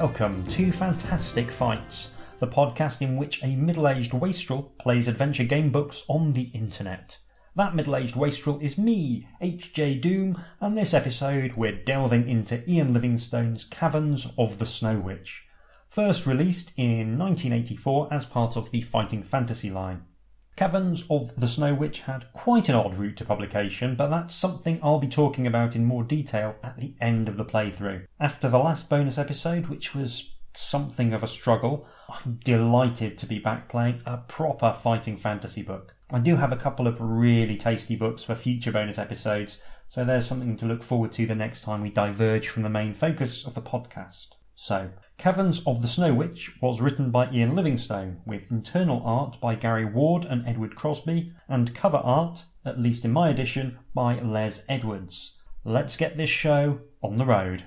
Welcome 0.00 0.44
to 0.44 0.72
Fantastic 0.72 1.50
Fights, 1.50 2.08
the 2.38 2.46
podcast 2.46 3.02
in 3.02 3.18
which 3.18 3.44
a 3.44 3.54
middle 3.54 3.86
aged 3.86 4.14
wastrel 4.14 4.72
plays 4.80 5.06
adventure 5.06 5.44
game 5.44 5.70
books 5.70 6.04
on 6.08 6.32
the 6.32 6.44
internet. 6.54 7.18
That 7.54 7.74
middle 7.74 7.94
aged 7.94 8.16
wastrel 8.16 8.58
is 8.60 8.78
me, 8.78 9.28
HJ 9.42 10.00
Doom, 10.00 10.42
and 10.58 10.74
this 10.74 10.94
episode 10.94 11.54
we're 11.54 11.84
delving 11.84 12.26
into 12.28 12.66
Ian 12.66 12.94
Livingstone's 12.94 13.64
Caverns 13.64 14.26
of 14.38 14.58
the 14.58 14.64
Snow 14.64 14.98
Witch, 14.98 15.42
first 15.90 16.24
released 16.24 16.72
in 16.78 17.18
1984 17.18 18.08
as 18.10 18.24
part 18.24 18.56
of 18.56 18.70
the 18.70 18.80
Fighting 18.80 19.22
Fantasy 19.22 19.68
line. 19.68 20.04
Caverns 20.60 21.06
of 21.08 21.34
the 21.40 21.48
Snow 21.48 21.72
Witch 21.72 22.00
had 22.02 22.30
quite 22.34 22.68
an 22.68 22.74
odd 22.74 22.94
route 22.98 23.16
to 23.16 23.24
publication, 23.24 23.96
but 23.96 24.10
that's 24.10 24.34
something 24.34 24.78
I'll 24.82 24.98
be 24.98 25.08
talking 25.08 25.46
about 25.46 25.74
in 25.74 25.86
more 25.86 26.04
detail 26.04 26.54
at 26.62 26.76
the 26.76 26.94
end 27.00 27.30
of 27.30 27.38
the 27.38 27.46
playthrough. 27.46 28.04
After 28.20 28.46
the 28.46 28.58
last 28.58 28.90
bonus 28.90 29.16
episode, 29.16 29.68
which 29.68 29.94
was 29.94 30.34
something 30.54 31.14
of 31.14 31.22
a 31.22 31.28
struggle, 31.28 31.86
I'm 32.10 32.40
delighted 32.44 33.16
to 33.16 33.26
be 33.26 33.38
back 33.38 33.70
playing 33.70 34.02
a 34.04 34.18
proper 34.18 34.74
fighting 34.74 35.16
fantasy 35.16 35.62
book. 35.62 35.94
I 36.10 36.18
do 36.18 36.36
have 36.36 36.52
a 36.52 36.56
couple 36.56 36.86
of 36.86 37.00
really 37.00 37.56
tasty 37.56 37.96
books 37.96 38.22
for 38.22 38.34
future 38.34 38.70
bonus 38.70 38.98
episodes, 38.98 39.62
so 39.88 40.04
there's 40.04 40.26
something 40.26 40.58
to 40.58 40.66
look 40.66 40.82
forward 40.82 41.12
to 41.12 41.24
the 41.24 41.34
next 41.34 41.62
time 41.62 41.80
we 41.80 41.88
diverge 41.88 42.48
from 42.48 42.64
the 42.64 42.68
main 42.68 42.92
focus 42.92 43.46
of 43.46 43.54
the 43.54 43.62
podcast. 43.62 44.32
So, 44.56 44.90
Caverns 45.20 45.62
of 45.66 45.82
the 45.82 45.86
Snow 45.86 46.14
Witch 46.14 46.50
was 46.62 46.80
written 46.80 47.10
by 47.10 47.30
Ian 47.30 47.54
Livingstone, 47.54 48.22
with 48.24 48.50
internal 48.50 49.02
art 49.04 49.38
by 49.38 49.54
Gary 49.54 49.84
Ward 49.84 50.24
and 50.24 50.48
Edward 50.48 50.74
Crosby, 50.74 51.30
and 51.46 51.74
cover 51.74 51.98
art, 51.98 52.44
at 52.64 52.80
least 52.80 53.04
in 53.04 53.12
my 53.12 53.28
edition, 53.28 53.78
by 53.92 54.18
Les 54.18 54.64
Edwards. 54.66 55.36
Let's 55.62 55.98
get 55.98 56.16
this 56.16 56.30
show 56.30 56.80
on 57.02 57.16
the 57.16 57.26
road. 57.26 57.66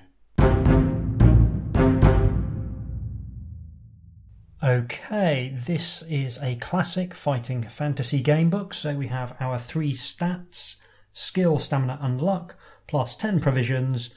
Okay, 4.60 5.56
this 5.64 6.02
is 6.08 6.40
a 6.42 6.56
classic 6.56 7.14
fighting 7.14 7.62
fantasy 7.62 8.20
game 8.20 8.50
book, 8.50 8.74
so 8.74 8.96
we 8.96 9.06
have 9.06 9.36
our 9.38 9.60
three 9.60 9.92
stats 9.92 10.74
skill, 11.12 11.60
stamina, 11.60 12.00
and 12.02 12.20
luck, 12.20 12.56
plus 12.88 13.14
10 13.14 13.38
provisions, 13.38 14.10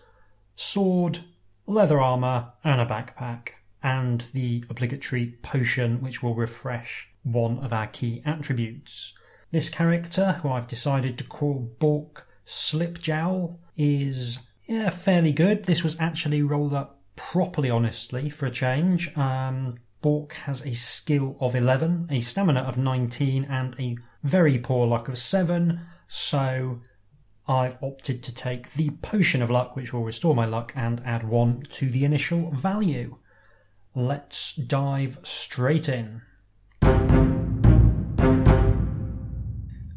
sword, 0.55 1.19
leather 1.67 1.99
armour, 1.99 2.53
and 2.63 2.81
a 2.81 2.85
backpack, 2.85 3.49
and 3.83 4.25
the 4.33 4.63
obligatory 4.69 5.37
potion 5.43 6.01
which 6.01 6.23
will 6.23 6.33
refresh 6.33 7.09
one 7.23 7.59
of 7.59 7.73
our 7.73 7.87
key 7.87 8.21
attributes. 8.25 9.13
This 9.51 9.69
character, 9.69 10.39
who 10.41 10.49
I've 10.49 10.67
decided 10.67 11.17
to 11.17 11.23
call 11.23 11.75
Bork 11.79 12.27
Slipjowl, 12.45 13.57
is 13.77 14.39
yeah 14.65 14.89
fairly 14.89 15.31
good. 15.31 15.65
This 15.65 15.83
was 15.83 15.97
actually 15.99 16.41
rolled 16.41 16.73
up 16.73 17.01
properly, 17.15 17.69
honestly, 17.69 18.29
for 18.29 18.45
a 18.45 18.51
change. 18.51 19.15
Um, 19.17 19.75
Bork 20.01 20.33
has 20.33 20.65
a 20.65 20.73
skill 20.73 21.35
of 21.39 21.55
11, 21.55 22.07
a 22.11 22.21
stamina 22.21 22.61
of 22.61 22.77
19, 22.77 23.45
and 23.45 23.75
a 23.79 23.97
very 24.23 24.57
poor 24.57 24.87
luck 24.87 25.07
of 25.07 25.17
7, 25.17 25.81
so 26.07 26.79
I've 27.49 27.77
opted 27.81 28.23
to 28.23 28.35
take 28.35 28.73
the 28.73 28.89
Potion 28.89 29.41
of 29.41 29.49
Luck, 29.49 29.75
which 29.75 29.93
will 29.93 30.03
restore 30.03 30.35
my 30.35 30.45
luck, 30.45 30.73
and 30.75 31.01
add 31.05 31.27
1 31.27 31.63
to 31.75 31.89
the 31.89 32.03
initial 32.03 32.51
value. 32.51 33.17
Let's 33.95 34.53
dive 34.53 35.19
straight 35.23 35.87
in. 35.87 36.23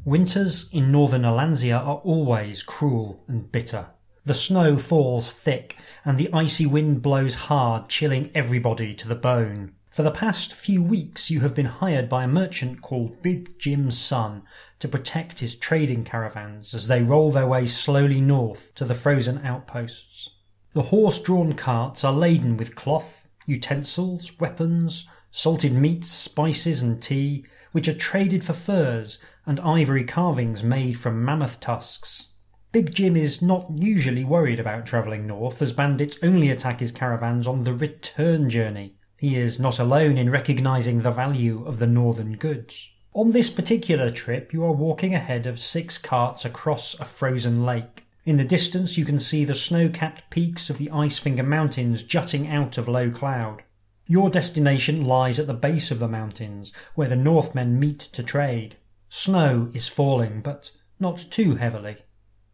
Winters 0.04 0.69
in 0.72 0.92
northern 0.92 1.22
Allansia 1.22 1.78
are 1.78 1.98
always 2.04 2.62
cruel 2.62 3.24
and 3.26 3.50
bitter. 3.50 3.86
The 4.24 4.34
snow 4.34 4.76
falls 4.76 5.32
thick, 5.32 5.76
and 6.04 6.19
the 6.19 6.32
icy 6.32 6.66
wind 6.66 7.03
blows 7.03 7.34
hard, 7.34 7.88
chilling 7.88 8.30
everybody 8.32 8.94
to 8.94 9.08
the 9.08 9.14
bone. 9.16 9.72
For 9.91 10.04
the 10.04 10.12
past 10.12 10.53
few 10.53 10.82
weeks, 10.82 11.30
you 11.30 11.41
have 11.41 11.54
been 11.54 11.66
hired 11.66 12.08
by 12.08 12.22
a 12.22 12.28
merchant 12.28 12.80
called 12.80 13.22
Big 13.22 13.58
Jim 13.58 13.91
Sunstar 13.91 14.42
to 14.80 14.88
protect 14.88 15.41
his 15.41 15.54
trading 15.54 16.04
caravans 16.04 16.74
as 16.74 16.88
they 16.88 17.02
roll 17.02 17.30
their 17.30 17.46
way 17.46 17.66
slowly 17.66 18.20
north 18.20 18.74
to 18.74 18.84
the 18.84 18.94
frozen 18.94 19.38
outposts. 19.44 20.30
The 20.72 20.84
horse 20.84 21.20
drawn 21.20 21.52
carts 21.52 22.02
are 22.02 22.12
laden 22.12 22.56
with 22.56 22.74
cloth, 22.74 23.28
utensils, 23.46 24.38
weapons, 24.41 25.06
salted 25.30 25.72
meats, 25.72 26.10
spices, 26.10 26.80
and 26.80 27.00
tea, 27.00 27.44
which 27.72 27.88
are 27.88 27.94
traded 27.94 28.44
for 28.44 28.52
furs 28.52 29.18
and 29.46 29.60
ivory 29.60 30.04
carvings 30.04 30.62
made 30.62 30.98
from 30.98 31.24
mammoth 31.24 31.60
tusks. 31.60 32.28
Big 32.72 32.94
Jim 32.94 33.16
is 33.16 33.42
not 33.42 33.66
usually 33.76 34.24
worried 34.24 34.60
about 34.60 34.86
travelling 34.86 35.26
north, 35.26 35.60
as 35.60 35.72
bandits 35.72 36.18
only 36.22 36.50
attack 36.50 36.80
his 36.80 36.92
caravans 36.92 37.47
on 37.47 37.64
the 37.64 37.74
return 37.74 38.48
journey. 38.48 38.94
He 39.16 39.36
is 39.36 39.58
not 39.58 39.78
alone 39.78 40.16
in 40.16 40.30
recognizing 40.30 41.02
the 41.02 41.10
value 41.10 41.64
of 41.66 41.78
the 41.80 41.86
northern 41.86 42.36
goods. 42.36 42.91
On 43.12 43.32
this 43.32 43.50
particular 43.50 44.12
trip, 44.12 44.53
you 44.53 44.65
are 44.65 44.71
walking 44.71 45.16
ahead 45.16 45.44
of 45.44 45.59
six 45.59 45.98
carts 45.98 46.44
across 46.44 46.94
a 47.00 47.04
frozen 47.04 47.66
lake. 47.66 48.04
In 48.25 48.37
the 48.37 48.44
distance, 48.44 48.97
you 48.97 49.04
can 49.04 49.19
see 49.19 49.44
the 49.44 49.53
snow 49.53 49.88
capped 49.88 50.31
peaks 50.31 50.71
of 50.71 50.78
the 50.78 50.88
Icefinger 50.93 51.44
Mountains 51.44 52.04
jutting 52.04 52.47
out 52.47 52.78
of 52.78 52.87
low 52.87 53.10
cloud. 53.10 53.65
Your 54.06 54.31
destination 54.31 55.04
lies 55.04 55.41
at 55.41 55.48
the 55.48 55.54
base 55.54 55.91
of 55.91 55.98
the 55.98 56.06
mountains, 56.06 56.72
where 56.94 57.09
the 57.09 57.16
Northmen 57.16 57.81
meet 57.81 57.98
to 58.12 58.22
trade. 58.22 58.76
Snow 59.09 59.71
is 59.75 59.88
falling, 59.88 60.41
but 60.41 60.71
not 61.00 61.19
too 61.31 61.56
heavily. 61.56 61.97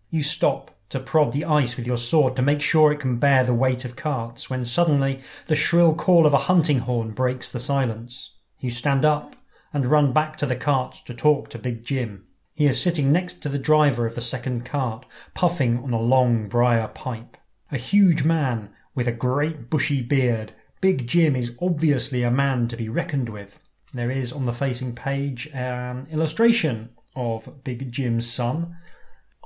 You 0.09 0.23
stop 0.23 0.71
to 0.89 1.01
prod 1.01 1.33
the 1.33 1.45
ice 1.45 1.77
with 1.77 1.87
your 1.87 1.99
sword 1.99 2.35
to 2.37 2.43
make 2.43 2.63
sure 2.63 2.93
it 2.93 3.01
can 3.01 3.19
bear 3.19 3.45
the 3.45 3.53
weight 3.53 3.85
of 3.85 3.95
carts, 3.95 4.49
when 4.49 4.65
suddenly 4.65 5.21
the 5.49 5.57
shrill 5.57 5.95
call 5.95 6.25
of 6.25 6.33
a 6.33 6.49
hunting 6.49 6.79
horn 6.79 7.11
breaks 7.11 7.51
the 7.51 7.61
silence. 7.61 8.31
You 8.59 8.71
stand 8.71 9.05
up 9.05 9.36
and 9.77 9.87
run 9.87 10.13
back 10.13 10.37
to 10.39 10.47
the 10.47 10.57
carts 10.57 11.03
to 11.03 11.15
talk 11.15 11.51
to 11.51 11.59
Big 11.59 11.85
Jim. 11.85 12.25
He 12.55 12.65
is 12.65 12.81
sitting 12.81 13.13
next 13.13 13.43
to 13.43 13.51
the 13.51 13.59
driver 13.59 14.07
of 14.07 14.15
the 14.15 14.21
second 14.23 14.65
cart, 14.65 15.05
puffing 15.35 15.79
on 15.85 15.93
a 15.93 16.01
long 16.01 16.49
briar 16.49 16.89
pipe. 16.89 17.37
A 17.71 17.77
huge 17.77 18.25
man 18.25 18.71
with 18.95 19.07
a 19.07 19.13
great 19.13 19.69
bushy 19.69 20.01
beard, 20.01 20.55
Big 20.81 21.07
Jim 21.07 21.37
is 21.37 21.55
obviously 21.61 22.23
a 22.23 22.31
man 22.31 22.67
to 22.69 22.77
be 22.77 22.89
reckoned 22.89 23.29
with. 23.29 23.61
There 23.93 24.11
is 24.11 24.33
on 24.33 24.47
the 24.47 24.53
facing 24.53 24.95
page 24.95 25.47
an 25.53 26.07
illustration 26.11 26.91
of 27.15 27.63
Big 27.63 27.93
Jim 27.93 28.21
Sunstar, 28.21 28.75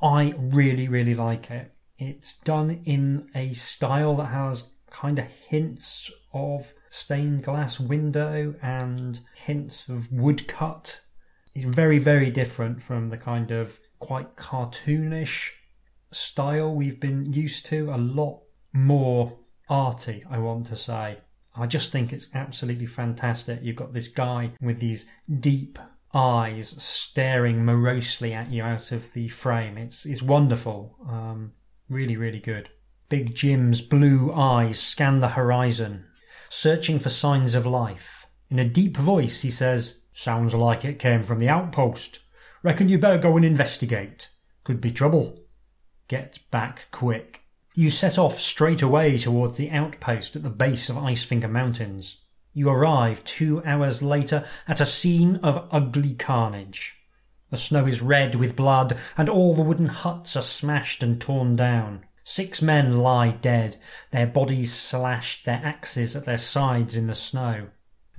I 0.02 0.34
really, 0.38 0.88
really 0.88 1.14
like 1.14 1.50
it. 1.50 1.72
It's 1.98 2.36
done 2.38 2.80
in 2.84 3.28
a 3.34 3.52
style 3.52 4.16
that 4.16 4.26
has 4.26 4.68
kind 4.90 5.18
of 5.18 5.26
hints 5.26 6.10
of 6.32 6.72
stained 6.90 7.42
glass 7.42 7.80
window 7.80 8.54
and 8.60 9.20
hints 9.34 9.88
of 9.88 10.12
woodcut. 10.12 11.00
It's 11.54 11.64
very, 11.64 11.98
very 11.98 12.30
different 12.30 12.82
from 12.82 13.08
the 13.08 13.16
kind 13.16 13.50
of 13.50 13.80
quite 13.98 14.36
cartoonish 14.36 15.52
style 16.12 16.74
we've 16.74 17.00
been 17.00 17.32
used 17.32 17.64
to. 17.66 17.90
A 17.92 17.96
lot 17.96 18.42
more 18.72 19.38
arty, 19.68 20.24
I 20.28 20.38
want 20.38 20.66
to 20.66 20.76
say. 20.76 21.18
I 21.56 21.66
just 21.66 21.90
think 21.90 22.12
it's 22.12 22.28
absolutely 22.34 22.86
fantastic. 22.86 23.60
You've 23.62 23.76
got 23.76 23.92
this 23.92 24.08
guy 24.08 24.52
with 24.60 24.80
these 24.80 25.06
deep 25.40 25.78
eyes 26.12 26.74
staring 26.78 27.64
morosely 27.64 28.32
at 28.32 28.50
you 28.50 28.62
out 28.62 28.92
of 28.92 29.12
the 29.12 29.28
frame. 29.28 29.78
It's 29.78 30.04
it's 30.04 30.22
wonderful. 30.22 30.96
Um, 31.08 31.52
really, 31.88 32.16
really 32.16 32.40
good. 32.40 32.68
Big 33.08 33.34
Jim's 33.34 33.80
blue 33.80 34.32
eyes 34.32 34.78
scan 34.80 35.20
the 35.20 35.30
horizon, 35.30 36.06
searching 36.50 36.98
for 36.98 37.08
signs 37.08 37.54
of 37.54 37.64
life. 37.64 38.26
In 38.50 38.58
a 38.58 38.68
deep 38.68 38.96
voice, 38.96 39.40
he 39.40 39.50
says, 39.50 40.00
Sounds 40.12 40.52
like 40.52 40.84
it 40.84 40.98
came 40.98 41.22
from 41.22 41.38
the 41.38 41.48
outpost. 41.48 42.18
Reckon 42.62 42.88
you 42.88 42.98
better 42.98 43.16
go 43.16 43.36
and 43.36 43.46
investigate. 43.46 44.28
Could 44.64 44.80
be 44.80 44.90
trouble. 44.90 45.38
Get 46.08 46.40
back 46.50 46.86
quick. 46.90 47.42
You 47.74 47.88
set 47.88 48.18
off 48.18 48.38
straight 48.40 48.82
away 48.82 49.16
towards 49.16 49.56
the 49.56 49.70
outpost 49.70 50.34
at 50.34 50.42
the 50.42 50.50
base 50.50 50.90
of 50.90 50.96
Icefinger 50.96 51.48
Mountains. 51.48 52.18
You 52.52 52.68
arrive 52.68 53.22
two 53.22 53.62
hours 53.64 54.02
later 54.02 54.44
at 54.66 54.80
a 54.80 54.86
scene 54.86 55.36
of 55.36 55.68
ugly 55.70 56.14
carnage. 56.14 56.96
The 57.50 57.56
snow 57.56 57.86
is 57.86 58.02
red 58.02 58.34
with 58.34 58.56
blood, 58.56 58.98
and 59.16 59.28
all 59.28 59.54
the 59.54 59.62
wooden 59.62 59.86
huts 59.86 60.36
are 60.36 60.42
smashed 60.42 61.02
and 61.02 61.20
torn 61.20 61.54
down. 61.54 62.04
Six 62.32 62.62
men 62.62 62.98
lie 62.98 63.32
dead, 63.32 63.76
their 64.12 64.28
bodies 64.28 64.72
slashed, 64.72 65.44
their 65.44 65.60
axes 65.64 66.14
at 66.14 66.26
their 66.26 66.38
sides 66.38 66.96
in 66.96 67.08
the 67.08 67.14
snow. 67.16 67.70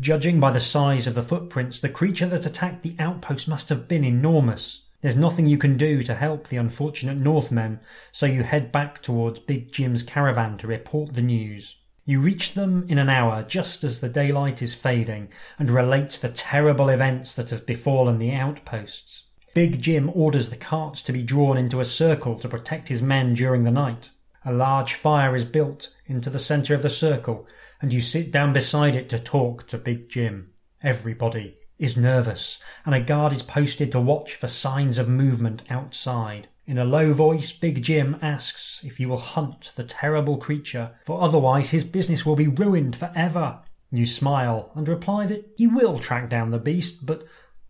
Judging 0.02 0.38
by 0.38 0.52
the 0.52 0.60
size 0.60 1.08
of 1.08 1.16
the 1.16 1.24
footprints, 1.24 1.80
the 1.80 1.88
creature 1.88 2.28
that 2.28 2.46
attacked 2.46 2.84
the 2.84 2.98
outpost 3.00 3.48
must 3.48 3.70
have 3.70 3.88
been 3.88 4.04
enormous. 4.04 4.82
There's 5.00 5.16
nothing 5.16 5.46
you 5.46 5.58
can 5.58 5.78
do 5.78 6.04
to 6.04 6.14
help 6.14 6.50
the 6.50 6.58
unfortunate 6.58 7.20
Northmen, 7.20 7.80
so 8.12 8.26
you 8.26 8.44
head 8.44 8.70
back 8.70 9.02
towards 9.02 9.40
Big 9.40 9.72
Jim's 9.72 10.04
caravan 10.04 10.58
to 10.58 10.68
report 10.68 11.14
the 11.14 11.22
news. 11.22 11.78
You 12.04 12.20
reach 12.20 12.54
them 12.54 12.86
in 12.90 12.98
an 12.98 13.10
hour 13.10 13.44
just 13.44 13.82
as 13.86 14.02
the 14.02 14.10
daylight 14.10 14.62
is 14.62 14.74
fading 14.74 15.30
and 15.58 15.70
relate 15.70 16.20
the 16.22 16.28
terrible 16.28 16.90
events 16.90 17.34
that 17.36 17.52
have 17.52 17.66
befallen 17.66 18.18
the 18.18 18.34
outposts. 18.34 19.24
Big 19.54 19.82
Jim 19.82 20.10
orders 20.14 20.50
the 20.50 20.56
carts 20.56 21.02
to 21.02 21.12
be 21.12 21.24
drawn 21.24 21.58
into 21.58 21.82
a 21.82 21.86
circle 21.86 22.40
to 22.40 22.48
protect 22.48 22.88
his 22.88 23.02
men 23.02 23.34
during 23.34 23.64
the 23.64 23.72
night. 23.72 24.10
A 24.46 24.54
large 24.54 24.94
fire 24.94 25.36
is 25.36 25.44
built 25.44 25.90
into 26.06 26.30
the 26.30 26.40
centre 26.40 26.74
of 26.74 26.84
the 26.84 26.90
circle, 26.90 27.46
and 27.82 27.92
you 27.92 28.00
sit 28.00 28.32
down 28.32 28.54
beside 28.54 28.96
it 28.96 29.10
to 29.10 29.20
talk 29.20 29.68
to 29.68 29.78
Big 29.78 30.10
Jim. 30.10 30.52
Everybody 30.82 31.58
is 31.78 31.98
nervous, 31.98 32.60
and 32.86 32.96
a 32.96 33.02
guard 33.02 33.34
is 33.34 33.42
posted 33.42 33.92
to 33.92 34.00
watch 34.00 34.36
for 34.36 34.48
signs 34.48 34.98
of 34.98 35.10
movement 35.10 35.64
outside. 35.70 36.48
In 36.66 36.78
a 36.78 36.86
low 36.86 37.12
voice, 37.12 37.52
Big 37.52 37.84
Jim 37.84 38.18
asks 38.22 38.82
if 38.86 39.00
you 39.00 39.10
will 39.10 39.18
hunt 39.18 39.74
the 39.76 39.84
terrible 39.84 40.38
creature, 40.38 40.92
for 41.06 41.22
otherwise 41.22 41.72
his 41.72 41.84
business 41.84 42.26
will 42.26 42.38
be 42.38 42.48
ruined 42.48 42.96
forever. 42.96 43.60
You 43.92 44.06
smile 44.06 44.72
and 44.74 44.88
reply 44.88 45.26
that 45.28 45.50
you 45.58 45.70
will 45.70 46.00
track 46.00 46.30
down 46.30 46.52
the 46.52 46.60
beast, 46.60 47.06
but 47.06 47.26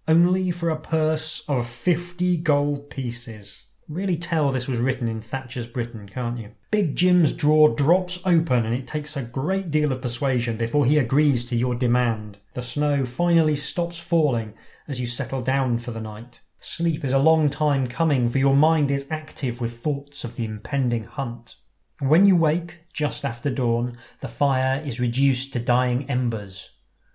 only 0.07 0.51
for 0.51 0.69
a 0.69 0.79
purse 0.79 1.43
of 1.47 1.67
fifty 1.67 2.37
gold 2.37 2.89
pieces. 2.89 3.65
Really 3.87 4.17
tell 4.17 4.51
this 4.51 4.67
was 4.67 4.79
written 4.79 5.07
in 5.07 5.21
Thatcher's 5.21 5.67
Britain, 5.67 6.07
can't 6.07 6.37
you? 6.37 6.51
Big 6.71 6.95
Jim's 6.95 7.33
drawer 7.33 7.69
drops 7.69 8.19
open 8.23 8.65
and 8.65 8.73
it 8.73 8.87
takes 8.87 9.17
a 9.17 9.21
great 9.21 9.69
deal 9.69 9.91
of 9.91 10.01
persuasion 10.01 10.55
before 10.55 10.85
he 10.85 10.97
agrees 10.97 11.45
to 11.45 11.57
your 11.57 11.75
demand. 11.75 12.37
The 12.53 12.61
snow 12.61 13.05
finally 13.05 13.55
stops 13.55 13.97
falling 13.97 14.53
as 14.87 15.01
you 15.01 15.07
settle 15.07 15.41
down 15.41 15.79
for 15.79 15.91
the 15.91 15.99
night. 15.99 16.39
Sleep 16.59 17.03
is 17.03 17.11
a 17.11 17.19
long 17.19 17.49
time 17.49 17.87
coming, 17.87 18.29
for 18.29 18.37
your 18.37 18.55
mind 18.55 18.91
is 18.91 19.07
active 19.09 19.59
with 19.59 19.79
thoughts 19.79 20.23
of 20.23 20.35
the 20.35 20.45
impending 20.45 21.03
hunt. 21.03 21.55
When 21.99 22.25
you 22.25 22.35
wake, 22.35 22.81
just 22.93 23.25
after 23.25 23.49
dawn, 23.49 23.97
the 24.21 24.27
fire 24.27 24.81
is 24.85 24.99
reduced 24.99 25.53
to 25.53 25.59
dying 25.59 26.09
embers. 26.09 26.69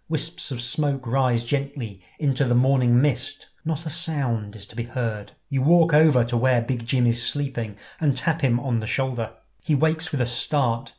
Wisps 0.08 0.52
of 0.52 0.62
smoke 0.62 1.04
rise 1.04 1.44
gently 1.44 2.00
into 2.20 2.44
the 2.44 2.54
morning 2.54 3.00
mist. 3.02 3.46
Not 3.64 3.86
a 3.86 3.90
sound 3.90 4.54
is 4.54 4.64
to 4.66 4.76
be 4.76 4.84
heard. 4.84 5.32
You 5.48 5.62
walk 5.62 5.92
over 5.92 6.22
to 6.24 6.36
where 6.36 6.62
Big 6.62 6.86
Jim 6.86 7.06
is 7.06 7.26
sleeping 7.26 7.76
and 7.98 8.16
tap 8.16 8.40
him 8.40 8.60
on 8.60 8.78
the 8.78 8.86
shoulder. 8.86 9.32
He 9.60 9.74
wakes 9.74 10.12
with 10.12 10.20
a 10.20 10.26
start, 10.26 10.92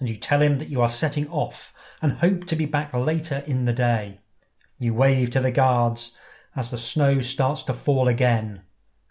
and 0.00 0.08
you 0.08 0.16
tell 0.16 0.40
him 0.40 0.56
that 0.58 0.70
you 0.70 0.80
are 0.80 0.88
setting 0.88 1.28
off 1.28 1.74
and 2.00 2.12
hope 2.12 2.46
to 2.46 2.56
be 2.56 2.64
back 2.64 2.94
later 2.94 3.44
in 3.46 3.66
the 3.66 3.74
day. 3.74 4.20
You 4.78 4.94
wave 4.94 5.30
to 5.32 5.40
the 5.40 5.50
guards 5.50 6.12
as 6.56 6.70
the 6.70 6.78
snow 6.78 7.20
starts 7.20 7.62
to 7.64 7.74
fall 7.74 8.08
again 8.08 8.62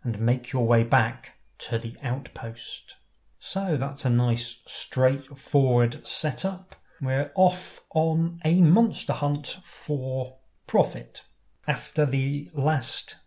and 0.04 0.20
make 0.20 0.52
your 0.52 0.66
way 0.66 0.84
back 0.84 1.34
to 1.60 1.78
the 1.78 1.96
outpost. 2.02 2.96
So 3.40 3.78
that's 3.78 4.04
a 4.04 4.10
nice 4.10 4.62
straightforward 4.66 6.08
setup. 6.08 6.76
We're 7.04 7.34
off 7.36 7.82
on 7.94 8.40
a 8.46 8.62
monster 8.62 9.12
hunt 9.12 9.58
for 9.66 10.38
profit. 10.68 11.24
After 11.68 12.06
the 12.06 12.50
last 12.54 13.18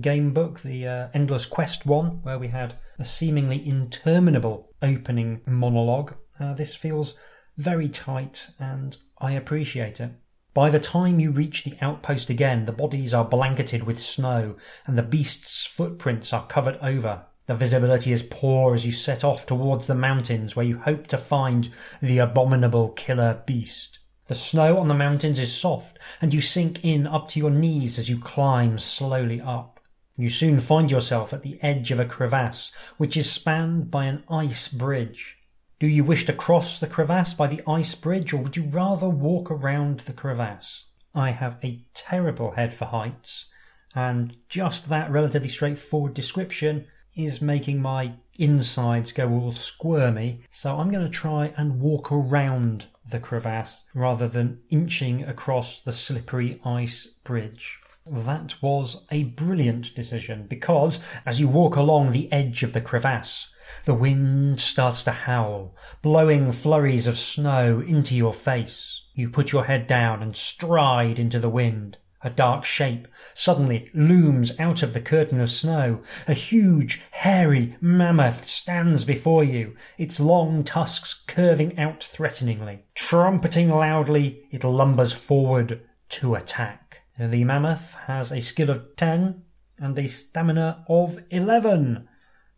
game 0.00 0.32
book, 0.32 0.60
the 0.60 0.86
uh, 0.86 1.08
Endless 1.12 1.44
Quest 1.44 1.84
one, 1.84 2.22
where 2.22 2.38
we 2.38 2.48
had 2.48 2.76
a 2.96 3.04
seemingly 3.04 3.66
interminable 3.66 4.72
opening 4.80 5.40
monologue. 5.46 6.14
Uh, 6.38 6.54
this 6.54 6.76
feels 6.76 7.16
very 7.56 7.88
tight 7.88 8.50
and 8.60 8.98
I 9.18 9.32
appreciate 9.32 10.00
it. 10.00 10.12
By 10.52 10.70
the 10.70 10.78
time 10.78 11.18
you 11.18 11.32
reach 11.32 11.64
the 11.64 11.74
outpost 11.80 12.30
again, 12.30 12.66
the 12.66 12.72
bodies 12.72 13.12
are 13.12 13.24
blanketed 13.24 13.82
with 13.82 14.00
snow 14.00 14.54
and 14.86 14.96
the 14.96 15.02
beast's 15.02 15.66
footprints 15.66 16.32
are 16.32 16.46
covered 16.46 16.78
over. 16.80 17.26
The 17.46 17.54
visibility 17.54 18.12
is 18.12 18.22
poor 18.22 18.74
as 18.74 18.86
you 18.86 18.92
set 18.92 19.22
off 19.22 19.44
towards 19.44 19.86
the 19.86 19.94
mountains 19.94 20.56
where 20.56 20.64
you 20.64 20.78
hope 20.78 21.06
to 21.08 21.18
find 21.18 21.68
the 22.00 22.18
abominable 22.18 22.90
killer 22.90 23.42
beast. 23.46 23.98
The 24.26 24.34
snow 24.34 24.78
on 24.78 24.88
the 24.88 24.94
mountains 24.94 25.38
is 25.38 25.52
soft 25.52 25.98
and 26.22 26.32
you 26.32 26.40
sink 26.40 26.82
in 26.82 27.06
up 27.06 27.28
to 27.30 27.38
your 27.38 27.50
knees 27.50 27.98
as 27.98 28.08
you 28.08 28.18
climb 28.18 28.78
slowly 28.78 29.42
up. 29.42 29.80
You 30.16 30.30
soon 30.30 30.60
find 30.60 30.90
yourself 30.90 31.34
at 31.34 31.42
the 31.42 31.62
edge 31.62 31.90
of 31.90 32.00
a 32.00 32.06
crevasse, 32.06 32.72
which 32.96 33.16
is 33.16 33.30
spanned 33.30 33.90
by 33.90 34.06
an 34.06 34.22
ice 34.30 34.68
bridge. 34.68 35.36
Do 35.80 35.86
you 35.86 36.04
wish 36.04 36.24
to 36.26 36.32
cross 36.32 36.78
the 36.78 36.86
crevasse 36.86 37.34
by 37.34 37.48
the 37.48 37.60
ice 37.66 37.94
bridge, 37.96 38.32
or 38.32 38.38
would 38.38 38.56
you 38.56 38.62
rather 38.62 39.08
walk 39.08 39.50
around 39.50 40.00
the 40.00 40.12
crevasse? 40.12 40.84
I 41.14 41.32
have 41.32 41.58
a 41.62 41.84
terrible 41.94 42.52
head 42.52 42.72
for 42.72 42.86
heights, 42.86 43.48
and 43.94 44.36
just 44.48 44.88
that 44.88 45.10
relatively 45.10 45.48
straightforward 45.48 46.14
description 46.14 46.86
is 47.16 47.40
making 47.40 47.80
my 47.80 48.14
insides 48.38 49.12
go 49.12 49.30
all 49.30 49.52
squirmy, 49.52 50.42
so 50.50 50.76
I'm 50.76 50.90
going 50.90 51.04
to 51.04 51.10
try 51.10 51.52
and 51.56 51.80
walk 51.80 52.10
around 52.10 52.86
the 53.08 53.20
crevasse 53.20 53.84
rather 53.94 54.28
than 54.28 54.60
inching 54.70 55.22
across 55.24 55.80
the 55.80 55.92
slippery 55.92 56.60
ice 56.64 57.08
bridge. 57.22 57.78
That 58.06 58.60
was 58.60 59.02
a 59.10 59.24
brilliant 59.24 59.94
decision 59.94 60.46
because 60.46 61.00
as 61.24 61.40
you 61.40 61.48
walk 61.48 61.76
along 61.76 62.12
the 62.12 62.30
edge 62.30 62.62
of 62.62 62.72
the 62.72 62.80
crevasse, 62.80 63.48
the 63.86 63.94
wind 63.94 64.60
starts 64.60 65.04
to 65.04 65.10
howl, 65.10 65.74
blowing 66.02 66.52
flurries 66.52 67.06
of 67.06 67.18
snow 67.18 67.80
into 67.80 68.14
your 68.14 68.34
face. 68.34 69.02
You 69.14 69.30
put 69.30 69.52
your 69.52 69.64
head 69.64 69.86
down 69.86 70.22
and 70.22 70.36
stride 70.36 71.18
into 71.18 71.38
the 71.38 71.48
wind. 71.48 71.96
A 72.24 72.30
dark 72.30 72.64
shape 72.64 73.06
suddenly 73.34 73.90
looms 73.92 74.58
out 74.58 74.82
of 74.82 74.94
the 74.94 75.00
curtain 75.00 75.42
of 75.42 75.50
snow. 75.50 76.00
A 76.26 76.32
huge, 76.32 77.02
hairy 77.10 77.76
mammoth 77.82 78.48
stands 78.48 79.04
before 79.04 79.44
you, 79.44 79.76
its 79.98 80.18
long 80.18 80.64
tusks 80.64 81.22
curving 81.26 81.78
out 81.78 82.02
threateningly. 82.02 82.86
Trumpeting 82.94 83.68
loudly, 83.68 84.46
it 84.50 84.64
lumbers 84.64 85.12
forward 85.12 85.82
to 86.08 86.34
attack. 86.34 87.02
The 87.18 87.44
mammoth 87.44 87.94
has 88.06 88.32
a 88.32 88.40
skill 88.40 88.70
of 88.70 88.96
10 88.96 89.42
and 89.78 89.98
a 89.98 90.08
stamina 90.08 90.84
of 90.88 91.18
11, 91.30 92.08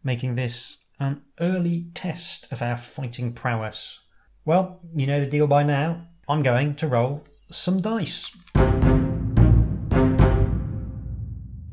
making 0.04 0.36
this 0.36 0.78
an 1.00 1.22
early 1.40 1.88
test 1.92 2.46
of 2.52 2.62
our 2.62 2.76
fighting 2.76 3.32
prowess. 3.32 4.00
Well, 4.44 4.80
you 4.94 5.08
know 5.08 5.18
the 5.18 5.26
deal 5.26 5.48
by 5.48 5.64
now. 5.64 6.06
I'm 6.28 6.42
going 6.42 6.76
to 6.76 6.86
roll 6.86 7.24
some 7.50 7.80
dice. 7.80 8.30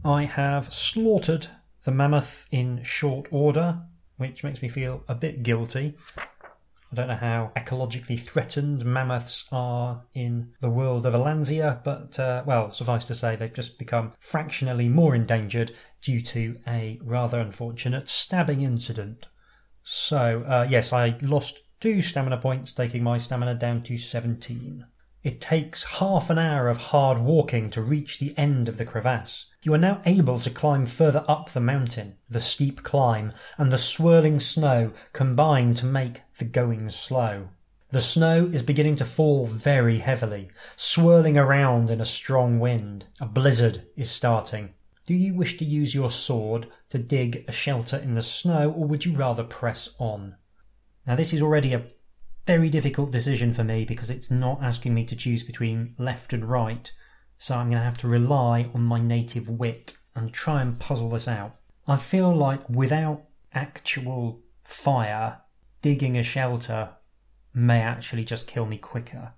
I 0.05 0.25
have 0.25 0.73
slaughtered 0.73 1.47
the 1.85 1.91
mammoth 1.91 2.45
in 2.51 2.83
short 2.83 3.27
order, 3.31 3.83
which 4.17 4.43
makes 4.43 4.61
me 4.61 4.67
feel 4.67 5.03
a 5.07 5.15
bit 5.15 5.43
guilty. 5.43 5.95
I 6.17 6.95
don't 6.95 7.07
know 7.07 7.15
how 7.15 7.51
ecologically 7.55 8.21
threatened 8.21 8.85
mammoths 8.85 9.45
are 9.51 10.03
in 10.13 10.53
the 10.59 10.69
world 10.69 11.05
of 11.05 11.13
Allansia, 11.13 11.81
but 11.83 12.19
uh, 12.19 12.43
well, 12.45 12.69
suffice 12.69 13.05
to 13.05 13.15
say, 13.15 13.35
they've 13.35 13.53
just 13.53 13.79
become 13.79 14.13
fractionally 14.19 14.89
more 14.89 15.15
endangered 15.15 15.73
due 16.01 16.21
to 16.21 16.59
a 16.67 16.99
rather 17.01 17.39
unfortunate 17.39 18.09
stabbing 18.09 18.61
incident. 18.61 19.27
So, 19.83 20.43
uh, 20.47 20.67
yes, 20.69 20.91
I 20.93 21.17
lost 21.21 21.59
two 21.79 22.01
stamina 22.01 22.37
points, 22.37 22.73
taking 22.73 23.03
my 23.03 23.17
stamina 23.17 23.55
down 23.55 23.83
to 23.83 23.97
17. 23.97 24.85
It 25.23 25.39
takes 25.39 25.83
half 25.83 26.29
an 26.29 26.37
hour 26.37 26.67
of 26.67 26.77
hard 26.77 27.19
walking 27.19 27.69
to 27.69 27.81
reach 27.81 28.19
the 28.19 28.37
end 28.37 28.67
of 28.67 28.77
the 28.77 28.83
crevasse. 28.83 29.45
You 29.61 29.73
are 29.73 29.77
now 29.77 30.01
able 30.05 30.37
to 30.41 30.49
climb 30.49 30.85
further 30.85 31.23
up 31.29 31.51
the 31.51 31.61
mountain. 31.61 32.17
The 32.29 32.41
steep 32.41 32.83
climb 32.83 33.31
and 33.57 33.71
the 33.71 33.77
swirling 33.77 34.41
snow 34.41 34.91
combine 35.13 35.75
to 35.75 35.85
make 35.85 36.23
the 36.37 36.45
going 36.45 36.89
slow. 36.89 37.47
The 37.91 38.01
snow 38.01 38.49
is 38.51 38.63
beginning 38.63 38.97
to 38.97 39.05
fall 39.05 39.45
very 39.45 39.99
heavily, 39.99 40.49
swirling 40.75 41.37
around 41.37 41.89
in 41.89 42.01
a 42.01 42.05
strong 42.05 42.59
wind. 42.59 43.05
A 43.21 43.25
blizzard 43.25 43.85
is 43.95 44.11
starting. 44.11 44.73
Do 45.05 45.13
you 45.13 45.35
wish 45.35 45.57
to 45.57 45.65
use 45.65 45.95
your 45.95 46.11
sword 46.11 46.67
to 46.89 46.97
dig 46.97 47.45
a 47.47 47.51
shelter 47.53 47.97
in 47.97 48.15
the 48.15 48.23
snow, 48.23 48.71
or 48.71 48.85
would 48.85 49.05
you 49.05 49.15
rather 49.15 49.43
press 49.43 49.89
on? 49.99 50.35
Now, 51.05 51.15
this 51.15 51.33
is 51.33 51.41
already 51.41 51.73
a 51.73 51.85
very 52.45 52.69
difficult 52.69 53.11
decision 53.11 53.53
for 53.53 53.63
me 53.63 53.85
because 53.85 54.09
it's 54.09 54.29
not 54.29 54.61
asking 54.61 54.93
me 54.93 55.05
to 55.05 55.15
choose 55.15 55.43
between 55.43 55.95
left 55.97 56.33
and 56.33 56.45
right. 56.45 56.91
So 57.37 57.55
I'm 57.55 57.69
going 57.69 57.79
to 57.79 57.85
have 57.85 57.97
to 57.99 58.07
rely 58.07 58.69
on 58.73 58.83
my 58.83 58.99
native 58.99 59.49
wit 59.49 59.97
and 60.15 60.33
try 60.33 60.61
and 60.61 60.79
puzzle 60.79 61.09
this 61.09 61.27
out. 61.27 61.55
I 61.87 61.97
feel 61.97 62.35
like 62.35 62.69
without 62.69 63.23
actual 63.53 64.41
fire, 64.63 65.41
digging 65.81 66.17
a 66.17 66.23
shelter 66.23 66.91
may 67.53 67.81
actually 67.81 68.23
just 68.23 68.47
kill 68.47 68.65
me 68.65 68.77
quicker. 68.77 69.33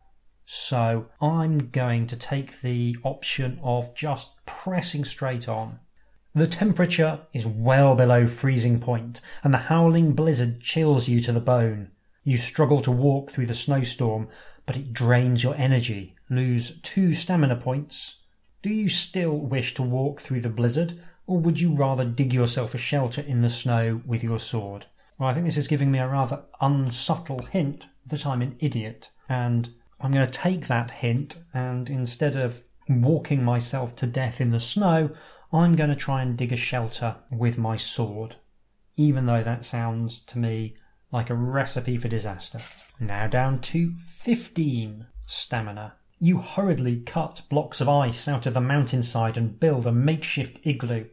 So 0.46 1.08
I'm 1.20 1.70
going 1.70 2.06
to 2.08 2.16
take 2.16 2.62
the 2.62 2.96
option 3.04 3.60
of 3.64 3.96
just 3.96 4.30
pressing 4.46 5.04
straight 5.04 5.50
on. 5.50 5.80
The 6.36 6.48
temperature 6.48 7.22
is 7.34 7.48
well 7.48 7.96
below 7.96 8.28
freezing 8.28 8.80
point, 8.80 9.22
and 9.44 9.54
the 9.54 9.70
howling 9.70 10.14
blizzard 10.14 10.62
chills 10.62 11.08
you 11.08 11.22
to 11.22 11.32
the 11.32 11.40
bone. 11.40 11.92
You 12.26 12.38
struggle 12.38 12.82
to 12.82 12.92
walk 12.92 13.30
through 13.30 13.46
the 13.46 13.54
snowstorm, 13.54 14.28
but 14.66 14.76
it 14.76 14.94
drains 14.94 15.44
your 15.44 15.56
energy. 15.56 16.16
Lose 16.28 16.82
two 16.82 17.14
stamina 17.14 17.56
points. 17.56 18.16
Do 18.64 18.70
you 18.70 18.90
still 18.90 19.38
wish 19.38 19.76
to 19.76 19.84
walk 19.84 20.22
through 20.22 20.42
the 20.42 20.50
blizzard, 20.50 21.00
or 21.28 21.38
would 21.38 21.60
you 21.60 21.76
rather 21.76 22.04
dig 22.04 22.34
yourself 22.34 22.74
a 22.74 22.80
shelter 22.80 23.22
in 23.22 23.44
the 23.44 23.50
snow 23.52 24.02
with 24.08 24.24
your 24.24 24.40
sword? 24.40 24.88
Well, 25.20 25.30
I 25.30 25.36
think 25.36 25.46
this 25.46 25.56
is 25.56 25.68
giving 25.68 25.92
me 25.92 26.00
a 26.00 26.08
rather 26.08 26.42
unsubtle 26.60 27.44
hint 27.44 27.86
that 28.08 28.26
I'm 28.26 28.42
an 28.42 28.56
idiot, 28.60 29.12
and 29.30 29.70
I'm 30.02 30.12
going 30.12 30.26
to 30.26 30.32
take 30.32 30.66
that 30.66 30.90
hint, 30.90 31.38
and 31.54 31.92
instead 31.92 32.36
of 32.36 32.64
walking 32.90 33.46
myself 33.46 33.96
to 33.98 34.08
death 34.08 34.42
in 34.42 34.50
the 34.50 34.60
snow, 34.60 35.12
I'm 35.54 35.76
going 35.76 35.92
to 35.92 35.96
try 35.96 36.24
and 36.24 36.36
dig 36.36 36.52
a 36.52 36.58
shelter 36.58 37.18
with 37.32 37.60
my 37.60 37.76
sword. 37.76 38.38
Even 38.96 39.28
though 39.28 39.44
that 39.44 39.64
sounds 39.64 40.20
to 40.22 40.40
me 40.40 40.76
like 41.12 41.30
a 41.30 41.36
recipe 41.36 41.98
for 41.98 42.08
disaster. 42.08 42.60
Now 43.00 43.28
down 43.28 43.60
to 43.62 43.92
15 43.92 45.08
stamina. 45.26 45.96
You 46.20 46.40
hurriedly 46.40 47.02
cut 47.02 47.42
blocks 47.50 47.82
of 47.82 47.90
ice 47.90 48.28
out 48.28 48.46
of 48.46 48.54
the 48.54 48.62
mountainside 48.62 49.38
and 49.38 49.60
build 49.60 49.86
a 49.86 49.92
makeshift 49.92 50.66
igloo. 50.66 51.06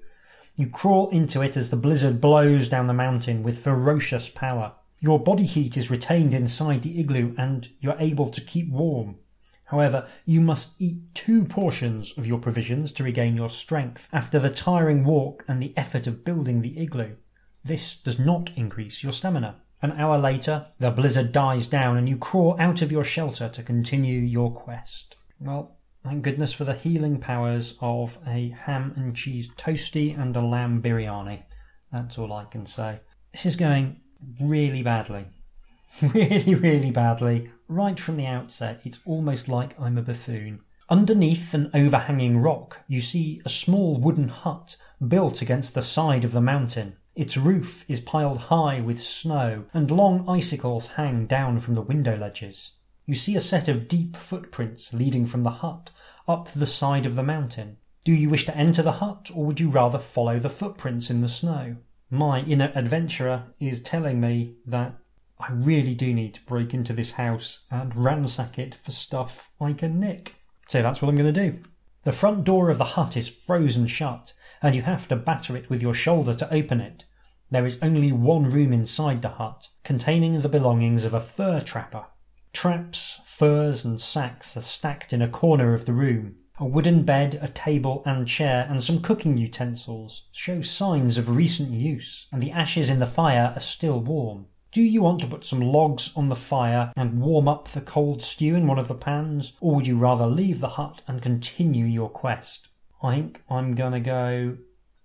You 0.57 0.69
crawl 0.69 1.09
into 1.09 1.43
it 1.43 1.57
as 1.57 1.71
the 1.71 1.77
blizzard 1.77 2.21
blows 2.21 2.69
down 2.69 2.87
the 2.87 2.95
mountain 2.95 3.43
with 3.43 3.63
ferocious 3.63 4.29
power. 4.29 4.75
Your 5.01 5.19
body 5.19 5.45
heat 5.47 5.77
is 5.77 5.91
retained 5.91 6.35
inside 6.35 6.83
the 6.83 7.01
igloo 7.01 7.35
and 7.37 7.69
you're 7.81 7.97
able 7.99 8.31
to 8.31 8.41
keep 8.41 8.71
warm. 8.71 9.17
However, 9.65 10.07
you 10.27 10.43
must 10.43 10.81
eat 10.81 11.15
two 11.15 11.45
portions 11.45 12.13
of 12.19 12.27
your 12.27 12.39
provisions 12.39 12.93
to 12.93 13.03
regain 13.03 13.37
your 13.37 13.49
strength 13.49 14.09
after 14.13 14.39
the 14.39 14.51
tiring 14.51 15.03
walk 15.03 15.45
and 15.49 15.63
the 15.63 15.73
effort 15.77 16.07
of 16.07 16.25
building 16.25 16.61
the 16.61 16.79
igloo. 16.79 17.17
This 17.65 17.97
does 17.97 18.19
not 18.19 18.51
increase 18.55 19.03
your 19.03 19.13
stamina. 19.13 19.62
An 19.83 19.93
hour 19.93 20.17
later, 20.17 20.67
the 20.79 20.93
blizzard 20.93 21.33
dies 21.33 21.67
down 21.67 21.97
and 21.97 22.09
you 22.09 22.17
crawl 22.17 22.57
out 22.61 22.83
of 22.83 22.93
your 22.93 23.03
shelter 23.03 23.49
to 23.49 23.63
continue 23.65 24.21
your 24.21 24.53
quest. 24.53 25.17
Well, 25.41 25.77
thank 26.05 26.23
goodness 26.23 26.53
for 26.53 26.65
the 26.65 26.75
healing 26.75 27.19
powers 27.19 27.75
of 27.81 28.17
a 28.25 28.51
ham 28.51 28.95
and 28.97 29.17
cheese 29.17 29.51
toasty 29.57 30.17
and 30.17 30.37
a 30.37 30.41
lamb 30.41 30.81
biryani. 30.81 31.43
That's 31.91 32.17
all 32.17 32.33
I 32.33 32.45
can 32.45 32.65
say. 32.65 33.01
This 33.33 33.45
is 33.45 33.57
going 33.57 34.01
really 34.41 34.85
badly. 34.85 35.27
really, 36.03 36.55
really 36.55 36.93
badly. 36.93 37.51
Right 37.67 37.99
from 37.99 38.17
the 38.17 38.27
outset, 38.27 38.81
it's 38.85 39.01
almost 39.05 39.49
like 39.49 39.79
I'm 39.81 39.99
a 39.99 40.03
buffoon. 40.03 40.61
Underneath 40.89 41.55
an 41.55 41.71
overhanging 41.75 42.39
rock, 42.39 42.81
you 42.87 43.01
see 43.01 43.41
a 43.45 43.49
small 43.49 43.99
wooden 43.99 44.29
hut 44.29 44.77
built 45.07 45.43
against 45.43 45.75
the 45.75 45.83
side 45.83 46.25
of 46.25 46.33
the 46.33 46.41
mountain. 46.41 46.97
Its 47.15 47.37
roof 47.37 47.85
is 47.89 48.01
piled 48.01 48.39
high 48.39 48.81
with 48.81 49.01
snow, 49.01 49.65
and 49.75 49.91
long 49.91 50.27
icicles 50.29 50.89
hang 50.89 51.27
down 51.27 51.61
from 51.61 51.75
the 51.75 51.83
window 51.83 52.17
ledges. 52.17 52.73
You 53.05 53.15
see 53.15 53.37
a 53.37 53.41
set 53.41 53.69
of 53.69 53.89
deep 53.89 54.17
footprints 54.17 54.95
leading 54.95 55.27
from 55.27 55.43
the 55.43 55.51
hut 55.51 55.91
up 56.27 56.51
the 56.53 56.67
side 56.67 57.05
of 57.05 57.15
the 57.15 57.23
mountain. 57.23 57.77
Do 58.05 58.13
you 58.13 58.31
wish 58.31 58.47
to 58.47 58.57
enter 58.57 58.83
the 58.83 58.93
hut, 58.93 59.31
or 59.35 59.45
would 59.45 59.61
you 59.61 59.69
rather 59.69 59.99
follow 59.99 60.39
the 60.39 60.51
footprints 60.51 61.11
in 61.11 61.21
the 61.21 61.29
snow? 61.29 61.77
My 62.11 62.43
inner 62.43 62.73
adventurer 62.75 63.45
is 63.61 63.81
telling 63.81 64.21
me 64.21 64.57
that 64.67 64.95
I 65.39 65.51
really 65.53 65.95
do 65.95 66.15
need 66.15 66.35
to 66.35 66.45
break 66.45 66.73
into 66.73 66.93
this 66.93 67.13
house 67.13 67.65
and 67.71 67.95
ransack 67.95 68.59
it 68.59 68.77
for 68.83 68.93
stuff 68.93 69.51
I 69.61 69.73
can 69.73 70.01
nick. 70.01 70.37
So 70.69 70.83
that's 70.83 71.03
what 71.03 71.09
I'm 71.09 71.17
going 71.17 71.33
to 71.33 71.51
do. 71.51 71.59
The 72.05 72.13
front 72.13 72.43
door 72.43 72.69
of 72.69 72.79
the 72.79 72.85
hut 72.85 73.17
is 73.17 73.29
frozen 73.29 73.87
shut, 73.87 74.33
and 74.61 74.75
you 74.75 74.83
have 74.83 75.07
to 75.09 75.17
batter 75.17 75.57
it 75.57 75.71
with 75.71 75.81
your 75.81 75.95
shoulder 75.95 76.35
to 76.35 76.53
open 76.53 76.81
it. 76.81 77.05
There 77.51 77.65
is 77.65 77.79
only 77.81 78.11
one 78.11 78.51
room 78.51 78.73
inside 78.73 79.23
the 79.23 79.29
hut, 79.29 79.69
containing 79.85 80.41
the 80.41 80.49
belongings 80.49 81.05
of 81.05 81.15
a 81.15 81.21
fur 81.21 81.61
trapper. 81.61 82.07
Traps, 82.53 83.21
furs, 83.25 83.85
and 83.85 84.01
sacks 84.01 84.57
are 84.57 84.63
stacked 84.63 85.13
in 85.13 85.23
a 85.23 85.29
corner 85.29 85.75
of 85.75 85.87
the 85.87 85.93
room. 85.93 86.37
A 86.59 86.67
wooden 86.67 87.05
bed, 87.05 87.39
a 87.41 87.49
table 87.49 88.03
and 88.05 88.27
chair, 88.27 88.67
and 88.69 88.83
some 88.83 89.01
cooking 89.01 89.39
utensils 89.39 90.25
show 90.33 90.61
signs 90.61 91.19
of 91.19 91.29
recent 91.29 91.71
use, 91.71 92.27
and 92.33 92.43
the 92.43 92.53
ashes 92.53 92.91
in 92.91 92.99
the 92.99 93.07
fire 93.07 93.53
are 93.55 93.61
still 93.61 94.01
warm. 94.01 94.47
Do 94.73 94.81
you 94.81 95.03
want 95.03 95.21
to 95.21 95.27
put 95.27 95.45
some 95.45 95.61
logs 95.61 96.13
on 96.17 96.31
the 96.31 96.35
fire 96.35 96.95
and 96.97 97.21
warm 97.21 97.47
up 97.47 97.69
the 97.69 97.83
cold 97.83 98.23
stew 98.23 98.55
in 98.55 98.67
one 98.67 98.79
of 98.79 98.89
the 98.89 98.95
pans, 98.95 99.53
or 99.61 99.75
would 99.75 99.87
you 99.87 99.99
rather 99.99 100.27
leave 100.27 100.61
the 100.61 100.71
hut 100.71 101.03
and 101.07 101.21
continue 101.21 101.85
your 101.85 102.09
quest? 102.09 102.69
I 103.03 103.17
think 103.17 103.43
I'm 103.51 103.75
gonna 103.75 104.01
go 104.01 104.57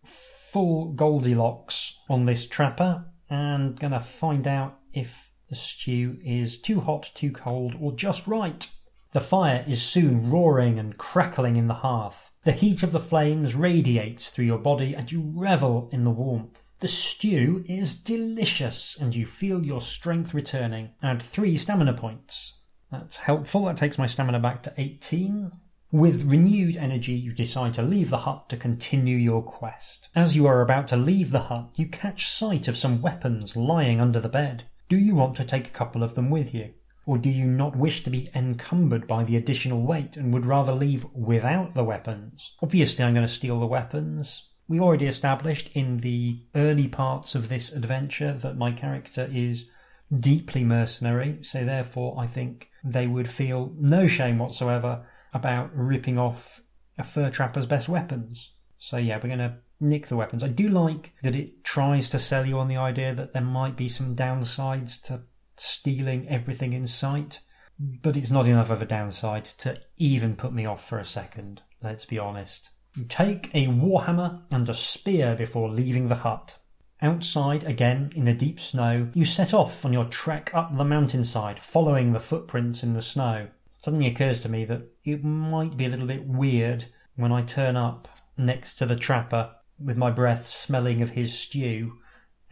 full 0.05 0.93
Goldilocks 0.93 1.97
on 2.09 2.25
this 2.25 2.47
trapper 2.47 3.07
and 3.29 3.77
gonna 3.77 3.99
find 3.99 4.47
out 4.47 4.79
if 4.93 5.33
the 5.49 5.55
stew 5.55 6.17
is 6.23 6.57
too 6.57 6.79
hot, 6.79 7.11
too 7.13 7.33
cold, 7.33 7.75
or 7.77 7.91
just 7.91 8.25
right. 8.25 8.69
The 9.11 9.19
fire 9.19 9.65
is 9.67 9.81
soon 9.81 10.31
roaring 10.31 10.79
and 10.79 10.97
crackling 10.97 11.57
in 11.57 11.67
the 11.67 11.73
hearth. 11.73 12.31
The 12.45 12.53
heat 12.53 12.83
of 12.83 12.93
the 12.93 13.01
flames 13.01 13.53
radiates 13.53 14.29
through 14.29 14.45
your 14.45 14.59
body 14.59 14.95
and 14.95 15.11
you 15.11 15.29
revel 15.35 15.89
in 15.91 16.05
the 16.05 16.09
warmth. 16.09 16.61
The 16.79 16.87
stew 16.87 17.63
is 17.67 17.95
delicious 17.95 18.95
and 18.99 19.15
you 19.15 19.25
feel 19.25 19.65
your 19.65 19.81
strength 19.81 20.35
returning. 20.35 20.91
Add 21.01 21.23
three 21.23 21.57
stamina 21.57 21.93
points. 21.93 22.53
That's 22.91 23.17
helpful. 23.17 23.65
That 23.65 23.77
takes 23.77 23.97
my 23.97 24.05
stamina 24.05 24.39
back 24.39 24.61
to 24.63 24.73
18. 24.77 25.51
With 25.91 26.29
renewed 26.29 26.77
energy, 26.77 27.13
you 27.13 27.33
decide 27.33 27.73
to 27.75 27.81
leave 27.81 28.11
the 28.11 28.19
hut 28.19 28.47
to 28.49 28.57
continue 28.57 29.17
your 29.17 29.41
quest. 29.41 30.09
As 30.15 30.35
you 30.35 30.45
are 30.45 30.61
about 30.61 30.87
to 30.89 30.97
leave 30.97 31.31
the 31.31 31.43
hut, 31.43 31.71
you 31.75 31.87
catch 31.87 32.29
sight 32.29 32.67
of 32.67 32.77
some 32.77 33.01
weapons 33.01 33.55
lying 33.55 33.99
under 33.99 34.19
the 34.19 34.29
bed. 34.29 34.65
Do 34.87 34.97
you 34.97 35.15
want 35.15 35.35
to 35.37 35.45
take 35.45 35.67
a 35.67 35.71
couple 35.71 36.03
of 36.03 36.13
them 36.13 36.29
with 36.29 36.53
you? 36.53 36.73
Or 37.07 37.17
do 37.17 37.29
you 37.29 37.45
not 37.45 37.75
wish 37.75 38.03
to 38.03 38.11
be 38.11 38.29
encumbered 38.35 39.07
by 39.07 39.23
the 39.23 39.35
additional 39.35 39.81
weight 39.81 40.15
and 40.15 40.31
would 40.31 40.45
rather 40.45 40.73
leave 40.73 41.05
without 41.13 41.73
the 41.73 41.83
weapons? 41.83 42.51
Obviously, 42.61 43.03
I'm 43.03 43.15
going 43.15 43.25
to 43.25 43.33
steal 43.33 43.59
the 43.59 43.65
weapons 43.65 44.43
we 44.67 44.79
already 44.79 45.07
established 45.07 45.69
in 45.73 45.97
the 45.97 46.41
early 46.55 46.87
parts 46.87 47.35
of 47.35 47.49
this 47.49 47.71
adventure 47.71 48.33
that 48.33 48.57
my 48.57 48.71
character 48.71 49.29
is 49.31 49.65
deeply 50.13 50.63
mercenary, 50.63 51.39
so 51.41 51.63
therefore 51.63 52.19
I 52.19 52.27
think 52.27 52.69
they 52.83 53.07
would 53.07 53.29
feel 53.29 53.73
no 53.77 54.07
shame 54.07 54.39
whatsoever 54.39 55.05
about 55.33 55.75
ripping 55.75 56.17
off 56.17 56.61
a 56.97 57.03
fur 57.03 57.29
trapper's 57.29 57.65
best 57.65 57.87
weapons. 57.87 58.51
So 58.77 58.97
yeah, 58.97 59.17
we're 59.17 59.35
going 59.35 59.39
to 59.39 59.57
nick 59.79 60.07
the 60.07 60.15
weapons. 60.15 60.43
I 60.43 60.47
do 60.47 60.67
like 60.67 61.13
that 61.21 61.35
it 61.35 61.63
tries 61.63 62.09
to 62.09 62.19
sell 62.19 62.45
you 62.45 62.57
on 62.59 62.67
the 62.67 62.77
idea 62.77 63.13
that 63.15 63.33
there 63.33 63.41
might 63.41 63.75
be 63.75 63.87
some 63.87 64.15
downsides 64.15 65.01
to 65.03 65.21
stealing 65.55 66.27
everything 66.27 66.73
in 66.73 66.87
sight, 66.87 67.41
but 67.79 68.17
it's 68.17 68.31
not 68.31 68.47
enough 68.47 68.69
of 68.69 68.81
a 68.81 68.85
downside 68.85 69.45
to 69.59 69.79
even 69.97 70.35
put 70.35 70.53
me 70.53 70.65
off 70.65 70.87
for 70.87 70.99
a 70.99 71.05
second, 71.05 71.61
let's 71.81 72.05
be 72.05 72.19
honest. 72.19 72.69
Take 73.09 73.51
a 73.53 73.67
warhammer 73.67 74.41
and 74.49 74.67
a 74.67 74.73
spear 74.73 75.35
before 75.35 75.69
leaving 75.69 76.07
the 76.07 76.15
hut. 76.15 76.55
Outside, 77.01 77.63
again 77.63 78.11
in 78.15 78.25
the 78.25 78.33
deep 78.33 78.59
snow, 78.59 79.09
you 79.13 79.23
set 79.23 79.53
off 79.53 79.85
on 79.85 79.93
your 79.93 80.05
trek 80.05 80.51
up 80.53 80.75
the 80.75 80.83
mountainside, 80.83 81.61
following 81.61 82.11
the 82.11 82.19
footprints 82.19 82.81
in 82.81 82.93
the 82.93 83.01
snow. 83.01 83.47
Suddenly 83.77 84.07
occurs 84.07 84.39
to 84.41 84.49
me 84.49 84.65
that 84.65 84.81
it 85.03 85.23
might 85.23 85.77
be 85.77 85.85
a 85.85 85.89
little 85.89 86.07
bit 86.07 86.25
weird 86.25 86.85
when 87.15 87.31
I 87.31 87.43
turn 87.43 87.75
up 87.75 88.07
next 88.35 88.75
to 88.75 88.85
the 88.85 88.95
trapper 88.95 89.51
with 89.79 89.97
my 89.97 90.09
breath 90.09 90.47
smelling 90.47 91.01
of 91.03 91.11
his 91.11 91.37
stew 91.37 91.99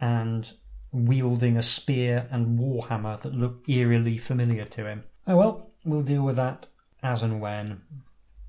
and 0.00 0.52
wielding 0.92 1.56
a 1.56 1.62
spear 1.62 2.28
and 2.30 2.58
warhammer 2.58 3.20
that 3.20 3.34
look 3.34 3.68
eerily 3.68 4.18
familiar 4.18 4.64
to 4.66 4.86
him. 4.86 5.04
Oh 5.26 5.36
well, 5.36 5.70
we'll 5.84 6.02
deal 6.02 6.22
with 6.22 6.36
that 6.36 6.66
as 7.02 7.22
and 7.22 7.40
when. 7.40 7.82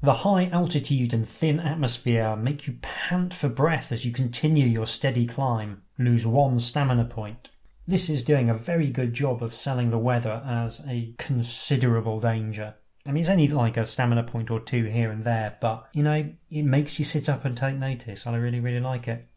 The 0.01 0.13
high 0.13 0.45
altitude 0.45 1.11
and 1.11 1.27
thin 1.27 1.59
atmosphere 1.59 2.35
make 2.35 2.67
you 2.67 2.77
pant 2.81 3.33
for 3.33 3.49
breath 3.49 3.91
as 3.91 4.05
you 4.05 4.11
continue 4.11 4.67
your 4.67 4.85
steady 4.85 5.25
climb, 5.25 5.81
lose 5.97 6.25
one 6.25 6.59
stamina 6.59 7.05
point. 7.05 7.49
This 7.87 8.07
is 8.07 8.23
doing 8.23 8.47
a 8.47 8.53
very 8.53 8.91
good 8.91 9.13
job 9.13 9.41
of 9.41 9.55
selling 9.55 9.89
the 9.89 9.97
weather 9.97 10.43
as 10.45 10.81
a 10.87 11.15
considerable 11.17 12.19
danger. 12.19 12.75
I 13.07 13.11
mean, 13.11 13.21
it's 13.21 13.29
only 13.29 13.47
like 13.47 13.77
a 13.77 13.85
stamina 13.85 14.23
point 14.23 14.51
or 14.51 14.59
two 14.59 14.83
here 14.83 15.09
and 15.09 15.23
there, 15.23 15.57
but 15.61 15.87
you 15.93 16.03
know, 16.03 16.31
it 16.51 16.63
makes 16.63 16.99
you 16.99 17.05
sit 17.05 17.27
up 17.27 17.43
and 17.43 17.57
take 17.57 17.77
notice. 17.77 18.25
and 18.25 18.35
I 18.35 18.39
really, 18.39 18.59
really 18.59 18.81
like 18.81 19.07
it. 19.07 19.27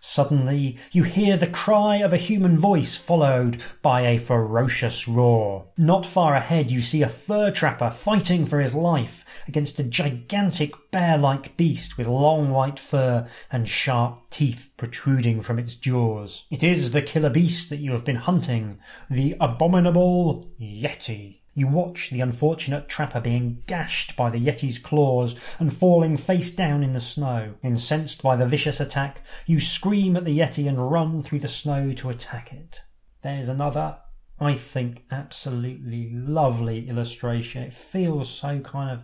Suddenly, 0.00 0.78
you 0.92 1.02
hear 1.02 1.36
the 1.36 1.46
cry 1.46 1.96
of 1.96 2.12
a 2.12 2.18
human 2.18 2.56
voice 2.56 2.96
followed 2.96 3.62
by 3.82 4.02
a 4.02 4.18
ferocious 4.18 5.08
roar. 5.08 5.66
Not 5.76 6.06
far 6.06 6.34
ahead, 6.34 6.70
you 6.70 6.80
see 6.80 7.02
a 7.02 7.08
fur 7.08 7.50
trapper 7.50 7.90
fighting 7.90 8.46
for 8.46 8.60
his 8.60 8.74
life 8.74 9.24
against 9.46 9.80
a 9.80 9.84
gigantic 9.84 10.72
bear-like 10.90 11.56
beast 11.56 11.98
with 11.98 12.06
long 12.06 12.50
white 12.50 12.78
fur 12.78 13.28
and 13.50 13.68
sharp 13.68 14.30
teeth 14.30 14.70
protruding 14.76 15.42
from 15.42 15.58
its 15.58 15.74
jaws. 15.74 16.44
It 16.50 16.62
is 16.62 16.92
the 16.92 17.02
killer 17.02 17.30
beast 17.30 17.70
that 17.70 17.78
you 17.78 17.92
have 17.92 18.04
been 18.04 18.16
hunting, 18.16 18.78
the 19.10 19.36
abominable 19.40 20.48
Yeti. 20.60 21.37
You 21.54 21.66
watch 21.66 22.10
the 22.10 22.20
unfortunate 22.20 22.88
trapper 22.88 23.20
being 23.20 23.62
gashed 23.66 24.14
by 24.14 24.30
the 24.30 24.38
Yeti's 24.38 24.78
claws 24.78 25.34
and 25.58 25.76
falling 25.76 26.16
face 26.16 26.50
down 26.52 26.84
in 26.84 26.92
the 26.92 27.00
snow. 27.00 27.54
Incensed 27.62 28.22
by 28.22 28.36
the 28.36 28.46
vicious 28.46 28.78
attack, 28.78 29.22
you 29.46 29.58
scream 29.58 30.16
at 30.16 30.24
the 30.24 30.38
Yeti 30.38 30.68
and 30.68 30.90
run 30.90 31.20
through 31.20 31.40
the 31.40 31.48
snow 31.48 31.92
to 31.94 32.10
attack 32.10 32.52
it. 32.52 32.82
There's 33.22 33.48
another, 33.48 33.98
I 34.38 34.54
think, 34.54 35.04
absolutely 35.10 36.10
lovely 36.12 36.88
illustration. 36.88 37.62
It 37.64 37.74
feels 37.74 38.28
so 38.28 38.60
kind 38.60 38.90
of 38.90 39.02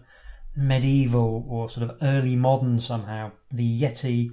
medieval 0.56 1.44
or 1.48 1.68
sort 1.68 1.90
of 1.90 1.98
early 2.02 2.36
modern 2.36 2.78
somehow. 2.78 3.32
The 3.50 3.82
Yeti 3.82 4.30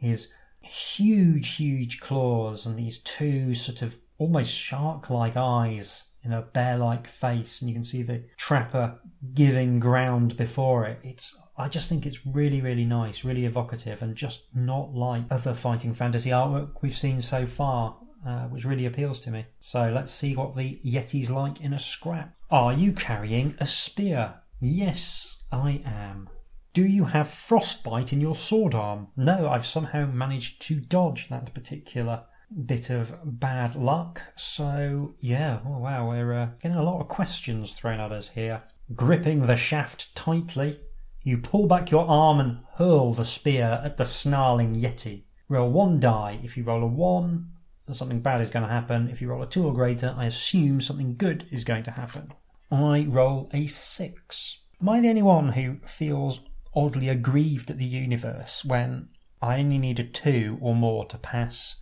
is 0.00 0.28
huge, 0.62 1.56
huge 1.56 2.00
claws 2.00 2.64
and 2.64 2.78
these 2.78 2.98
two 3.00 3.54
sort 3.54 3.82
of 3.82 3.98
almost 4.18 4.52
shark 4.52 5.10
like 5.10 5.36
eyes 5.36 6.04
in 6.22 6.32
a 6.32 6.42
bear-like 6.42 7.06
face, 7.08 7.60
and 7.60 7.70
you 7.70 7.74
can 7.74 7.84
see 7.84 8.02
the 8.02 8.24
trapper 8.36 8.98
giving 9.34 9.80
ground 9.80 10.36
before 10.36 10.84
it. 10.86 11.00
It's 11.02 11.36
I 11.56 11.68
just 11.68 11.88
think 11.88 12.06
it's 12.06 12.26
really, 12.26 12.60
really 12.60 12.84
nice, 12.84 13.24
really 13.24 13.44
evocative, 13.44 14.02
and 14.02 14.14
just 14.16 14.44
not 14.54 14.94
like 14.94 15.24
other 15.30 15.54
fighting 15.54 15.94
fantasy 15.94 16.30
artwork 16.30 16.72
we've 16.82 16.96
seen 16.96 17.20
so 17.20 17.46
far. 17.46 17.96
uh, 18.26 18.44
which 18.44 18.64
really 18.64 18.86
appeals 18.86 19.18
to 19.20 19.30
me. 19.30 19.46
So 19.60 19.90
let's 19.94 20.12
see 20.12 20.36
what 20.36 20.56
the 20.56 20.80
Yeti's 20.84 21.30
like 21.30 21.60
in 21.60 21.72
a 21.72 21.78
scrap. 21.78 22.34
Are 22.50 22.72
you 22.72 22.92
carrying 22.92 23.54
a 23.58 23.66
spear? 23.66 24.34
Yes, 24.60 25.36
I 25.50 25.82
am. 25.84 26.28
Do 26.72 26.84
you 26.84 27.06
have 27.06 27.28
frostbite 27.30 28.12
in 28.12 28.20
your 28.20 28.34
sword 28.34 28.74
arm? 28.74 29.08
No, 29.16 29.48
I've 29.48 29.66
somehow 29.66 30.06
managed 30.06 30.62
to 30.62 30.76
dodge 30.76 31.28
that 31.28 31.52
particular 31.54 32.24
bit 32.66 32.90
of 32.90 33.14
bad 33.24 33.74
luck. 33.74 34.22
So, 34.36 35.14
yeah, 35.20 35.60
oh 35.66 35.78
wow, 35.78 36.08
we're 36.08 36.32
uh, 36.32 36.48
getting 36.62 36.76
a 36.76 36.82
lot 36.82 37.00
of 37.00 37.08
questions 37.08 37.72
thrown 37.72 38.00
at 38.00 38.12
us 38.12 38.30
here. 38.34 38.62
Gripping 38.94 39.46
the 39.46 39.56
shaft 39.56 40.14
tightly, 40.14 40.80
you 41.22 41.38
pull 41.38 41.66
back 41.66 41.90
your 41.90 42.06
arm 42.06 42.40
and 42.40 42.58
hurl 42.74 43.14
the 43.14 43.24
spear 43.24 43.80
at 43.84 43.96
the 43.96 44.04
snarling 44.04 44.74
Yeti. 44.74 45.24
Roll 45.48 45.70
one 45.70 46.00
die. 46.00 46.40
If 46.42 46.56
you 46.56 46.64
roll 46.64 46.82
a 46.82 46.86
one, 46.86 47.52
something 47.92 48.20
bad 48.20 48.40
is 48.40 48.50
going 48.50 48.66
to 48.66 48.72
happen. 48.72 49.08
If 49.08 49.20
you 49.20 49.28
roll 49.28 49.42
a 49.42 49.46
two 49.46 49.66
or 49.66 49.74
greater, 49.74 50.14
I 50.16 50.26
assume 50.26 50.80
something 50.80 51.16
good 51.16 51.46
is 51.50 51.64
going 51.64 51.82
to 51.84 51.92
happen. 51.92 52.32
I 52.70 53.06
roll 53.08 53.50
a 53.52 53.66
six. 53.66 54.58
Am 54.80 54.88
I 54.88 55.00
the 55.00 55.08
only 55.08 55.22
one 55.22 55.52
who 55.52 55.76
feels 55.86 56.40
oddly 56.74 57.08
aggrieved 57.08 57.70
at 57.70 57.78
the 57.78 57.84
universe 57.84 58.64
when 58.64 59.08
I 59.42 59.58
only 59.58 59.78
need 59.78 59.98
a 59.98 60.04
two 60.04 60.58
or 60.60 60.74
more 60.74 61.04
to 61.06 61.18
pass 61.18 61.76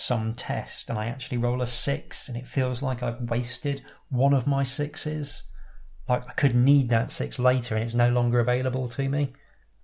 some 0.00 0.34
test 0.34 0.88
and 0.88 0.98
I 0.98 1.06
actually 1.06 1.38
roll 1.38 1.62
a 1.62 1.66
six 1.66 2.28
and 2.28 2.36
it 2.36 2.46
feels 2.46 2.82
like 2.82 3.02
I've 3.02 3.30
wasted 3.30 3.82
one 4.08 4.32
of 4.32 4.46
my 4.46 4.62
sixes? 4.62 5.44
Like 6.08 6.28
I 6.28 6.32
could 6.32 6.54
need 6.54 6.88
that 6.90 7.10
six 7.10 7.38
later 7.38 7.74
and 7.74 7.84
it's 7.84 7.94
no 7.94 8.10
longer 8.10 8.40
available 8.40 8.88
to 8.90 9.08
me. 9.08 9.32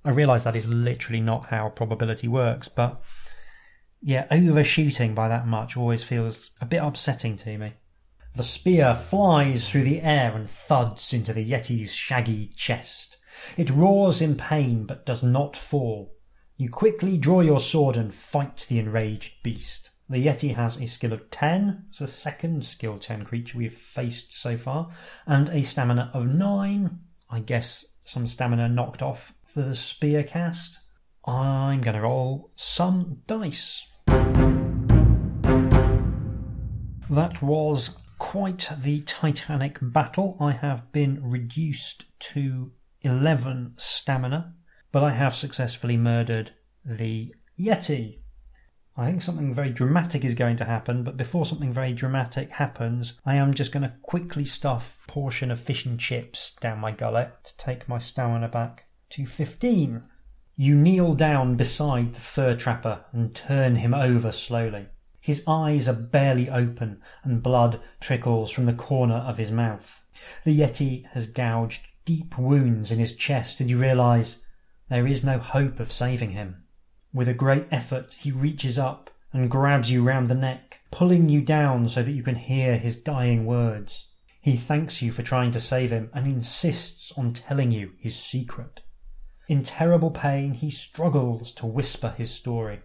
I 0.04 0.10
realise 0.10 0.42
that 0.42 0.56
is 0.56 0.66
literally 0.66 1.20
not 1.20 1.46
how 1.46 1.70
probability 1.70 2.28
works, 2.28 2.68
but 2.68 3.02
yeah, 4.02 4.26
overshooting 4.30 5.14
by 5.14 5.28
that 5.28 5.46
much 5.46 5.76
always 5.76 6.02
feels 6.02 6.50
a 6.60 6.66
bit 6.66 6.82
upsetting 6.82 7.36
to 7.38 7.56
me. 7.56 7.72
The 8.34 8.42
spear 8.42 8.94
flies 8.94 9.68
through 9.68 9.84
the 9.84 10.02
air 10.02 10.36
and 10.36 10.50
thuds 10.50 11.12
into 11.12 11.32
the 11.32 11.48
Yeti's 11.48 11.92
shaggy 11.92 12.50
chest. 12.56 13.16
It 13.56 13.70
roars 13.70 14.20
in 14.20 14.36
pain 14.36 14.86
but 14.86 15.06
does 15.06 15.22
not 15.22 15.56
fall. 15.56 16.14
You 16.56 16.68
quickly 16.68 17.16
draw 17.16 17.40
your 17.40 17.60
sword 17.60 17.96
and 17.96 18.14
fight 18.14 18.66
the 18.68 18.78
enraged 18.78 19.42
beast. 19.42 19.90
The 20.06 20.18
Yeti 20.18 20.54
has 20.54 20.76
a 20.78 20.86
skill 20.86 21.14
of 21.14 21.30
10, 21.30 21.86
it's 21.88 21.98
the 21.98 22.06
second 22.06 22.66
skill 22.66 22.98
10 22.98 23.24
creature 23.24 23.56
we've 23.56 23.72
faced 23.72 24.34
so 24.34 24.58
far, 24.58 24.90
and 25.26 25.48
a 25.48 25.62
stamina 25.62 26.10
of 26.12 26.26
9. 26.26 26.98
I 27.30 27.40
guess 27.40 27.86
some 28.04 28.26
stamina 28.26 28.68
knocked 28.68 29.00
off 29.00 29.34
for 29.46 29.62
the 29.62 29.74
spear 29.74 30.22
cast. 30.22 30.80
I'm 31.24 31.80
going 31.80 31.94
to 31.94 32.02
roll 32.02 32.50
some 32.54 33.22
dice. 33.26 33.82
That 37.08 37.40
was 37.40 37.96
quite 38.18 38.70
the 38.82 39.00
titanic 39.00 39.78
battle. 39.80 40.36
I 40.38 40.52
have 40.52 40.92
been 40.92 41.18
reduced 41.22 42.04
to 42.18 42.72
11 43.00 43.76
stamina, 43.78 44.52
but 44.92 45.02
I 45.02 45.12
have 45.12 45.34
successfully 45.34 45.96
murdered 45.96 46.50
the 46.84 47.34
Yeti. 47.58 48.18
I 48.96 49.06
think 49.06 49.22
something 49.22 49.52
very 49.52 49.70
dramatic 49.70 50.24
is 50.24 50.36
going 50.36 50.56
to 50.56 50.64
happen, 50.64 51.02
but 51.02 51.16
before 51.16 51.44
something 51.44 51.72
very 51.72 51.92
dramatic 51.92 52.50
happens, 52.50 53.14
I 53.26 53.34
am 53.34 53.52
just 53.52 53.72
going 53.72 53.82
to 53.82 53.94
quickly 54.02 54.44
stuff 54.44 54.98
a 55.02 55.10
portion 55.10 55.50
of 55.50 55.60
fish 55.60 55.84
and 55.84 55.98
chips 55.98 56.52
down 56.60 56.78
my 56.78 56.92
gullet 56.92 57.32
to 57.42 57.56
take 57.56 57.88
my 57.88 57.98
stamina 57.98 58.48
back 58.48 58.84
to 59.10 59.26
15. 59.26 60.04
You 60.54 60.74
kneel 60.76 61.14
down 61.14 61.56
beside 61.56 62.14
the 62.14 62.20
fur 62.20 62.54
trapper 62.54 63.04
and 63.10 63.34
turn 63.34 63.76
him 63.76 63.94
over 63.94 64.30
slowly. 64.30 64.86
His 65.20 65.42
eyes 65.46 65.88
are 65.88 65.94
barely 65.94 66.48
open 66.48 67.00
and 67.24 67.42
blood 67.42 67.80
trickles 67.98 68.52
from 68.52 68.66
the 68.66 68.72
corner 68.72 69.16
of 69.16 69.38
his 69.38 69.50
mouth. 69.50 70.02
The 70.44 70.56
Yeti 70.56 71.06
has 71.06 71.26
gouged 71.26 71.88
deep 72.04 72.38
wounds 72.38 72.92
in 72.92 73.00
his 73.00 73.16
chest 73.16 73.60
and 73.60 73.68
you 73.68 73.78
realize 73.78 74.42
there 74.88 75.06
is 75.06 75.24
no 75.24 75.38
hope 75.38 75.80
of 75.80 75.90
saving 75.90 76.30
him. 76.30 76.63
With 77.14 77.28
a 77.28 77.34
great 77.34 77.66
effort, 77.70 78.12
he 78.18 78.32
reaches 78.32 78.76
up 78.76 79.08
and 79.32 79.48
grabs 79.48 79.88
you 79.88 80.02
round 80.02 80.26
the 80.26 80.34
neck, 80.34 80.80
pulling 80.90 81.28
you 81.28 81.42
down 81.42 81.88
so 81.88 82.02
that 82.02 82.10
you 82.10 82.24
can 82.24 82.34
hear 82.34 82.76
his 82.76 82.96
dying 82.96 83.46
words. 83.46 84.06
He 84.40 84.56
thanks 84.56 85.00
you 85.00 85.12
for 85.12 85.22
trying 85.22 85.52
to 85.52 85.60
save 85.60 85.92
him 85.92 86.10
and 86.12 86.26
insists 86.26 87.12
on 87.16 87.32
telling 87.32 87.70
you 87.70 87.92
his 88.00 88.16
secret. 88.16 88.80
In 89.46 89.62
terrible 89.62 90.10
pain, 90.10 90.54
he 90.54 90.70
struggles 90.70 91.52
to 91.52 91.66
whisper 91.66 92.14
his 92.18 92.32
story. 92.32 92.80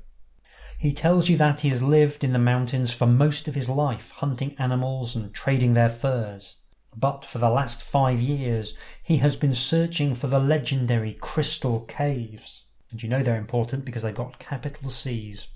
He 0.78 0.94
tells 0.94 1.28
you 1.28 1.36
that 1.38 1.62
he 1.62 1.70
has 1.70 1.82
lived 1.82 2.24
in 2.24 2.32
the 2.32 2.38
mountains 2.40 2.92
for 2.92 3.08
most 3.08 3.48
of 3.48 3.56
his 3.56 3.68
life, 3.68 4.12
hunting 4.12 4.56
animals 4.60 5.16
and 5.16 5.34
trading 5.34 5.74
their 5.74 5.90
furs. 5.90 6.58
But 6.96 7.26
for 7.26 7.40
the 7.40 7.50
last 7.50 7.82
five 7.82 8.22
years, 8.22 8.76
he 9.02 9.18
has 9.18 9.36
been 9.36 9.56
searching 9.56 10.14
for 10.14 10.28
the 10.28 10.40
legendary 10.40 11.14
Crystal 11.14 11.80
Caves. 11.82 12.66
And 12.92 13.02
you 13.02 13.10
know 13.10 13.22
they're 13.22 13.38
important 13.38 13.86
because 13.86 14.04
they've 14.04 14.14
got 14.14 14.40
capital 14.40 14.90
C's. 14.90 15.48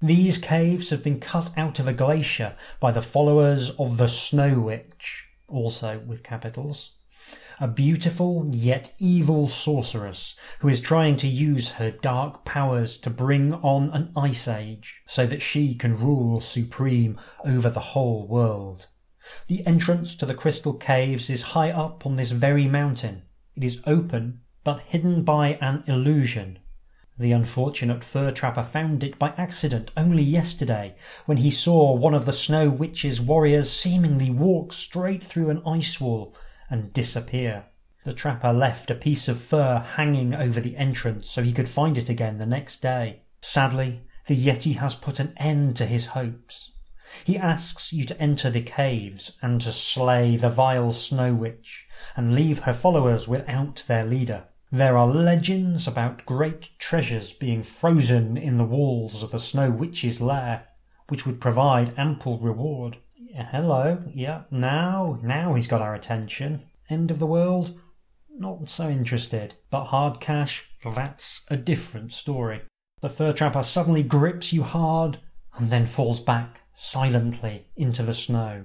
These 0.00 0.38
caves 0.38 0.90
have 0.90 1.02
been 1.02 1.18
cut 1.18 1.50
out 1.56 1.78
of 1.78 1.88
a 1.88 1.92
glacier 1.92 2.56
by 2.78 2.92
the 2.92 3.02
followers 3.02 3.70
of 3.70 3.96
the 3.96 4.06
Snow 4.06 4.60
Witch, 4.60 5.26
also 5.48 5.98
with 6.06 6.22
capitals. 6.22 6.92
A 7.60 7.66
beautiful 7.66 8.48
yet 8.52 8.94
evil 9.00 9.48
sorceress 9.48 10.36
who 10.60 10.68
is 10.68 10.80
trying 10.80 11.16
to 11.16 11.26
use 11.26 11.72
her 11.72 11.90
dark 11.90 12.44
powers 12.44 12.96
to 12.98 13.10
bring 13.10 13.54
on 13.54 13.90
an 13.90 14.12
ice 14.16 14.46
age 14.46 15.02
so 15.08 15.26
that 15.26 15.42
she 15.42 15.74
can 15.74 15.98
rule 15.98 16.40
supreme 16.40 17.18
over 17.44 17.68
the 17.68 17.80
whole 17.80 18.28
world. 18.28 18.86
The 19.48 19.66
entrance 19.66 20.14
to 20.16 20.26
the 20.26 20.34
crystal 20.34 20.74
caves 20.74 21.28
is 21.28 21.42
high 21.42 21.72
up 21.72 22.06
on 22.06 22.14
this 22.14 22.30
very 22.30 22.68
mountain. 22.68 23.22
It 23.56 23.64
is 23.64 23.80
open, 23.84 24.42
but 24.68 24.80
hidden 24.80 25.22
by 25.22 25.56
an 25.62 25.82
illusion. 25.86 26.58
The 27.18 27.32
unfortunate 27.32 28.04
fur 28.04 28.30
trapper 28.30 28.62
found 28.62 29.02
it 29.02 29.18
by 29.18 29.32
accident 29.38 29.90
only 29.96 30.22
yesterday, 30.22 30.94
when 31.24 31.38
he 31.38 31.50
saw 31.50 31.94
one 31.94 32.12
of 32.12 32.26
the 32.26 32.34
Snow 32.34 32.68
Witch's 32.68 33.18
warriors 33.18 33.70
seemingly 33.70 34.30
walk 34.30 34.74
straight 34.74 35.24
through 35.24 35.48
an 35.48 35.62
ice 35.66 35.98
wall 36.02 36.36
and 36.68 36.92
disappear. 36.92 37.64
The 38.04 38.12
trapper 38.12 38.52
left 38.52 38.90
a 38.90 38.94
piece 38.94 39.26
of 39.26 39.40
fur 39.40 39.78
hanging 39.96 40.34
over 40.34 40.60
the 40.60 40.76
entrance 40.76 41.30
so 41.30 41.42
he 41.42 41.54
could 41.54 41.70
find 41.70 41.96
it 41.96 42.10
again 42.10 42.36
the 42.36 42.44
next 42.44 42.82
day. 42.82 43.22
Sadly, 43.40 44.02
the 44.26 44.36
Yeti 44.36 44.76
has 44.76 44.94
put 44.94 45.18
an 45.18 45.32
end 45.38 45.76
to 45.76 45.86
his 45.86 46.08
hopes. 46.08 46.72
He 47.24 47.38
asks 47.38 47.90
you 47.90 48.04
to 48.04 48.20
enter 48.20 48.50
the 48.50 48.60
caves 48.60 49.32
and 49.40 49.62
to 49.62 49.72
slay 49.72 50.36
the 50.36 50.50
vile 50.50 50.92
Snow 50.92 51.32
Witch 51.32 51.86
and 52.14 52.34
leave 52.34 52.58
her 52.60 52.74
followers 52.74 53.26
without 53.26 53.82
their 53.88 54.04
leader. 54.04 54.44
There 54.70 54.98
are 54.98 55.06
legends 55.06 55.88
about 55.88 56.26
great 56.26 56.78
treasures 56.78 57.32
being 57.32 57.62
frozen 57.62 58.36
in 58.36 58.58
the 58.58 58.64
walls 58.64 59.22
of 59.22 59.30
the 59.30 59.38
Snow 59.38 59.70
Witch's 59.70 60.20
lair, 60.20 60.66
which 61.08 61.24
would 61.24 61.40
provide 61.40 61.98
ample 61.98 62.38
reward. 62.38 62.98
Hello, 63.34 64.02
yeah, 64.12 64.42
now, 64.50 65.18
now 65.22 65.54
he's 65.54 65.68
got 65.68 65.80
our 65.80 65.94
attention. 65.94 66.64
End 66.90 67.10
of 67.10 67.18
the 67.18 67.26
world? 67.26 67.80
Not 68.30 68.68
so 68.68 68.90
interested. 68.90 69.54
But 69.70 69.86
hard 69.86 70.20
cash, 70.20 70.68
that's 70.84 71.40
a 71.48 71.56
different 71.56 72.12
story. 72.12 72.60
The 73.00 73.08
fur 73.08 73.32
trapper 73.32 73.62
suddenly 73.62 74.02
grips 74.02 74.52
you 74.52 74.64
hard 74.64 75.18
and 75.56 75.70
then 75.70 75.86
falls 75.86 76.20
back 76.20 76.60
silently 76.74 77.68
into 77.74 78.02
the 78.02 78.12
snow. 78.12 78.64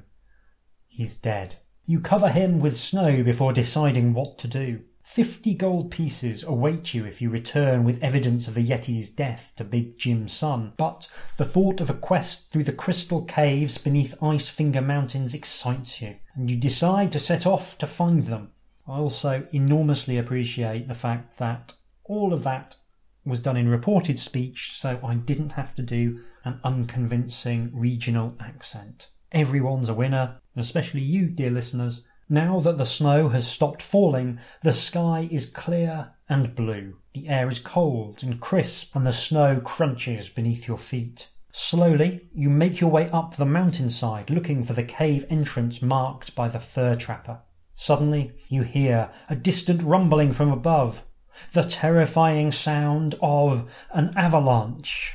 He's 0.89 1.15
dead. 1.15 1.59
You 1.85 2.01
cover 2.01 2.29
him 2.29 2.59
with 2.59 2.77
snow 2.77 3.23
before 3.23 3.53
deciding 3.53 4.13
what 4.13 4.37
to 4.39 4.47
do. 4.49 4.81
Fifty 5.13 5.53
gold 5.53 5.91
pieces 5.91 6.41
await 6.41 6.95
you 6.95 7.05
if 7.05 7.21
you 7.21 7.29
return 7.29 7.83
with 7.83 8.01
evidence 8.01 8.47
of 8.47 8.55
the 8.55 8.67
Yeti's 8.67 9.11
death 9.11 9.53
to 9.57 9.63
Big 9.63 9.99
Jim 9.99 10.25
Sunstar, 10.25 10.75
but 10.75 11.07
the 11.37 11.45
thought 11.45 11.79
of 11.79 11.91
a 11.91 11.93
quest 11.93 12.49
through 12.51 12.63
the 12.63 12.71
crystal 12.71 13.21
caves 13.21 13.77
beneath 13.77 14.15
Ice 14.23 14.49
Finger 14.49 14.81
Mountains 14.81 15.35
excites 15.35 16.01
you, 16.01 16.15
and 16.33 16.49
you 16.49 16.57
decide 16.57 17.11
to 17.11 17.19
set 17.19 17.45
off 17.45 17.77
to 17.77 17.85
find 17.85 18.23
them. 18.23 18.53
I 18.87 18.97
also 18.97 19.45
enormously 19.51 20.17
appreciate 20.17 20.87
the 20.87 20.95
fact 20.95 21.37
that 21.37 21.75
all 22.05 22.33
of 22.33 22.43
that 22.45 22.77
was 23.23 23.39
done 23.39 23.55
in 23.55 23.67
reported 23.67 24.17
speech, 24.17 24.71
so 24.73 24.99
I 25.05 25.13
didn't 25.13 25.51
have 25.51 25.75
to 25.75 25.83
do 25.83 26.21
an 26.43 26.59
unconvincing 26.63 27.69
regional 27.71 28.35
accent. 28.39 29.09
Everyone's 29.31 29.89
a 29.89 29.93
winner, 29.93 30.39
especially 30.55 31.01
you, 31.01 31.27
dear 31.27 31.51
listeners. 31.51 32.01
Now 32.33 32.59
that 32.61 32.79
the 32.79 32.85
snow 32.87 33.29
has 33.29 33.47
stopped 33.47 33.83
falling, 33.83 34.39
the 34.63 34.73
sky 34.73 35.29
is 35.29 35.45
clear 35.45 36.13
and 36.27 36.55
blue. 36.55 36.97
The 37.13 37.27
air 37.27 37.47
is 37.47 37.59
cold 37.59 38.23
and 38.23 38.41
crisp, 38.41 38.95
and 38.95 39.05
the 39.05 39.13
snow 39.13 39.61
crunches 39.63 40.29
beneath 40.29 40.67
your 40.67 40.79
feet. 40.79 41.27
Slowly, 41.51 42.31
you 42.33 42.49
make 42.49 42.81
your 42.81 42.89
way 42.89 43.07
up 43.11 43.35
the 43.35 43.45
mountainside 43.45 44.31
looking 44.31 44.63
for 44.63 44.73
the 44.73 44.83
cave 44.83 45.27
entrance 45.29 45.79
marked 45.83 46.33
by 46.33 46.47
the 46.47 46.59
fur 46.59 46.95
trapper. 46.95 47.41
Suddenly, 47.75 48.33
you 48.49 48.63
hear 48.63 49.11
a 49.29 49.35
distant 49.35 49.83
rumbling 49.83 50.33
from 50.33 50.51
above 50.51 51.03
the 51.51 51.61
terrifying 51.61 52.51
sound 52.51 53.13
of 53.21 53.71
an 53.91 54.11
avalanche. 54.17 55.13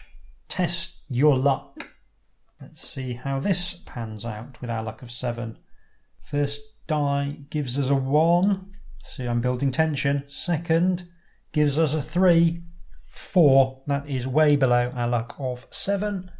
Test 0.48 0.94
your 1.09 1.37
luck. 1.37 1.96
Let's 2.61 2.88
see 2.88 3.14
how 3.14 3.40
this 3.40 3.74
pans 3.87 4.24
out 4.24 4.61
with 4.61 4.70
our 4.70 4.85
luck 4.85 5.02
of 5.02 5.11
seven. 5.11 5.59
First 6.22 6.61
die 6.88 7.42
gives 7.51 7.79
us 7.79 7.88
a 7.88 7.94
one. 7.94 8.72
See, 9.05 9.24
I'm 9.24 9.40
building 9.40 9.70
tension. 9.70 10.24
Second 10.27 11.09
gives 11.53 11.79
us 11.79 11.94
a 11.94 12.03
three. 12.03 12.64
Four, 13.07 13.83
that 13.87 14.09
is 14.09 14.27
way 14.27 14.57
below 14.57 14.92
our 14.94 15.09
luck 15.09 15.37
of 15.38 15.66
seven. 15.70 16.31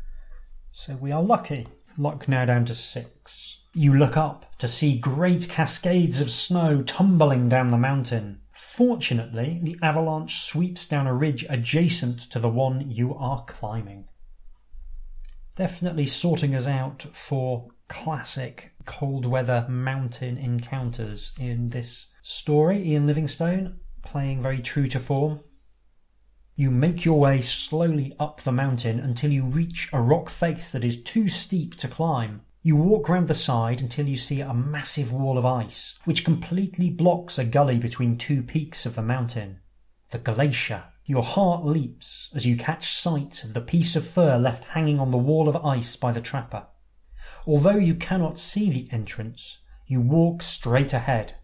So 0.73 0.97
we 0.97 1.13
are 1.13 1.23
lucky. 1.23 1.69
Luck 1.97 2.29
now 2.29 2.45
down 2.45 2.65
to 2.67 2.75
six. 2.75 3.59
You 3.75 3.95
look 3.95 4.17
up 4.17 4.57
to 4.59 4.69
see 4.69 4.99
great 4.99 5.49
cascades 5.49 6.21
of 6.21 6.31
snow 6.31 6.83
tumbling 6.83 7.49
down 7.49 7.69
the 7.69 7.77
mountain. 7.77 8.41
Fortunately, 8.53 9.61
the 9.63 9.77
avalanche 9.83 10.41
sweeps 10.43 10.87
down 10.87 11.07
a 11.07 11.15
ridge 11.15 11.45
adjacent 11.49 12.21
to 12.31 12.39
the 12.39 12.49
one 12.49 12.91
you 12.91 13.15
are 13.15 13.45
climbing. 13.45 14.07
Definitely 15.57 16.07
sorting 16.07 16.55
us 16.55 16.67
out 16.67 17.07
for 17.13 17.69
classic 17.89 18.73
cold 18.89 19.27
weather 19.27 19.67
mountain 19.69 20.39
encounters 20.39 21.33
in 21.39 21.69
this 21.69 22.07
story. 22.23 22.83
Ian 22.89 23.07
Livingstone 23.07 23.79
playing 24.03 24.43
very 24.43 24.61
true 24.61 24.89
to 24.89 24.99
form. 24.99 25.41
You 26.57 26.71
make 26.71 27.05
your 27.05 27.21
way 27.21 27.43
slowly 27.43 28.17
up 28.19 28.41
the 28.41 28.51
mountain 28.51 28.99
until 28.99 29.31
you 29.31 29.45
reach 29.45 29.91
a 29.93 30.01
rock 30.01 30.31
face 30.31 30.71
that 30.71 30.83
is 30.83 31.03
too 31.03 31.29
steep 31.29 31.77
to 31.77 31.87
climb. 31.87 32.41
You 32.63 32.77
walk 32.77 33.09
round 33.11 33.29
the 33.29 33.35
side 33.35 33.81
until 33.81 34.09
you 34.09 34.17
see 34.17 34.41
a 34.41 34.55
massive 34.55 35.13
wall 35.13 35.37
of 35.37 35.45
ice, 35.45 35.95
which 36.05 36.25
completely 36.25 36.89
blocks 36.89 37.39
a 37.39 37.45
gully 37.45 37.79
between 37.79 38.17
two 38.17 38.43
peaks 38.43 38.87
of 38.87 38.97
the 38.97 39.03
mountain. 39.03 39.61
The 40.11 40.19
glacier. 40.19 40.85
Your 41.05 41.23
heart 41.23 41.65
leaps 41.65 42.31
as 42.35 42.47
you 42.47 42.57
catch 42.57 42.97
sight 42.97 43.45
of 43.45 43.53
the 43.53 43.61
piece 43.61 43.97
of 43.97 44.07
fur 44.07 44.39
left 44.39 44.65
hanging 44.65 44.99
on 44.99 45.11
the 45.11 45.19
wall 45.19 45.49
of 45.49 45.65
ice 45.65 45.95
by 45.95 46.11
the 46.11 46.21
trapper. 46.23 46.67
Although 47.47 47.77
you 47.77 47.95
cannot 47.95 48.39
see 48.39 48.71
the 48.71 48.89
entrance, 48.93 49.59
you 49.87 50.01
walk 50.01 50.43
straight 50.43 50.93
ahead. 50.93 51.35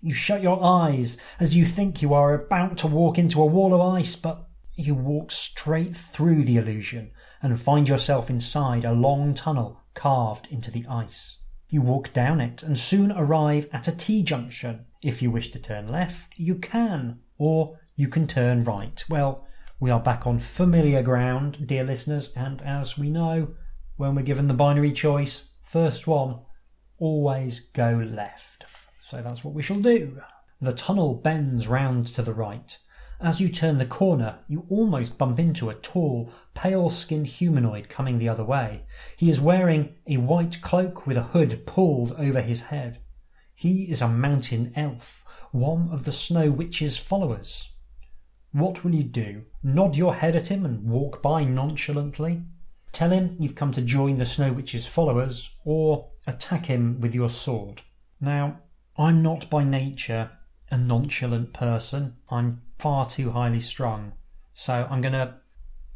You 0.00 0.14
shut 0.14 0.42
your 0.42 0.62
eyes 0.62 1.16
as 1.40 1.56
you 1.56 1.64
think 1.66 2.02
you 2.02 2.14
are 2.14 2.34
about 2.34 2.78
to 2.78 2.86
walk 2.86 3.18
into 3.18 3.42
a 3.42 3.46
wall 3.46 3.74
of 3.74 3.80
ice, 3.80 4.16
but 4.16 4.48
you 4.74 4.94
walk 4.94 5.30
straight 5.30 5.96
through 5.96 6.44
the 6.44 6.56
illusion 6.56 7.10
and 7.42 7.60
find 7.60 7.88
yourself 7.88 8.30
inside 8.30 8.84
a 8.84 8.92
long 8.92 9.34
tunnel 9.34 9.80
carved 9.94 10.46
into 10.50 10.70
the 10.70 10.86
ice. 10.88 11.38
You 11.68 11.82
walk 11.82 12.12
down 12.12 12.40
it 12.40 12.62
and 12.62 12.78
soon 12.78 13.12
arrive 13.12 13.68
at 13.72 13.88
a 13.88 13.92
T 13.92 14.22
junction. 14.22 14.86
If 15.02 15.20
you 15.20 15.30
wish 15.30 15.50
to 15.50 15.58
turn 15.58 15.88
left, 15.88 16.32
you 16.36 16.54
can, 16.54 17.20
or 17.36 17.78
you 17.96 18.08
can 18.08 18.26
turn 18.26 18.64
right. 18.64 19.04
Well, 19.08 19.46
we 19.80 19.90
are 19.90 20.00
back 20.00 20.26
on 20.26 20.38
familiar 20.38 21.02
ground, 21.02 21.66
dear 21.66 21.84
listeners, 21.84 22.32
and 22.34 22.62
as 22.62 22.96
we 22.96 23.10
know, 23.10 23.54
when 23.98 24.14
we're 24.14 24.22
given 24.22 24.48
the 24.48 24.54
binary 24.54 24.92
choice, 24.92 25.44
first 25.60 26.06
one, 26.06 26.40
always 26.98 27.60
go 27.60 27.90
left. 27.90 28.64
So 29.02 29.18
that's 29.18 29.44
what 29.44 29.52
we 29.52 29.62
shall 29.62 29.80
do. 29.80 30.22
The 30.60 30.72
tunnel 30.72 31.14
bends 31.14 31.68
round 31.68 32.06
to 32.14 32.22
the 32.22 32.32
right, 32.32 32.76
as 33.20 33.40
you 33.40 33.48
turn 33.48 33.78
the 33.78 33.86
corner, 33.86 34.38
you 34.46 34.64
almost 34.68 35.18
bump 35.18 35.40
into 35.40 35.68
a 35.68 35.74
tall, 35.74 36.32
pale 36.54 36.88
skinned 36.88 37.26
humanoid 37.26 37.88
coming 37.88 38.18
the 38.18 38.28
other 38.28 38.44
way. 38.44 38.84
He 39.16 39.28
is 39.28 39.40
wearing 39.40 39.96
a 40.06 40.18
white 40.18 40.62
cloak 40.62 41.04
with 41.04 41.16
a 41.16 41.24
hood 41.24 41.66
pulled 41.66 42.12
over 42.12 42.40
his 42.40 42.62
head. 42.62 43.00
He 43.56 43.90
is 43.90 44.00
a 44.00 44.08
mountain 44.08 44.72
elf, 44.76 45.24
one 45.50 45.88
of 45.90 46.04
the 46.04 46.12
Snow 46.12 46.52
Witch's 46.52 46.96
followers. 46.96 47.70
What 48.52 48.84
will 48.84 48.94
you 48.94 49.02
do? 49.02 49.46
Nod 49.64 49.96
your 49.96 50.14
head 50.14 50.36
at 50.36 50.46
him 50.46 50.64
and 50.64 50.84
walk 50.84 51.20
by 51.20 51.42
nonchalantly? 51.42 52.42
Tell 52.98 53.10
him 53.10 53.36
you've 53.38 53.54
come 53.54 53.70
to 53.74 53.80
join 53.80 54.16
the 54.16 54.26
Snow 54.26 54.52
Witch's 54.52 54.84
followers, 54.84 55.50
or 55.64 56.10
attack 56.26 56.66
him 56.66 57.00
with 57.00 57.14
your 57.14 57.30
sword. 57.30 57.82
Now, 58.20 58.58
I'm 58.96 59.22
not 59.22 59.48
by 59.48 59.62
nature 59.62 60.32
a 60.68 60.76
nonchalant 60.76 61.52
person. 61.52 62.16
I'm 62.28 62.62
far 62.76 63.08
too 63.08 63.30
highly 63.30 63.60
strung. 63.60 64.14
So 64.52 64.84
I'm 64.90 65.00
going 65.00 65.12
to 65.12 65.36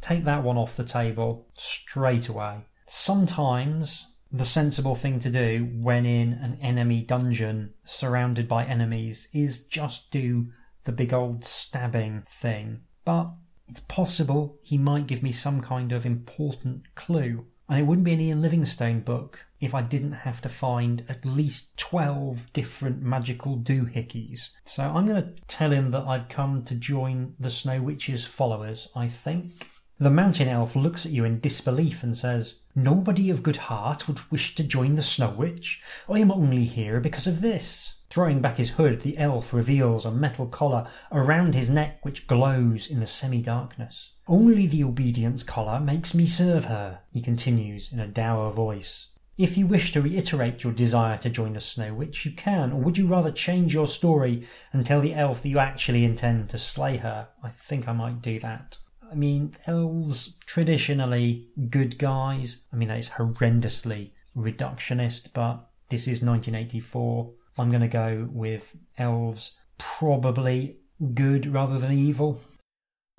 take 0.00 0.24
that 0.26 0.44
one 0.44 0.56
off 0.56 0.76
the 0.76 0.84
table 0.84 1.48
straight 1.58 2.28
away. 2.28 2.66
Sometimes 2.86 4.06
the 4.30 4.44
sensible 4.44 4.94
thing 4.94 5.18
to 5.18 5.28
do 5.28 5.72
when 5.74 6.06
in 6.06 6.34
an 6.34 6.56
enemy 6.62 7.02
dungeon 7.02 7.74
surrounded 7.82 8.46
by 8.46 8.64
enemies 8.64 9.26
is 9.32 9.64
just 9.64 10.12
do 10.12 10.52
the 10.84 10.92
big 10.92 11.12
old 11.12 11.44
stabbing 11.44 12.22
thing. 12.28 12.82
But 13.04 13.32
it's 13.72 13.80
possible 13.80 14.58
he 14.62 14.76
might 14.76 15.06
give 15.06 15.22
me 15.22 15.32
some 15.32 15.62
kind 15.62 15.92
of 15.92 16.04
important 16.04 16.94
clue. 16.94 17.46
And 17.70 17.80
it 17.80 17.84
wouldn't 17.84 18.04
be 18.04 18.12
an 18.12 18.20
Ian 18.20 18.42
Livingstone 18.42 19.00
book 19.00 19.46
if 19.62 19.74
I 19.74 19.80
didn't 19.80 20.12
have 20.12 20.42
to 20.42 20.50
find 20.50 21.06
at 21.08 21.24
least 21.24 21.74
12 21.78 22.52
different 22.52 23.00
magical 23.00 23.56
doohickeys. 23.56 24.50
So 24.66 24.82
I'm 24.82 25.06
going 25.06 25.22
to 25.22 25.32
tell 25.48 25.70
him 25.70 25.90
that 25.92 26.04
I've 26.06 26.28
come 26.28 26.64
to 26.64 26.74
join 26.74 27.34
the 27.40 27.48
Snow 27.48 27.80
Witch's 27.80 28.26
followers, 28.26 28.88
I 28.94 29.08
think. 29.08 29.66
The 29.98 30.10
mountain 30.10 30.48
elf 30.48 30.76
looks 30.76 31.06
at 31.06 31.12
you 31.12 31.24
in 31.24 31.40
disbelief 31.40 32.02
and 32.02 32.14
says, 32.14 32.56
Nobody 32.74 33.30
of 33.30 33.42
good 33.42 33.56
heart 33.56 34.06
would 34.06 34.30
wish 34.30 34.54
to 34.56 34.64
join 34.64 34.96
the 34.96 35.02
Snow 35.02 35.30
Witch. 35.30 35.80
I 36.10 36.18
am 36.18 36.30
only 36.30 36.64
here 36.64 37.00
because 37.00 37.26
of 37.26 37.40
this. 37.40 37.94
Throwing 38.12 38.42
back 38.42 38.58
his 38.58 38.72
hood, 38.72 39.00
the 39.00 39.16
elf 39.16 39.54
reveals 39.54 40.04
a 40.04 40.10
metal 40.10 40.46
collar 40.46 40.86
around 41.10 41.54
his 41.54 41.70
neck 41.70 42.04
which 42.04 42.26
glows 42.26 42.86
in 42.86 43.00
the 43.00 43.06
semi 43.06 43.40
darkness. 43.40 44.10
Only 44.28 44.66
the 44.66 44.84
obedience 44.84 45.42
collar 45.42 45.80
makes 45.80 46.12
me 46.12 46.26
serve 46.26 46.66
her, 46.66 47.00
he 47.10 47.22
continues 47.22 47.90
in 47.90 47.98
a 47.98 48.06
dour 48.06 48.52
voice. 48.52 49.06
If 49.38 49.56
you 49.56 49.66
wish 49.66 49.92
to 49.92 50.02
reiterate 50.02 50.62
your 50.62 50.74
desire 50.74 51.16
to 51.16 51.30
join 51.30 51.54
the 51.54 51.60
Snow 51.60 51.94
Witch, 51.94 52.26
you 52.26 52.32
can, 52.32 52.70
or 52.70 52.82
would 52.82 52.98
you 52.98 53.06
rather 53.06 53.32
change 53.32 53.72
your 53.72 53.86
story 53.86 54.46
and 54.74 54.84
tell 54.84 55.00
the 55.00 55.14
elf 55.14 55.42
that 55.42 55.48
you 55.48 55.58
actually 55.58 56.04
intend 56.04 56.50
to 56.50 56.58
slay 56.58 56.98
her? 56.98 57.28
I 57.42 57.48
think 57.48 57.88
I 57.88 57.92
might 57.92 58.20
do 58.20 58.38
that. 58.40 58.76
I 59.10 59.14
mean, 59.14 59.54
elves 59.66 60.34
traditionally 60.44 61.46
good 61.70 61.96
guys. 61.96 62.58
I 62.70 62.76
mean, 62.76 62.88
that 62.88 62.98
is 62.98 63.08
horrendously 63.08 64.10
reductionist, 64.36 65.28
but 65.32 65.70
this 65.88 66.02
is 66.02 66.20
1984. 66.20 67.32
I'm 67.58 67.70
going 67.70 67.82
to 67.82 67.88
go 67.88 68.28
with 68.30 68.76
elves 68.96 69.52
probably 69.78 70.78
good 71.14 71.46
rather 71.46 71.78
than 71.78 71.92
evil. 71.92 72.40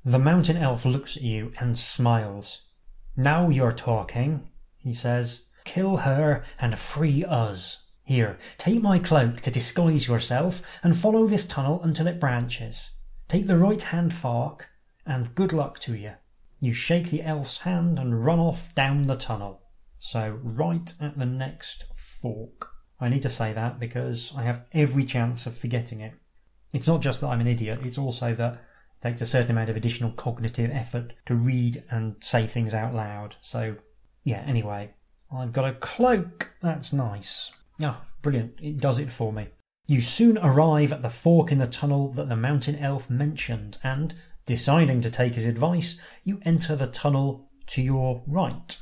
The 0.06 0.20
mountain 0.20 0.58
elf 0.58 0.86
looks 0.86 1.16
at 1.16 1.24
you 1.24 1.54
and 1.60 1.78
smiles. 1.78 2.62
Now 3.16 3.50
you're 3.50 3.72
talking, 3.72 4.50
he 4.78 4.94
says. 4.94 5.42
Kill 5.66 5.98
her 5.98 6.44
and 6.60 6.78
free 6.78 7.24
us. 7.24 7.84
Here, 8.04 8.38
take 8.58 8.82
my 8.82 9.00
cloak 9.00 9.40
to 9.42 9.52
disguise 9.52 10.08
yourself 10.08 10.62
and 10.84 10.98
follow 10.98 11.26
this 11.26 11.46
tunnel 11.46 11.82
until 11.84 12.08
it 12.08 12.20
branches. 12.20 12.92
Take 13.30 13.48
the 13.48 13.58
right 13.58 13.82
hand 13.82 14.14
fork 14.14 14.68
and 15.06 15.34
good 15.36 15.54
luck 15.54 15.80
to 15.80 15.96
you. 15.96 16.14
You 16.60 16.74
shake 16.74 17.10
the 17.10 17.24
elf's 17.24 17.60
hand 17.60 18.00
and 18.00 18.26
run 18.26 18.40
off 18.40 18.74
down 18.76 19.04
the 19.04 19.16
tunnel. 19.16 19.62
So, 20.00 20.38
right 20.44 20.94
at 21.00 21.18
the 21.18 21.26
next 21.26 21.86
fork. 21.96 22.73
I 23.04 23.10
need 23.10 23.22
to 23.24 23.30
say 23.30 23.52
that 23.54 23.80
because 23.80 24.32
I 24.36 24.44
have 24.44 24.62
every 24.72 25.04
chance 25.04 25.46
of 25.46 25.58
forgetting 25.58 26.00
it. 26.00 26.14
It's 26.72 26.88
not 26.88 27.02
just 27.02 27.22
that 27.22 27.28
I'm 27.28 27.42
an 27.42 27.48
idiot, 27.48 27.80
it's 27.84 27.98
also 27.98 28.34
that 28.36 28.54
it 28.54 28.60
takes 29.02 29.22
a 29.22 29.26
certain 29.26 29.52
amount 29.52 29.70
of 29.70 29.76
additional 29.76 30.12
cognitive 30.12 30.72
effort 30.72 31.14
to 31.26 31.36
read 31.36 31.84
and 31.90 32.16
say 32.22 32.48
things 32.48 32.74
out 32.74 32.96
loud. 32.96 33.36
So, 33.42 33.76
yeah, 34.24 34.44
anyway, 34.48 34.92
I've 35.32 35.52
got 35.52 35.70
a 35.70 35.74
cloak. 35.74 36.54
That's 36.62 36.94
nice. 36.94 37.52
Ah, 37.82 38.06
brilliant. 38.22 38.54
It 38.62 38.80
does 38.80 39.00
it 39.00 39.12
for 39.12 39.34
me. 39.34 39.50
You 39.86 40.02
soon 40.02 40.38
arrive 40.38 40.94
at 40.94 41.02
the 41.02 41.10
fork 41.10 41.52
in 41.52 41.58
the 41.58 41.68
tunnel 41.68 42.14
that 42.14 42.30
the 42.30 42.38
mountain 42.38 42.78
elf 42.78 43.10
mentioned, 43.10 43.78
and, 43.84 44.16
deciding 44.46 45.02
to 45.02 45.10
take 45.10 45.36
his 45.36 45.46
advice, 45.46 45.98
you 46.24 46.40
enter 46.44 46.76
the 46.76 46.88
tunnel 46.88 47.50
to 47.68 47.82
your 47.82 48.24
right. 48.26 48.78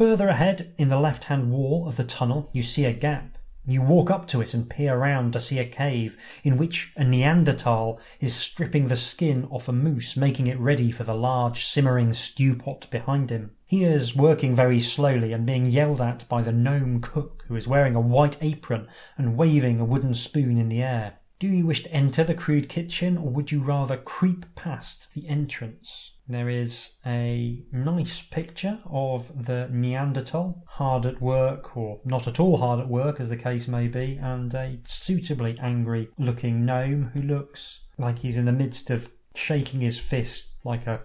Further 0.00 0.28
ahead, 0.28 0.72
in 0.78 0.88
the 0.88 0.98
left 0.98 1.24
hand 1.24 1.52
wall 1.52 1.86
of 1.86 1.96
the 1.96 2.04
tunnel, 2.04 2.48
you 2.54 2.62
see 2.62 2.86
a 2.86 2.92
gap. 2.94 3.36
You 3.66 3.82
walk 3.82 4.10
up 4.10 4.26
to 4.28 4.40
it 4.40 4.54
and 4.54 4.66
peer 4.66 4.94
around 4.94 5.34
to 5.34 5.40
see 5.40 5.58
a 5.58 5.68
cave 5.68 6.16
in 6.42 6.56
which 6.56 6.90
a 6.96 7.04
Neanderthal 7.04 8.00
is 8.18 8.34
stripping 8.34 8.88
the 8.88 8.96
skin 8.96 9.46
off 9.50 9.68
a 9.68 9.72
moose, 9.72 10.16
making 10.16 10.46
it 10.46 10.58
ready 10.58 10.90
for 10.90 11.04
the 11.04 11.12
large 11.12 11.66
simmering 11.66 12.14
stew 12.14 12.54
pot 12.56 12.86
behind 12.90 13.28
him. 13.28 13.50
He 13.66 13.84
is 13.84 14.16
working 14.16 14.54
very 14.54 14.80
slowly 14.80 15.34
and 15.34 15.44
being 15.44 15.66
yelled 15.66 16.00
at 16.00 16.26
by 16.30 16.40
the 16.40 16.50
gnome 16.50 17.02
cook, 17.02 17.44
who 17.48 17.54
is 17.54 17.68
wearing 17.68 17.94
a 17.94 18.00
white 18.00 18.38
apron 18.42 18.88
and 19.18 19.36
waving 19.36 19.80
a 19.80 19.84
wooden 19.84 20.14
spoon 20.14 20.56
in 20.56 20.70
the 20.70 20.82
air. 20.82 21.18
Do 21.38 21.46
you 21.46 21.66
wish 21.66 21.82
to 21.82 21.92
enter 21.92 22.24
the 22.24 22.32
crude 22.32 22.70
kitchen, 22.70 23.18
or 23.18 23.28
would 23.28 23.52
you 23.52 23.62
rather 23.62 23.98
creep 23.98 24.46
past 24.54 25.08
the 25.12 25.28
entrance? 25.28 26.09
There 26.30 26.48
is 26.48 26.90
a 27.04 27.64
nice 27.72 28.22
picture 28.22 28.78
of 28.88 29.46
the 29.46 29.68
Neanderthal, 29.68 30.62
hard 30.68 31.04
at 31.04 31.20
work 31.20 31.76
or 31.76 32.00
not 32.04 32.28
at 32.28 32.38
all 32.38 32.58
hard 32.58 32.78
at 32.78 32.88
work, 32.88 33.18
as 33.18 33.30
the 33.30 33.36
case 33.36 33.66
may 33.66 33.88
be, 33.88 34.16
and 34.22 34.54
a 34.54 34.78
suitably 34.86 35.58
angry 35.60 36.08
looking 36.18 36.64
gnome 36.64 37.10
who 37.14 37.22
looks 37.22 37.80
like 37.98 38.20
he's 38.20 38.36
in 38.36 38.44
the 38.44 38.52
midst 38.52 38.90
of 38.90 39.10
shaking 39.34 39.80
his 39.80 39.98
fist 39.98 40.46
like 40.62 40.86
a 40.86 41.00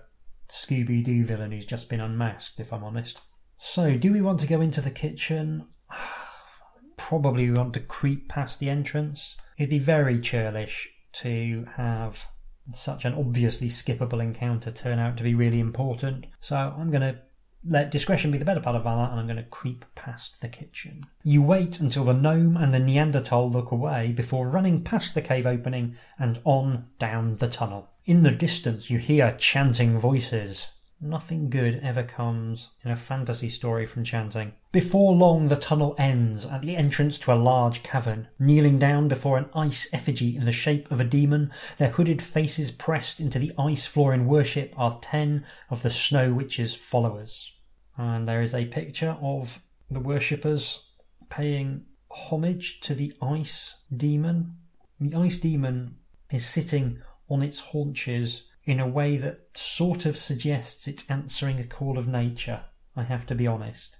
Scooby 0.47 1.03
Doo 1.03 1.25
villain 1.25 1.51
who's 1.51 1.65
just 1.65 1.89
been 1.89 2.01
unmasked, 2.01 2.59
if 2.59 2.71
I'm 2.71 2.83
honest. 2.83 3.19
So, 3.57 3.97
do 3.97 4.13
we 4.13 4.21
want 4.21 4.41
to 4.41 4.47
go 4.47 4.61
into 4.61 4.79
the 4.79 4.91
kitchen? 4.91 5.65
Probably 6.97 7.49
we 7.49 7.57
want 7.57 7.73
to 7.73 7.79
creep 7.79 8.29
past 8.29 8.59
the 8.59 8.69
entrance. 8.69 9.35
It'd 9.57 9.71
be 9.71 9.79
very 9.79 10.19
churlish 10.19 10.87
to 11.13 11.65
have 11.77 12.27
such 12.73 13.05
an 13.05 13.13
obviously 13.13 13.69
skippable 13.69 14.21
encounter 14.21 14.71
turn 14.71 14.99
out 14.99 15.17
to 15.17 15.23
be 15.23 15.35
really 15.35 15.59
important. 15.59 16.25
So 16.41 16.55
I'm 16.55 16.89
going 16.89 17.01
to 17.01 17.19
let 17.67 17.91
discretion 17.91 18.31
be 18.31 18.37
the 18.37 18.45
better 18.45 18.59
part 18.59 18.75
of 18.75 18.83
valor 18.83 19.09
and 19.09 19.19
I'm 19.19 19.27
going 19.27 19.37
to 19.37 19.43
creep 19.43 19.85
past 19.95 20.41
the 20.41 20.47
kitchen. 20.47 21.03
You 21.23 21.41
wait 21.41 21.79
until 21.79 22.03
the 22.03 22.13
gnome 22.13 22.57
and 22.57 22.73
the 22.73 22.79
Neanderthal 22.79 23.49
look 23.49 23.71
away 23.71 24.11
before 24.11 24.47
running 24.47 24.83
past 24.83 25.15
the 25.15 25.21
cave 25.21 25.45
opening 25.45 25.95
and 26.19 26.39
on 26.43 26.87
down 26.99 27.37
the 27.37 27.49
tunnel. 27.49 27.89
In 28.05 28.21
the 28.21 28.31
distance, 28.31 28.89
you 28.89 28.99
hear 28.99 29.35
chanting 29.39 29.97
voices. 29.97 30.67
Nothing 31.05 31.51
good 31.51 31.81
ever 31.83 32.01
comes 32.01 32.71
in 32.83 32.89
a 32.89 32.95
fantasy 32.95 33.47
story 33.47 33.85
from 33.85 34.03
chanting. 34.03 34.53
Before 34.71 35.13
long, 35.13 35.49
the 35.49 35.55
tunnel 35.55 35.93
ends 35.99 36.47
at 36.47 36.63
the 36.63 36.75
entrance 36.75 37.19
to 37.19 37.31
a 37.31 37.35
large 37.35 37.83
cavern. 37.83 38.27
Kneeling 38.39 38.79
down 38.79 39.07
before 39.07 39.37
an 39.37 39.51
ice 39.53 39.87
effigy 39.93 40.35
in 40.35 40.45
the 40.45 40.51
shape 40.51 40.89
of 40.89 40.99
a 40.99 41.03
demon, 41.03 41.51
their 41.77 41.91
hooded 41.91 42.23
faces 42.23 42.71
pressed 42.71 43.19
into 43.19 43.37
the 43.37 43.53
ice 43.55 43.85
floor 43.85 44.15
in 44.15 44.25
worship, 44.25 44.73
are 44.77 44.97
ten 44.99 45.45
of 45.69 45.83
the 45.83 45.91
Snow 45.91 46.33
Witch's 46.33 46.73
followers. 46.73 47.51
And 47.95 48.27
there 48.27 48.41
is 48.41 48.55
a 48.55 48.65
picture 48.65 49.15
of 49.21 49.61
the 49.91 49.99
worshippers 49.99 50.85
paying 51.29 51.85
homage 52.09 52.79
to 52.81 52.95
the 52.95 53.13
ice 53.21 53.75
demon. 53.95 54.55
The 54.99 55.13
ice 55.13 55.37
demon 55.37 55.97
is 56.31 56.47
sitting 56.47 57.03
on 57.29 57.43
its 57.43 57.59
haunches 57.59 58.45
in 58.65 58.79
a 58.79 58.87
way 58.87 59.17
that 59.17 59.41
sort 59.55 60.05
of 60.05 60.17
suggests 60.17 60.87
it's 60.87 61.09
answering 61.09 61.59
a 61.59 61.65
call 61.65 61.97
of 61.97 62.07
nature, 62.07 62.61
I 62.95 63.03
have 63.03 63.25
to 63.27 63.35
be 63.35 63.47
honest. 63.47 63.97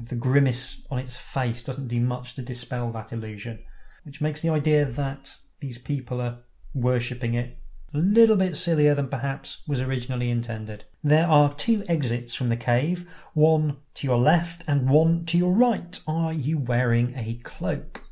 The 0.00 0.14
grimace 0.14 0.82
on 0.90 0.98
its 0.98 1.16
face 1.16 1.62
doesn't 1.64 1.88
do 1.88 2.00
much 2.00 2.34
to 2.34 2.42
dispel 2.42 2.92
that 2.92 3.12
illusion, 3.12 3.58
which 4.04 4.20
makes 4.20 4.40
the 4.40 4.50
idea 4.50 4.84
that 4.84 5.38
these 5.60 5.78
people 5.78 6.20
are 6.20 6.38
worshipping 6.72 7.34
it 7.34 7.58
a 7.94 7.98
little 7.98 8.36
bit 8.36 8.54
sillier 8.54 8.94
than 8.94 9.08
perhaps 9.08 9.62
was 9.66 9.80
originally 9.80 10.30
intended. 10.30 10.84
There 11.02 11.26
are 11.26 11.54
two 11.54 11.84
exits 11.88 12.34
from 12.34 12.50
the 12.50 12.56
cave, 12.56 13.08
one 13.32 13.78
to 13.94 14.06
your 14.06 14.18
left 14.18 14.62
and 14.68 14.90
one 14.90 15.24
to 15.26 15.38
your 15.38 15.52
right. 15.52 15.98
Are 16.06 16.32
you 16.32 16.58
wearing 16.58 17.14
a 17.16 17.40
cloak? 17.42 18.02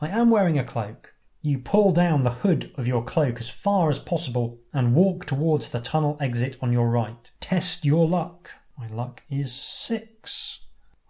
I 0.00 0.08
am 0.08 0.30
wearing 0.30 0.58
a 0.58 0.64
cloak. 0.64 1.14
You 1.42 1.58
pull 1.58 1.92
down 1.92 2.22
the 2.22 2.30
hood 2.30 2.70
of 2.76 2.86
your 2.86 3.02
cloak 3.02 3.40
as 3.40 3.48
far 3.48 3.88
as 3.88 3.98
possible 3.98 4.58
and 4.74 4.94
walk 4.94 5.24
towards 5.24 5.70
the 5.70 5.80
tunnel 5.80 6.18
exit 6.20 6.58
on 6.60 6.70
your 6.70 6.90
right. 6.90 7.30
Test 7.40 7.84
your 7.84 8.06
luck. 8.06 8.50
My 8.78 8.88
luck 8.88 9.22
is 9.30 9.54
six. 9.54 10.60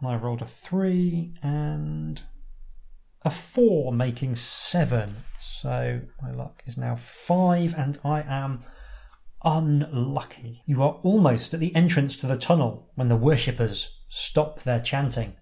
I've 0.05 0.23
rolled 0.23 0.41
a 0.41 0.47
three 0.47 1.35
and 1.43 2.23
a 3.23 3.31
four, 3.31 3.93
making 3.93 4.37
seven. 4.37 5.25
So 5.41 6.03
my 6.23 6.31
luck 6.31 6.63
is 6.65 6.77
now 6.77 6.95
five, 6.97 7.75
and 7.77 7.99
I 8.05 8.23
am 8.23 8.65
unlucky. 9.45 10.63
You 10.65 10.83
are 10.83 11.01
almost 11.03 11.53
at 11.53 11.61
the 11.61 11.75
entrance 11.75 12.15
to 12.17 12.27
the 12.27 12.39
tunnel 12.39 12.91
when 12.95 13.09
the 13.09 13.17
worshippers 13.17 13.91
stop 14.09 14.63
their 14.63 14.81
chanting. 14.81 15.35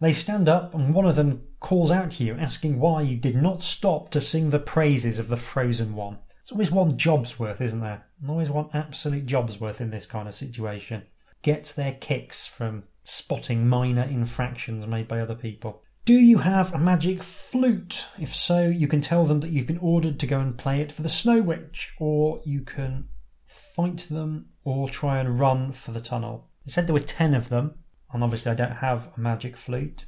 They 0.00 0.12
stand 0.12 0.48
up, 0.48 0.74
and 0.74 0.94
one 0.94 1.04
of 1.04 1.16
them 1.16 1.42
calls 1.66 1.90
out 1.90 2.12
to 2.12 2.22
you, 2.22 2.32
asking 2.36 2.78
why 2.78 3.02
you 3.02 3.16
did 3.16 3.34
not 3.34 3.60
stop 3.60 4.08
to 4.08 4.20
sing 4.20 4.50
the 4.50 4.58
praises 4.60 5.18
of 5.18 5.26
the 5.26 5.36
frozen 5.36 5.96
one. 5.96 6.16
It's 6.40 6.52
always 6.52 6.70
one 6.70 6.96
job's 6.96 7.40
worth, 7.40 7.60
isn't 7.60 7.80
there? 7.80 8.06
Always 8.28 8.48
one 8.48 8.68
absolute 8.72 9.26
job's 9.26 9.60
worth 9.60 9.80
in 9.80 9.90
this 9.90 10.06
kind 10.06 10.28
of 10.28 10.36
situation. 10.36 11.02
Get 11.42 11.72
their 11.74 11.94
kicks 11.94 12.46
from 12.46 12.84
spotting 13.02 13.66
minor 13.68 14.04
infractions 14.04 14.86
made 14.86 15.08
by 15.08 15.18
other 15.18 15.34
people. 15.34 15.82
Do 16.04 16.14
you 16.14 16.38
have 16.38 16.72
a 16.72 16.78
magic 16.78 17.20
flute? 17.24 18.06
If 18.16 18.32
so, 18.32 18.68
you 18.68 18.86
can 18.86 19.00
tell 19.00 19.26
them 19.26 19.40
that 19.40 19.50
you've 19.50 19.66
been 19.66 19.78
ordered 19.78 20.20
to 20.20 20.26
go 20.28 20.38
and 20.38 20.56
play 20.56 20.80
it 20.80 20.92
for 20.92 21.02
the 21.02 21.08
Snow 21.08 21.42
Witch, 21.42 21.92
or 21.98 22.42
you 22.44 22.60
can 22.60 23.08
fight 23.44 24.06
them 24.08 24.50
or 24.62 24.88
try 24.88 25.18
and 25.18 25.40
run 25.40 25.72
for 25.72 25.90
the 25.90 26.00
tunnel. 26.00 26.48
It 26.64 26.70
said 26.70 26.86
there 26.86 26.94
were 26.94 27.00
ten 27.00 27.34
of 27.34 27.48
them, 27.48 27.74
and 28.12 28.22
obviously 28.22 28.52
I 28.52 28.54
don't 28.54 28.76
have 28.76 29.08
a 29.16 29.20
magic 29.20 29.56
flute. 29.56 30.04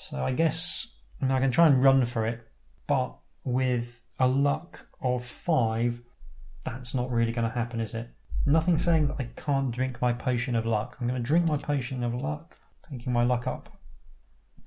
So 0.00 0.18
I 0.18 0.32
guess 0.32 0.86
I, 1.20 1.40
can 1.40 1.50
try 1.50 1.66
and 1.66 1.82
run 1.82 2.04
for 2.04 2.24
it, 2.24 2.46
but 2.86 3.16
with 3.44 4.00
a 4.18 4.28
luck 4.28 4.86
of 5.02 5.24
five, 5.24 6.02
that's 6.64 6.94
not 6.94 7.10
really 7.10 7.32
going 7.32 7.48
to 7.48 7.54
happen, 7.54 7.80
is 7.80 7.94
it? 7.94 8.08
Nothing 8.46 8.78
saying 8.78 9.08
that 9.08 9.16
I 9.18 9.30
can't 9.36 9.72
drink 9.72 10.00
my 10.00 10.12
potion 10.12 10.54
of 10.54 10.64
luck. 10.64 10.96
I'm 11.00 11.08
going 11.08 11.20
to 11.20 11.26
drink 11.26 11.46
my 11.46 11.56
potion 11.56 12.04
of 12.04 12.14
luck, 12.14 12.56
taking 12.88 13.12
my 13.12 13.24
luck 13.24 13.46
up 13.46 13.76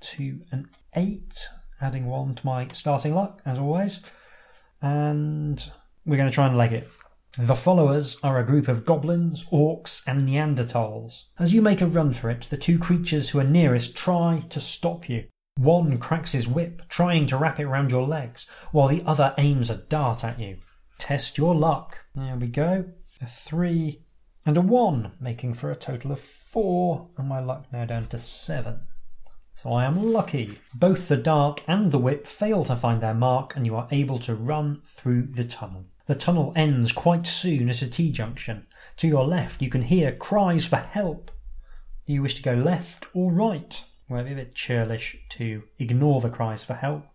to 0.00 0.40
an 0.50 0.68
eight, 0.94 1.48
adding 1.80 2.06
one 2.06 2.34
to 2.34 2.46
my 2.46 2.68
starting 2.72 3.14
luck, 3.14 3.40
as 3.46 3.58
always. 3.58 4.00
And 4.82 5.64
we're 6.04 6.18
going 6.18 6.28
to 6.28 6.34
try 6.34 6.46
and 6.46 6.56
leg 6.56 6.72
it. 6.72 6.88
The 7.38 7.56
followers 7.56 8.18
are 8.22 8.38
a 8.38 8.44
group 8.44 8.68
of 8.68 8.84
goblins, 8.84 9.44
orcs, 9.44 10.02
and 10.06 10.28
Neanderthals. 10.28 11.22
As 11.38 11.54
you 11.54 11.62
make 11.62 11.80
a 11.80 11.86
run 11.86 12.12
for 12.12 12.28
it, 12.28 12.46
the 12.50 12.58
two 12.58 12.78
creatures 12.78 13.30
who 13.30 13.40
are 13.40 13.44
nearest 13.44 13.96
try 13.96 14.44
to 14.50 14.60
stop 14.60 15.08
you. 15.08 15.24
One 15.56 15.96
cracks 15.96 16.32
his 16.32 16.46
whip, 16.46 16.82
trying 16.90 17.26
to 17.28 17.38
wrap 17.38 17.58
it 17.58 17.66
round 17.66 17.90
your 17.90 18.06
legs, 18.06 18.46
while 18.70 18.88
the 18.88 19.02
other 19.06 19.32
aims 19.38 19.70
a 19.70 19.76
dart 19.76 20.22
at 20.24 20.38
you. 20.38 20.58
Test 20.98 21.38
your 21.38 21.54
luck. 21.54 22.00
There 22.14 22.36
we 22.36 22.48
go. 22.48 22.84
A 23.22 23.26
three 23.26 24.02
and 24.44 24.58
a 24.58 24.60
one, 24.60 25.12
making 25.18 25.54
for 25.54 25.70
a 25.70 25.76
total 25.76 26.12
of 26.12 26.20
four, 26.20 27.08
and 27.16 27.28
my 27.28 27.40
luck 27.40 27.64
now 27.72 27.86
down 27.86 28.08
to 28.08 28.18
seven. 28.18 28.80
So 29.54 29.72
I 29.72 29.86
am 29.86 30.12
lucky. 30.12 30.58
Both 30.74 31.08
the 31.08 31.16
dark 31.16 31.62
and 31.66 31.92
the 31.92 31.98
whip 31.98 32.26
fail 32.26 32.64
to 32.66 32.76
find 32.76 33.00
their 33.00 33.14
mark, 33.14 33.56
and 33.56 33.64
you 33.64 33.74
are 33.76 33.88
able 33.90 34.18
to 34.18 34.34
run 34.34 34.82
through 34.84 35.28
the 35.32 35.44
tunnel. 35.44 35.86
The 36.06 36.14
tunnel 36.14 36.52
ends 36.56 36.92
quite 36.92 37.26
soon 37.26 37.68
at 37.68 37.82
a 37.82 37.86
T 37.86 38.10
junction. 38.10 38.66
To 38.98 39.08
your 39.08 39.24
left, 39.24 39.62
you 39.62 39.70
can 39.70 39.82
hear 39.82 40.12
cries 40.12 40.64
for 40.64 40.76
help. 40.76 41.30
Do 42.06 42.12
you 42.12 42.22
wish 42.22 42.34
to 42.36 42.42
go 42.42 42.54
left 42.54 43.06
or 43.14 43.32
right? 43.32 43.84
Well, 44.08 44.20
it's 44.20 44.32
a 44.32 44.34
bit 44.34 44.54
churlish 44.54 45.16
to 45.30 45.62
ignore 45.78 46.20
the 46.20 46.28
cries 46.28 46.64
for 46.64 46.74
help. 46.74 47.06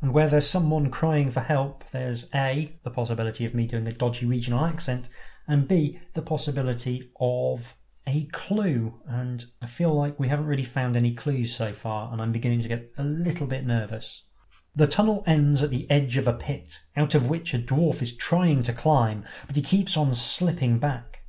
And 0.00 0.14
where 0.14 0.28
there's 0.28 0.48
someone 0.48 0.90
crying 0.90 1.30
for 1.30 1.40
help, 1.40 1.84
there's 1.92 2.26
A, 2.34 2.72
the 2.84 2.90
possibility 2.90 3.44
of 3.44 3.54
me 3.54 3.66
doing 3.66 3.86
a 3.86 3.92
dodgy 3.92 4.24
regional 4.24 4.64
accent, 4.64 5.10
and 5.46 5.68
B, 5.68 6.00
the 6.14 6.22
possibility 6.22 7.10
of 7.20 7.74
a 8.06 8.24
clue. 8.26 9.00
And 9.06 9.44
I 9.60 9.66
feel 9.66 9.94
like 9.94 10.18
we 10.18 10.28
haven't 10.28 10.46
really 10.46 10.64
found 10.64 10.96
any 10.96 11.14
clues 11.14 11.54
so 11.54 11.74
far, 11.74 12.12
and 12.12 12.22
I'm 12.22 12.32
beginning 12.32 12.62
to 12.62 12.68
get 12.68 12.92
a 12.96 13.04
little 13.04 13.46
bit 13.46 13.66
nervous. 13.66 14.22
The 14.76 14.86
tunnel 14.86 15.24
ends 15.26 15.62
at 15.62 15.70
the 15.70 15.90
edge 15.90 16.16
of 16.16 16.28
a 16.28 16.32
pit, 16.32 16.78
out 16.96 17.16
of 17.16 17.26
which 17.26 17.52
a 17.52 17.58
dwarf 17.58 18.00
is 18.00 18.14
trying 18.14 18.62
to 18.62 18.72
climb, 18.72 19.24
but 19.48 19.56
he 19.56 19.62
keeps 19.62 19.96
on 19.96 20.14
slipping 20.14 20.78
back. 20.78 21.22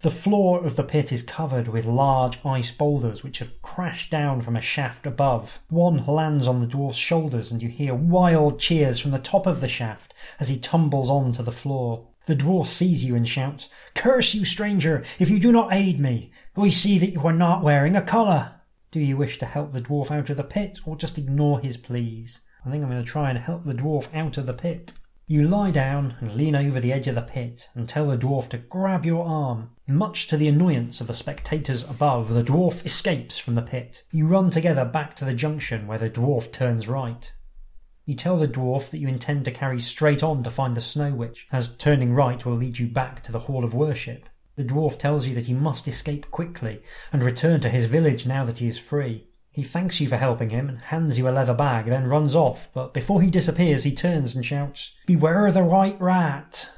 The 0.00 0.10
floor 0.10 0.64
of 0.64 0.74
the 0.74 0.82
pit 0.82 1.12
is 1.12 1.22
covered 1.22 1.68
with 1.68 1.84
large 1.84 2.38
ice 2.44 2.70
boulders 2.70 3.22
which 3.22 3.40
have 3.40 3.60
crashed 3.60 4.10
down 4.10 4.40
from 4.40 4.56
a 4.56 4.60
shaft 4.60 5.06
above. 5.06 5.60
One 5.68 6.06
lands 6.06 6.48
on 6.48 6.60
the 6.60 6.66
dwarf's 6.66 6.96
shoulders, 6.96 7.52
and 7.52 7.62
you 7.62 7.68
hear 7.68 7.94
wild 7.94 8.58
cheers 8.58 9.00
from 9.00 9.10
the 9.10 9.18
top 9.18 9.46
of 9.46 9.60
the 9.60 9.68
shaft 9.68 10.14
as 10.40 10.48
he 10.48 10.58
tumbles 10.58 11.10
on 11.10 11.32
to 11.34 11.42
the 11.42 11.52
floor. 11.52 12.06
The 12.24 12.36
dwarf 12.36 12.68
sees 12.68 13.04
you 13.04 13.14
and 13.14 13.28
shouts, 13.28 13.68
Curse 13.94 14.32
you, 14.32 14.44
stranger, 14.44 15.04
if 15.18 15.30
you 15.30 15.38
do 15.38 15.52
not 15.52 15.72
aid 15.72 16.00
me! 16.00 16.30
We 16.54 16.70
see 16.70 16.98
that 16.98 17.12
you 17.12 17.20
are 17.20 17.32
not 17.32 17.62
wearing 17.62 17.96
a 17.96 18.02
collar! 18.02 18.60
Do 18.90 19.00
you 19.00 19.16
wish 19.16 19.38
to 19.40 19.46
help 19.46 19.72
the 19.72 19.82
dwarf 19.82 20.10
out 20.10 20.30
of 20.30 20.36
the 20.36 20.42
pit, 20.42 20.80
or 20.86 20.96
just 20.96 21.18
ignore 21.18 21.60
his 21.60 21.76
pleas? 21.76 22.40
I 22.66 22.70
think 22.70 22.82
I'm 22.82 22.90
going 22.90 23.04
to 23.04 23.08
try 23.08 23.30
and 23.30 23.38
help 23.38 23.64
the 23.64 23.74
dwarf 23.74 24.12
out 24.12 24.38
of 24.38 24.46
the 24.46 24.52
pit. 24.52 24.92
You 25.28 25.46
lie 25.46 25.70
down 25.70 26.16
and 26.20 26.34
lean 26.34 26.56
over 26.56 26.80
the 26.80 26.92
edge 26.92 27.06
of 27.06 27.14
the 27.14 27.22
pit 27.22 27.68
and 27.76 27.88
tell 27.88 28.08
the 28.08 28.18
dwarf 28.18 28.48
to 28.50 28.58
grab 28.58 29.06
your 29.06 29.24
arm. 29.24 29.70
Much 29.86 30.26
to 30.28 30.36
the 30.36 30.48
annoyance 30.48 31.00
of 31.00 31.06
the 31.06 31.14
spectators 31.14 31.84
above, 31.84 32.28
the 32.28 32.42
dwarf 32.42 32.84
escapes 32.84 33.38
from 33.38 33.54
the 33.54 33.62
pit. 33.62 34.02
You 34.10 34.26
run 34.26 34.50
together 34.50 34.84
back 34.84 35.14
to 35.16 35.24
the 35.24 35.34
junction 35.34 35.86
where 35.86 35.98
the 35.98 36.10
dwarf 36.10 36.50
turns 36.50 36.88
right. 36.88 37.32
You 38.04 38.16
tell 38.16 38.36
the 38.36 38.48
dwarf 38.48 38.90
that 38.90 38.98
you 38.98 39.06
intend 39.06 39.44
to 39.44 39.52
carry 39.52 39.78
straight 39.78 40.24
on 40.24 40.42
to 40.42 40.50
find 40.50 40.76
the 40.76 40.80
Snow 40.80 41.12
Witch, 41.14 41.46
as 41.52 41.76
turning 41.76 42.14
right 42.14 42.44
will 42.44 42.54
lead 42.56 42.78
you 42.78 42.88
back 42.88 43.22
to 43.24 43.32
the 43.32 43.40
Hall 43.40 43.64
of 43.64 43.74
Worship. 43.74 44.28
The 44.56 44.64
dwarf 44.64 44.98
tells 44.98 45.26
you 45.26 45.34
that 45.36 45.46
he 45.46 45.54
must 45.54 45.86
escape 45.86 46.30
quickly 46.32 46.82
and 47.12 47.22
return 47.22 47.60
to 47.60 47.68
his 47.68 47.84
village 47.84 48.26
now 48.26 48.44
that 48.44 48.58
he 48.58 48.66
is 48.66 48.78
free. 48.78 49.25
He 49.56 49.62
thanks 49.62 50.02
you 50.02 50.08
for 50.10 50.18
helping 50.18 50.50
him 50.50 50.68
and 50.68 50.78
hands 50.78 51.16
you 51.16 51.26
a 51.26 51.30
leather 51.30 51.54
bag, 51.54 51.86
then 51.86 52.08
runs 52.08 52.34
off, 52.34 52.68
but 52.74 52.92
before 52.92 53.22
he 53.22 53.30
disappears, 53.30 53.84
he 53.84 53.90
turns 53.90 54.36
and 54.36 54.44
shouts, 54.44 54.92
Beware 55.06 55.50
the 55.50 55.64
white 55.64 55.98
rat! 55.98 56.68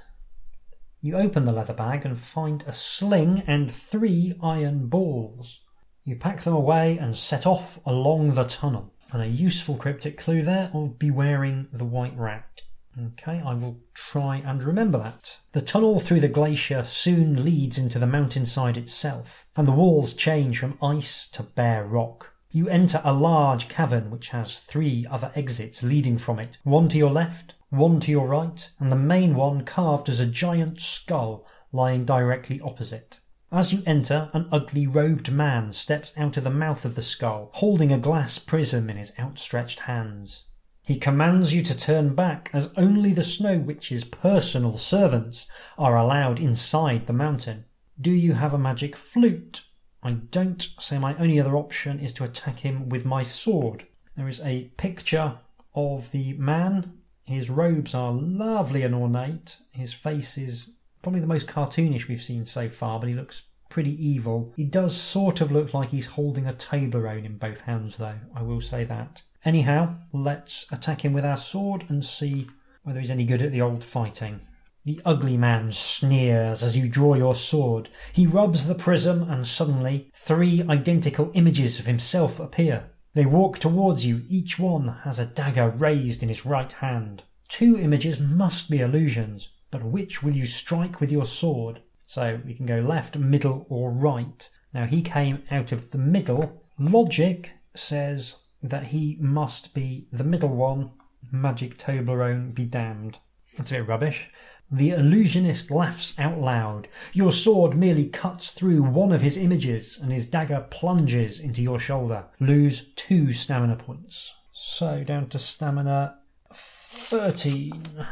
You 1.01 1.17
open 1.17 1.45
the 1.45 1.51
leather 1.51 1.75
bag 1.75 2.07
and 2.07 2.17
find 2.17 2.63
a 2.69 2.73
sling 2.73 3.43
and 3.49 3.69
three 3.69 4.37
iron 4.41 4.87
balls. 4.87 5.59
You 6.05 6.15
pack 6.15 6.45
them 6.45 6.55
away 6.55 6.97
and 6.97 7.17
set 7.17 7.49
off 7.49 7.81
along 7.85 8.35
the 8.35 8.45
tunnel. 8.45 8.95
And 9.11 9.23
a 9.23 9.27
useful 9.27 9.75
cryptic 9.75 10.17
clue 10.17 10.43
there 10.43 10.71
of 10.73 11.01
bewaring 11.01 11.67
the 11.73 11.85
white 11.85 12.17
rat. 12.17 12.63
Okay, 12.97 13.43
I 13.45 13.55
will 13.55 13.81
try 13.93 14.37
and 14.37 14.63
remember 14.63 14.99
that. 14.99 15.39
The 15.51 15.63
tunnel 15.63 15.99
through 15.99 16.21
the 16.21 16.29
glacier 16.29 16.85
soon 16.85 17.45
leads 17.45 17.77
into 17.77 17.99
the 17.99 18.07
mountainside 18.07 18.77
itself, 18.77 19.49
and 19.57 19.67
the 19.67 19.73
walls 19.73 20.15
change 20.15 20.61
from 20.61 20.79
ice 20.81 21.27
to 21.33 21.43
bare 21.43 21.85
rock. 21.85 22.28
You 22.51 22.69
enter 22.69 23.03
a 23.05 23.13
large 23.13 23.69
cavern 23.69 24.11
which 24.11 24.31
has 24.31 24.61
three 24.61 25.07
other 25.11 25.31
exits 25.35 25.83
leading 25.83 26.17
from 26.17 26.39
it, 26.39 26.57
one 26.63 26.89
to 26.89 26.97
your 26.97 27.11
left, 27.11 27.55
one 27.69 28.01
to 28.01 28.11
your 28.11 28.27
right, 28.27 28.71
and 28.79 28.91
the 28.91 28.97
main 28.97 29.35
one 29.35 29.65
carved 29.65 30.09
as 30.09 30.19
a 30.19 30.27
giant 30.27 30.81
skull 30.81 31.47
lying 31.73 32.07
directly 32.07 32.59
opposite. 32.61 33.19
As 33.53 33.73
you 33.73 33.83
enter, 33.85 34.31
an 34.33 34.49
ugly 34.51 34.87
robed 34.87 35.31
man 35.31 35.73
steps 35.73 36.13
out 36.17 36.37
of 36.37 36.45
the 36.45 36.51
mouth 36.51 36.85
of 36.85 36.95
the 36.95 37.03
skull, 37.03 37.51
holding 37.55 37.93
a 37.93 37.99
glass 37.99 38.39
prism 38.39 38.89
in 38.89 38.97
his 38.97 39.13
outstretched 39.19 39.81
hands. 39.81 40.45
He 40.83 40.99
commands 40.99 41.53
you 41.53 41.63
to 41.65 41.77
turn 41.77 42.15
back, 42.15 42.51
as 42.55 42.73
only 42.77 43.13
the 43.13 43.23
Snow 43.23 43.59
Witch's 43.59 44.05
personal 44.05 44.79
servants 44.79 45.47
are 45.77 45.99
allowed 45.99 46.41
inside 46.41 47.07
the 47.07 47.13
mountain. 47.13 47.67
Do 48.01 48.11
you 48.11 48.33
have 48.35 48.55
a 48.55 48.59
magic 48.59 48.97
flute? 48.97 49.65
I 50.09 50.13
don't, 50.13 50.67
so 50.81 50.99
my 50.99 51.15
only 51.19 51.39
other 51.39 51.55
option 51.55 52.01
is 52.01 52.15
to 52.15 52.25
attack 52.25 52.61
him 52.61 52.89
with 52.89 53.05
my 53.05 53.23
sword. 53.23 53.85
There 54.17 54.27
is 54.27 54.41
a 54.41 54.71
picture 54.79 55.35
of 55.75 56.13
the 56.13 56.33
man. 56.33 56.95
His 57.27 57.51
robes 57.51 57.95
are 57.95 58.11
lovely 58.11 58.85
and 58.85 58.95
ornate. 58.95 59.59
His 59.71 59.93
face 59.93 60.39
is 60.39 60.77
probably 61.03 61.21
the 61.21 61.27
most 61.27 61.47
cartoonish 61.47 62.09
we've 62.09 62.23
seen 62.23 62.47
so 62.47 62.71
far, 62.71 62.99
but 62.99 63.11
he 63.11 63.15
looks 63.15 63.43
pretty 63.69 64.03
evil. 64.03 64.51
He 64.57 64.65
does 64.65 64.97
sort 64.97 65.43
of 65.43 65.53
look 65.53 65.75
like 65.75 65.91
he's 65.91 66.07
holding 66.07 66.47
a 66.47 66.55
Toblerone 66.55 67.27
in 67.27 67.37
both 67.37 67.61
hands, 67.61 67.99
though, 67.99 68.21
I 68.35 68.41
will 68.41 68.63
say 68.63 68.85
that. 68.85 69.21
Anyhow, 69.45 69.97
let's 70.15 70.65
attack 70.73 71.05
him 71.05 71.13
with 71.13 71.27
our 71.27 71.37
sword 71.37 71.85
and 71.91 72.03
see 72.03 72.49
whether 72.83 72.99
he's 72.99 73.11
any 73.11 73.27
good 73.27 73.43
at 73.43 73.53
the 73.53 73.61
old 73.61 73.85
fighting. 73.85 74.41
The 74.89 75.03
ugly 75.05 75.37
man 75.37 75.71
sneers 75.71 76.63
as 76.63 76.75
you 76.75 76.89
draw 76.89 77.13
your 77.13 77.35
sword. 77.35 77.91
He 78.15 78.27
rubs 78.27 78.67
the 78.67 78.75
prism, 78.75 79.23
and 79.23 79.47
suddenly 79.47 80.11
three 80.15 80.63
identical 80.67 81.31
images 81.35 81.79
of 81.79 81.85
himself 81.85 82.41
appear. 82.41 82.89
They 83.13 83.27
walk 83.27 83.59
towards 83.59 84.07
you. 84.07 84.23
Each 84.31 84.59
one 84.59 84.89
has 85.05 85.19
a 85.19 85.27
dagger 85.27 85.69
raised 85.69 86.23
in 86.23 86.31
his 86.31 86.47
right 86.47 86.73
hand. 86.73 87.23
Two 87.51 87.79
images 87.79 88.19
must 88.19 88.71
be 88.71 88.81
illusions, 88.81 89.51
but 89.71 89.85
which 89.85 90.23
will 90.23 90.33
you 90.33 90.47
strike 90.47 91.03
with 91.03 91.13
your 91.13 91.27
sword? 91.27 91.83
So 92.07 92.41
we 92.47 92.55
can 92.55 92.65
go 92.65 92.81
left, 92.81 93.15
middle, 93.15 93.67
or 93.69 93.91
right. 93.91 94.49
Now 94.73 94.87
he 94.87 95.03
came 95.03 95.43
out 95.51 95.71
of 95.71 95.91
the 95.91 95.99
middle. 95.99 96.65
Logic 96.79 97.53
says 97.77 98.37
that 98.63 98.85
he 98.85 99.19
must 99.21 99.75
be 99.75 100.09
the 100.11 100.25
middle 100.25 100.49
one. 100.49 100.93
Magic 101.31 101.77
Toblerone 101.77 102.55
be 102.55 102.65
damned. 102.65 103.19
That's 103.59 103.71
a 103.73 103.75
bit 103.75 103.89
rubbish. 103.89 104.31
The 104.71 104.91
illusionist 104.91 105.71
laughs 105.71 106.15
out 106.19 106.39
loud. 106.39 106.89
Your 107.15 107.33
sword 107.33 107.77
merely 107.77 108.07
cuts 108.07 108.51
through 108.51 108.83
one 108.83 109.13
of 109.13 109.23
his 109.23 109.39
images, 109.39 109.99
and 110.01 110.13
his 110.13 110.27
dagger 110.27 110.67
plunges 110.71 111.41
into 111.41 111.63
your 111.63 111.79
shoulder. 111.79 112.27
Lose 112.39 112.93
two 112.95 113.33
stamina 113.33 113.77
points. 113.77 114.35
So 114.53 115.05
down 115.05 115.29
to 115.31 115.39
stamina 115.39 116.19
13. 116.53 118.07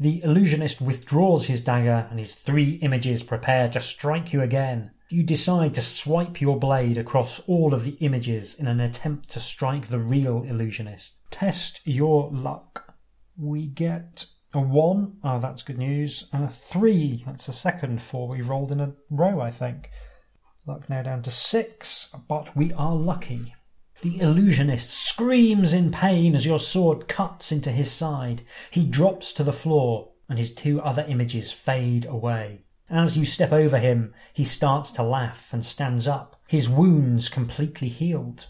The 0.00 0.22
illusionist 0.22 0.80
withdraws 0.80 1.46
his 1.46 1.60
dagger, 1.60 2.08
and 2.10 2.18
his 2.18 2.34
three 2.34 2.74
images 2.82 3.22
prepare 3.22 3.68
to 3.70 3.80
strike 3.80 4.32
you 4.32 4.40
again. 4.40 4.90
You 5.08 5.22
decide 5.22 5.74
to 5.74 5.82
swipe 5.82 6.40
your 6.40 6.58
blade 6.58 6.98
across 6.98 7.40
all 7.46 7.74
of 7.74 7.84
the 7.84 7.96
images 8.00 8.54
in 8.54 8.66
an 8.66 8.80
attempt 8.80 9.30
to 9.30 9.40
strike 9.40 9.88
the 9.88 9.98
real 9.98 10.42
illusionist. 10.42 11.14
Test 11.30 11.80
your 11.84 12.30
luck. 12.30 12.94
We 13.36 13.66
get 13.66 14.26
a 14.54 14.60
1, 14.60 15.16
oh, 15.22 15.38
that's 15.40 15.62
good 15.62 15.78
news, 15.78 16.26
and 16.32 16.44
a 16.44 16.48
3, 16.48 17.24
that's 17.26 17.46
the 17.46 17.52
second 17.52 18.00
4 18.00 18.28
we 18.28 18.40
rolled 18.40 18.72
in 18.72 18.80
a 18.80 18.94
row, 19.10 19.40
I 19.40 19.50
think. 19.50 19.90
Luck 20.66 20.88
now 20.88 21.02
down 21.02 21.22
to 21.22 21.30
6, 21.30 22.14
but 22.28 22.56
we 22.56 22.72
are 22.72 22.94
lucky. 22.94 23.54
The 24.00 24.20
illusionist 24.20 24.90
screams 24.90 25.72
in 25.72 25.90
pain 25.90 26.34
as 26.34 26.46
your 26.46 26.60
sword 26.60 27.08
cuts 27.08 27.52
into 27.52 27.70
his 27.70 27.90
side. 27.90 28.42
He 28.70 28.86
drops 28.86 29.32
to 29.34 29.44
the 29.44 29.52
floor, 29.52 30.12
and 30.28 30.38
his 30.38 30.54
two 30.54 30.80
other 30.80 31.04
images 31.08 31.52
fade 31.52 32.06
away. 32.06 32.64
As 32.88 33.18
you 33.18 33.26
step 33.26 33.52
over 33.52 33.78
him, 33.78 34.14
he 34.32 34.44
starts 34.44 34.90
to 34.92 35.02
laugh 35.02 35.48
and 35.52 35.64
stands 35.64 36.06
up, 36.06 36.40
his 36.46 36.70
wounds 36.70 37.28
completely 37.28 37.88
healed. 37.88 38.46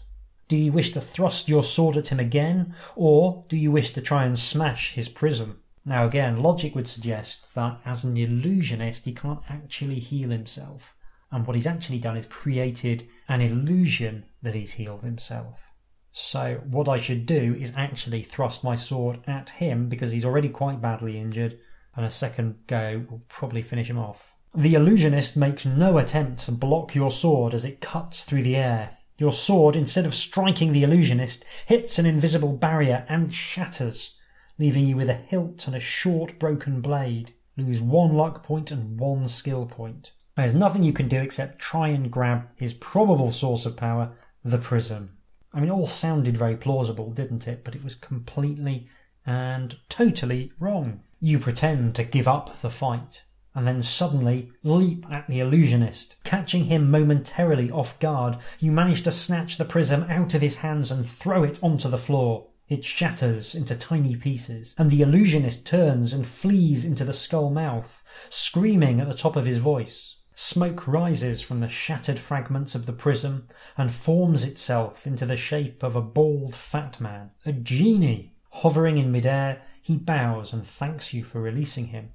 Do 0.47 0.55
you 0.55 0.71
wish 0.71 0.91
to 0.93 1.01
thrust 1.01 1.49
your 1.49 1.63
sword 1.63 1.97
at 1.97 2.07
him 2.07 2.19
again, 2.19 2.73
or 2.95 3.43
do 3.49 3.57
you 3.57 3.71
wish 3.71 3.91
to 3.93 4.01
try 4.01 4.25
and 4.25 4.39
smash 4.39 4.93
his 4.93 5.09
prism? 5.09 5.61
Now, 5.89 6.05
again, 6.05 6.43
logic 6.43 6.75
would 6.75 6.87
suggest 6.87 7.47
that 7.55 7.79
as 7.83 8.03
an 8.03 8.15
illusionist, 8.15 9.05
he 9.05 9.11
can't 9.11 9.41
actually 9.49 9.99
heal 9.99 10.29
himself. 10.29 10.93
And 11.31 11.47
what 11.47 11.55
he's 11.55 11.65
actually 11.65 11.97
done 11.97 12.15
is 12.15 12.27
created 12.27 13.07
an 13.27 13.41
illusion 13.41 14.25
that 14.43 14.53
he's 14.53 14.73
healed 14.73 15.01
himself. 15.01 15.71
So, 16.11 16.61
what 16.63 16.87
I 16.87 16.99
should 16.99 17.25
do 17.25 17.57
is 17.59 17.73
actually 17.75 18.21
thrust 18.21 18.63
my 18.63 18.75
sword 18.75 19.21
at 19.25 19.49
him 19.49 19.89
because 19.89 20.11
he's 20.11 20.23
already 20.23 20.49
quite 20.49 20.79
badly 20.79 21.17
injured, 21.17 21.57
and 21.95 22.05
a 22.05 22.11
second 22.11 22.67
go 22.67 23.07
will 23.09 23.23
probably 23.27 23.63
finish 23.63 23.89
him 23.89 23.97
off. 23.97 24.35
The 24.53 24.75
illusionist 24.75 25.35
makes 25.35 25.65
no 25.65 25.97
attempt 25.97 26.41
to 26.41 26.51
block 26.51 26.93
your 26.93 27.09
sword 27.09 27.55
as 27.55 27.65
it 27.65 27.81
cuts 27.81 28.25
through 28.25 28.43
the 28.43 28.57
air. 28.57 28.99
Your 29.17 29.33
sword, 29.33 29.75
instead 29.75 30.05
of 30.05 30.13
striking 30.13 30.71
the 30.71 30.83
illusionist, 30.83 31.43
hits 31.65 31.97
an 31.97 32.05
invisible 32.05 32.53
barrier 32.53 33.07
and 33.09 33.33
shatters, 33.33 34.13
leaving 34.59 34.85
you 34.85 34.95
with 34.95 35.09
a 35.09 35.13
hilt 35.13 35.65
and 35.65 35.75
a 35.75 35.79
short 35.79 36.37
broken 36.37 36.81
blade. 36.81 37.33
Lose 37.57 37.81
one 37.81 38.13
luck 38.13 38.43
point 38.43 38.69
and 38.69 38.99
one 38.99 39.27
skill 39.27 39.65
point. 39.65 40.11
There's 40.35 40.53
nothing 40.53 40.83
you 40.83 40.93
can 40.93 41.07
do 41.07 41.19
except 41.19 41.59
try 41.59 41.87
and 41.87 42.11
grab 42.11 42.47
his 42.55 42.73
probable 42.73 43.31
source 43.31 43.65
of 43.65 43.75
power, 43.75 44.11
the 44.43 44.57
prism. 44.57 45.17
I 45.53 45.59
mean, 45.59 45.69
it 45.69 45.73
all 45.73 45.87
sounded 45.87 46.37
very 46.37 46.55
plausible, 46.55 47.11
didn't 47.11 47.47
it? 47.47 47.63
But 47.63 47.75
it 47.75 47.83
was 47.83 47.95
completely 47.95 48.87
and 49.25 49.77
totally 49.89 50.51
wrong. 50.59 51.01
You 51.19 51.39
pretend 51.39 51.95
to 51.95 52.03
give 52.03 52.27
up 52.27 52.61
the 52.61 52.69
fight, 52.69 53.23
and 53.53 53.67
then 53.67 53.83
suddenly 53.83 54.51
leap 54.63 55.05
at 55.11 55.27
the 55.27 55.39
illusionist. 55.39 56.15
Catching 56.23 56.65
him 56.65 56.89
momentarily 56.89 57.69
off 57.71 57.99
guard, 57.99 58.37
you 58.59 58.71
manage 58.71 59.03
to 59.03 59.11
snatch 59.11 59.57
the 59.57 59.65
prism 59.65 60.03
out 60.03 60.33
of 60.33 60.41
his 60.41 60.57
hands 60.57 60.91
and 60.91 61.09
throw 61.09 61.43
it 61.43 61.59
onto 61.61 61.89
the 61.89 61.97
floor. 61.97 62.47
It 62.69 62.85
shatters 62.85 63.55
into 63.55 63.75
tiny 63.75 64.15
pieces, 64.15 64.75
and 64.77 64.91
the 64.91 65.01
illusionist 65.01 65.65
turns 65.65 66.13
and 66.13 66.27
flees 66.27 66.85
into 66.85 67.03
the 67.03 67.13
skull 67.13 67.49
mouth, 67.49 68.03
screaming 68.29 69.01
at 69.01 69.07
the 69.07 69.15
top 69.15 69.35
of 69.35 69.45
his 69.45 69.57
voice. 69.57 70.17
Smoke 70.35 70.87
rises 70.87 71.41
from 71.41 71.61
the 71.61 71.67
shattered 71.67 72.19
fragments 72.19 72.75
of 72.75 72.85
the 72.85 72.93
prism 72.93 73.47
and 73.75 73.91
forms 73.91 74.43
itself 74.43 75.07
into 75.07 75.25
the 75.25 75.35
shape 75.35 75.81
of 75.81 75.95
a 75.95 76.01
bald 76.01 76.55
fat 76.55 77.01
man, 77.01 77.31
a 77.43 77.51
genie. 77.51 78.35
Hovering 78.51 78.99
in 78.99 79.11
midair, 79.11 79.63
he 79.81 79.97
bows 79.97 80.53
and 80.53 80.65
thanks 80.65 81.11
you 81.11 81.23
for 81.23 81.41
releasing 81.41 81.87
him. 81.87 82.11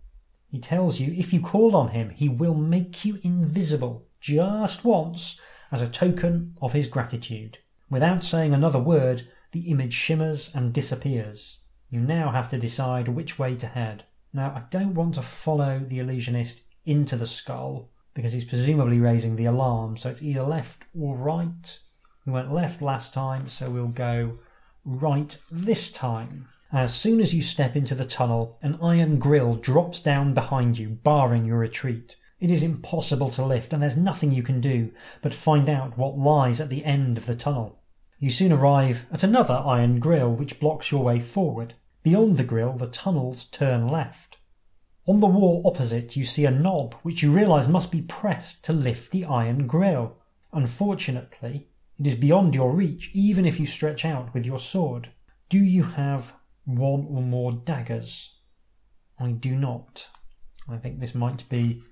He 0.48 0.60
tells 0.60 1.00
you 1.00 1.12
if 1.12 1.32
you 1.32 1.40
call 1.40 1.74
on 1.74 1.88
him, 1.88 2.10
he 2.10 2.28
will 2.28 2.54
make 2.54 3.04
you 3.04 3.18
invisible 3.24 4.06
just 4.20 4.84
once 4.84 5.40
as 5.72 5.82
a 5.82 5.88
token 5.88 6.56
of 6.62 6.72
his 6.72 6.86
gratitude. 6.86 7.58
Without 7.90 8.24
saying 8.24 8.54
another 8.54 8.78
word, 8.78 9.28
the 9.54 9.70
image 9.70 9.94
shimmers 9.94 10.50
and 10.52 10.72
disappears. 10.72 11.58
You 11.88 12.00
now 12.00 12.32
have 12.32 12.48
to 12.50 12.58
decide 12.58 13.06
which 13.06 13.38
way 13.38 13.54
to 13.54 13.68
head. 13.68 14.04
Now, 14.32 14.48
I 14.48 14.64
don't 14.68 14.94
want 14.94 15.14
to 15.14 15.22
follow 15.22 15.78
the 15.78 16.00
illusionist 16.00 16.62
into 16.84 17.14
the 17.14 17.26
skull 17.26 17.88
because 18.14 18.32
he's 18.32 18.44
presumably 18.44 18.98
raising 18.98 19.36
the 19.36 19.44
alarm, 19.44 19.96
so 19.96 20.10
it's 20.10 20.22
either 20.22 20.42
left 20.42 20.82
or 20.98 21.16
right. 21.16 21.78
We 22.26 22.32
went 22.32 22.52
left 22.52 22.82
last 22.82 23.14
time, 23.14 23.48
so 23.48 23.70
we'll 23.70 23.86
go 23.86 24.38
right 24.84 25.38
this 25.52 25.92
time. 25.92 26.48
As 26.72 26.92
soon 26.92 27.20
as 27.20 27.32
you 27.32 27.40
step 27.40 27.76
into 27.76 27.94
the 27.94 28.04
tunnel, 28.04 28.58
an 28.60 28.76
iron 28.82 29.20
grill 29.20 29.54
drops 29.54 30.00
down 30.00 30.34
behind 30.34 30.78
you, 30.78 30.88
barring 30.88 31.46
your 31.46 31.58
retreat. 31.58 32.16
It 32.40 32.50
is 32.50 32.64
impossible 32.64 33.30
to 33.30 33.46
lift, 33.46 33.72
and 33.72 33.80
there's 33.80 33.96
nothing 33.96 34.32
you 34.32 34.42
can 34.42 34.60
do 34.60 34.90
but 35.22 35.32
find 35.32 35.68
out 35.68 35.96
what 35.96 36.18
lies 36.18 36.60
at 36.60 36.70
the 36.70 36.84
end 36.84 37.18
of 37.18 37.26
the 37.26 37.36
tunnel. 37.36 37.78
You 38.24 38.30
soon 38.30 38.52
arrive 38.52 39.04
at 39.12 39.22
another 39.22 39.62
iron 39.66 40.00
grill 40.00 40.32
which 40.32 40.58
blocks 40.58 40.90
your 40.90 41.04
way 41.04 41.20
forward. 41.20 41.74
Beyond 42.02 42.38
the 42.38 42.42
grill, 42.42 42.72
the 42.72 42.86
tunnels 42.86 43.44
turn 43.44 43.86
left. 43.86 44.38
On 45.06 45.20
the 45.20 45.26
wall 45.26 45.60
opposite, 45.66 46.16
you 46.16 46.24
see 46.24 46.46
a 46.46 46.50
knob 46.50 46.94
which 47.02 47.22
you 47.22 47.30
realise 47.30 47.68
must 47.68 47.92
be 47.92 48.00
pressed 48.00 48.64
to 48.64 48.72
lift 48.72 49.10
the 49.10 49.26
iron 49.26 49.66
grill. 49.66 50.16
Unfortunately, 50.54 51.68
it 51.98 52.06
is 52.06 52.14
beyond 52.14 52.54
your 52.54 52.72
reach 52.72 53.10
even 53.12 53.44
if 53.44 53.60
you 53.60 53.66
stretch 53.66 54.06
out 54.06 54.32
with 54.32 54.46
your 54.46 54.58
sword. 54.58 55.10
Do 55.50 55.58
you 55.58 55.82
have 55.82 56.32
one 56.64 57.06
or 57.10 57.20
more 57.20 57.52
daggers. 57.52 58.30
I 59.18 59.32
do 59.32 59.54
not. 59.54 60.08
I 60.66 60.78
think 60.78 60.98
this 60.98 61.14
might 61.14 61.46
be 61.50 61.82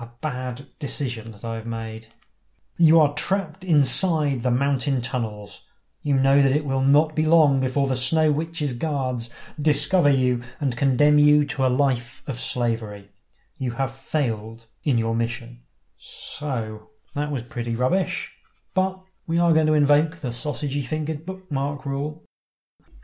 a 0.00 0.08
bad 0.20 0.66
decision 0.80 1.30
that 1.30 1.44
I 1.44 1.54
have 1.54 1.66
made. 1.66 2.08
You 2.76 2.98
are 2.98 3.14
trapped 3.14 3.62
inside 3.62 4.42
the 4.42 4.50
mountain 4.50 5.00
tunnels. 5.00 5.62
You 6.06 6.14
know 6.14 6.40
that 6.40 6.52
it 6.52 6.64
will 6.64 6.82
not 6.82 7.16
be 7.16 7.26
long 7.26 7.58
before 7.58 7.88
the 7.88 7.96
Snow 7.96 8.30
Witch's 8.30 8.74
guards 8.74 9.28
discover 9.60 10.08
you 10.08 10.40
and 10.60 10.76
condemn 10.76 11.18
you 11.18 11.44
to 11.46 11.66
a 11.66 11.68
life 11.68 12.22
of 12.28 12.38
slavery. 12.38 13.10
You 13.58 13.72
have 13.72 13.90
failed 13.92 14.66
in 14.84 14.98
your 14.98 15.16
mission. 15.16 15.62
So, 15.98 16.90
that 17.16 17.32
was 17.32 17.42
pretty 17.42 17.74
rubbish. 17.74 18.30
But 18.72 19.00
we 19.26 19.40
are 19.40 19.52
going 19.52 19.66
to 19.66 19.74
invoke 19.74 20.20
the 20.20 20.28
sausagey 20.28 20.86
fingered 20.86 21.26
bookmark 21.26 21.84
rule. 21.84 22.22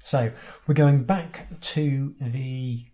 So, 0.01 0.31
we're 0.69 0.75
going 0.75 1.03
back 1.03 1.49
to 1.61 2.15
the 2.21 2.85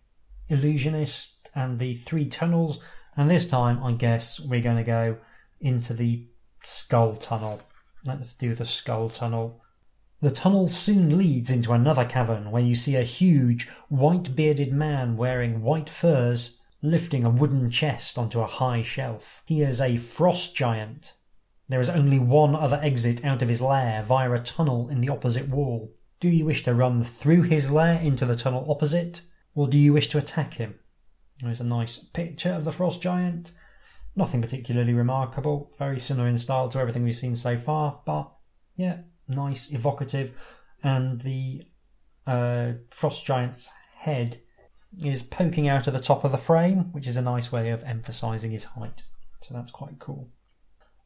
illusionist 0.48 1.50
and 1.54 1.78
the 1.78 1.96
three 1.96 2.24
tunnels, 2.30 2.78
and 3.14 3.30
this 3.30 3.46
time 3.46 3.84
I 3.84 3.92
guess 3.92 4.40
we're 4.40 4.62
going 4.62 4.78
to 4.78 4.84
go 4.84 5.18
into 5.60 5.92
the 5.92 6.28
skull 6.64 7.14
tunnel. 7.14 7.60
Let's 8.06 8.32
do 8.32 8.54
the 8.54 8.64
skull 8.64 9.10
tunnel. 9.10 9.60
The 10.20 10.30
tunnel 10.32 10.66
soon 10.66 11.16
leads 11.16 11.48
into 11.48 11.72
another 11.72 12.04
cavern 12.04 12.50
where 12.50 12.62
you 12.62 12.74
see 12.74 12.96
a 12.96 13.04
huge, 13.04 13.68
white 13.88 14.34
bearded 14.34 14.72
man 14.72 15.16
wearing 15.16 15.62
white 15.62 15.88
furs 15.88 16.58
lifting 16.82 17.24
a 17.24 17.30
wooden 17.30 17.70
chest 17.70 18.18
onto 18.18 18.40
a 18.40 18.46
high 18.46 18.82
shelf. 18.82 19.42
He 19.46 19.62
is 19.62 19.80
a 19.80 19.96
frost 19.96 20.56
giant. 20.56 21.14
There 21.68 21.80
is 21.80 21.88
only 21.88 22.18
one 22.18 22.56
other 22.56 22.80
exit 22.82 23.24
out 23.24 23.42
of 23.42 23.48
his 23.48 23.60
lair 23.60 24.02
via 24.02 24.32
a 24.32 24.40
tunnel 24.40 24.88
in 24.88 25.00
the 25.00 25.08
opposite 25.08 25.48
wall. 25.48 25.94
Do 26.18 26.28
you 26.28 26.44
wish 26.44 26.64
to 26.64 26.74
run 26.74 27.04
through 27.04 27.42
his 27.42 27.70
lair 27.70 28.00
into 28.00 28.26
the 28.26 28.34
tunnel 28.34 28.66
opposite, 28.68 29.22
or 29.54 29.68
do 29.68 29.78
you 29.78 29.92
wish 29.92 30.08
to 30.08 30.18
attack 30.18 30.54
him? 30.54 30.80
There's 31.40 31.60
a 31.60 31.64
nice 31.64 31.98
picture 31.98 32.52
of 32.52 32.64
the 32.64 32.72
frost 32.72 33.00
giant. 33.00 33.52
Nothing 34.16 34.42
particularly 34.42 34.94
remarkable, 34.94 35.72
very 35.78 36.00
similar 36.00 36.26
in 36.26 36.38
style 36.38 36.68
to 36.70 36.78
everything 36.78 37.04
we've 37.04 37.16
seen 37.16 37.36
so 37.36 37.56
far, 37.56 38.00
but 38.04 38.32
yeah, 38.74 39.02
nice, 39.28 39.70
evocative, 39.70 40.32
and 40.82 41.20
the 41.20 41.66
uh, 42.26 42.72
frost 42.90 43.24
giant's 43.24 43.68
head 43.96 44.40
is 45.02 45.22
poking 45.22 45.68
out 45.68 45.86
of 45.86 45.92
the 45.92 46.00
top 46.00 46.24
of 46.24 46.32
the 46.32 46.38
frame, 46.38 46.92
which 46.92 47.06
is 47.06 47.16
a 47.16 47.22
nice 47.22 47.52
way 47.52 47.70
of 47.70 47.82
emphasizing 47.84 48.50
his 48.50 48.64
height. 48.64 49.04
So 49.42 49.54
that's 49.54 49.70
quite 49.70 49.98
cool. 49.98 50.28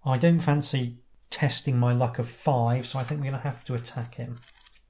I 0.05 0.19
don't 0.19 0.41
fancy 0.41 0.99
testing 1.31 1.79
my 1.79 1.93
luck 1.93 2.19
of 2.19 2.29
five, 2.29 2.87
so 2.87 2.99
I 2.99 3.05
think 3.05 3.21
we're 3.21 3.31
going 3.31 3.43
to 3.43 3.49
have 3.49 3.65
to 3.65 3.75
attack 3.75 4.17
him. 4.17 4.41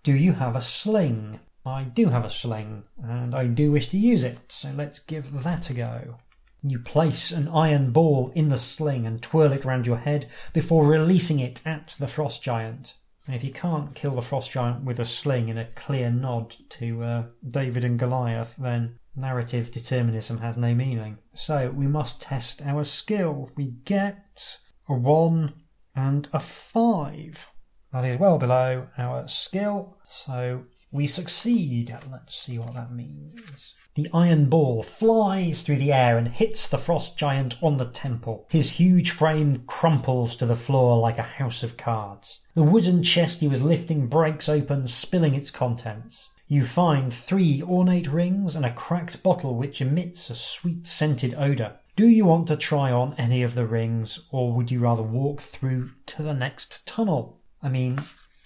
Do 0.03 0.14
you 0.14 0.33
have 0.33 0.57
a 0.57 0.61
sling? 0.61 1.41
I 1.64 1.85
do 1.85 2.09
have 2.09 2.24
a 2.24 2.30
sling, 2.30 2.85
and 3.03 3.35
I 3.35 3.47
do 3.47 3.70
wish 3.70 3.89
to 3.89 3.99
use 3.99 4.24
it, 4.24 4.39
so 4.49 4.72
let's 4.76 4.99
give 4.99 5.43
that 5.43 5.70
a 5.70 5.74
go. 5.74 6.16
You 6.64 6.78
place 6.78 7.30
an 7.30 7.49
iron 7.49 7.93
ball 7.93 8.33
in 8.35 8.49
the 8.49 8.59
sling 8.59 9.07
and 9.07 9.22
twirl 9.22 9.53
it 9.53 9.64
round 9.64 9.87
your 9.87 9.99
head 9.99 10.28
before 10.53 10.87
releasing 10.87 11.41
it 11.41 11.61
at 11.64 11.95
the 11.99 12.07
frost 12.07 12.43
giant. 12.43 12.95
And 13.27 13.37
if 13.37 13.45
you 13.45 13.53
can't 13.53 13.95
kill 13.95 14.16
the 14.16 14.23
frost 14.23 14.53
giant 14.53 14.85
with 14.85 14.99
a 14.99 15.05
sling 15.05 15.49
in 15.49 15.59
a 15.59 15.66
clear 15.77 16.11
nod 16.11 16.57
to 16.70 17.03
uh, 17.03 17.23
David 17.49 17.85
and 17.85 17.99
Goliath, 17.99 18.55
then 18.59 18.99
narrative 19.14 19.70
determinism 19.70 20.39
has 20.39 20.57
no 20.57 20.75
meaning. 20.75 21.18
So 21.35 21.70
we 21.70 21.87
must 21.87 22.20
test 22.20 22.62
our 22.62 22.85
skill. 22.85 23.51
We 23.57 23.75
get 23.85 24.59
a 24.89 24.95
1 24.95 25.53
and 25.95 26.29
a 26.33 26.41
5. 26.41 27.49
That 27.93 28.05
is 28.05 28.18
well 28.18 28.39
below 28.39 28.89
our 28.97 29.29
skill, 29.29 29.99
so 30.09 30.64
we 30.93 31.07
succeed. 31.07 31.97
Let's 32.11 32.36
see 32.36 32.59
what 32.59 32.74
that 32.74 32.93
means. 32.93 33.74
The 33.95 34.09
iron 34.14 34.47
ball 34.47 34.82
flies 34.82 35.62
through 35.62 35.76
the 35.76 35.93
air 35.93 36.16
and 36.16 36.28
hits 36.28 36.68
the 36.68 36.78
frost 36.78 37.18
giant 37.18 37.57
on 37.62 37.76
the 37.78 37.86
temple. 37.86 38.47
His 38.51 38.70
huge 38.70 39.11
frame 39.11 39.64
crumples 39.66 40.36
to 40.36 40.47
the 40.47 40.57
floor 40.57 40.99
like 40.99 41.18
a 41.18 41.22
house 41.22 41.62
of 41.62 41.76
cards. 41.76 42.40
The 42.55 42.62
wooden 42.62 43.03
chest 43.03 43.40
he 43.40 43.49
was 43.49 43.61
lifting 43.61 44.07
breaks 44.07 44.49
open, 44.49 44.88
spilling 44.88 45.34
its 45.34 45.51
contents. 45.51 46.30
You 46.49 46.66
find 46.66 47.12
three 47.12 47.62
ornate 47.62 48.09
rings 48.09 48.57
and 48.57 48.64
a 48.66 48.72
cracked 48.72 49.22
bottle 49.22 49.57
which 49.57 49.80
emits 49.80 50.28
a 50.28 50.34
sweet 50.34 50.86
scented 50.86 51.34
odour. 51.34 51.76
Do 51.97 52.07
you 52.07 52.24
want 52.24 52.49
to 52.49 52.57
try 52.57 52.90
on 52.90 53.14
any 53.18 53.43
of 53.43 53.55
the 53.55 53.66
rings, 53.66 54.20
or 54.30 54.53
would 54.53 54.70
you 54.70 54.80
rather 54.80 55.03
walk 55.03 55.43
through 55.43 55.90
to 56.07 56.22
the 56.22 56.32
next 56.32 56.86
tunnel? 56.86 57.40
I 57.62 57.68
mean, 57.68 58.01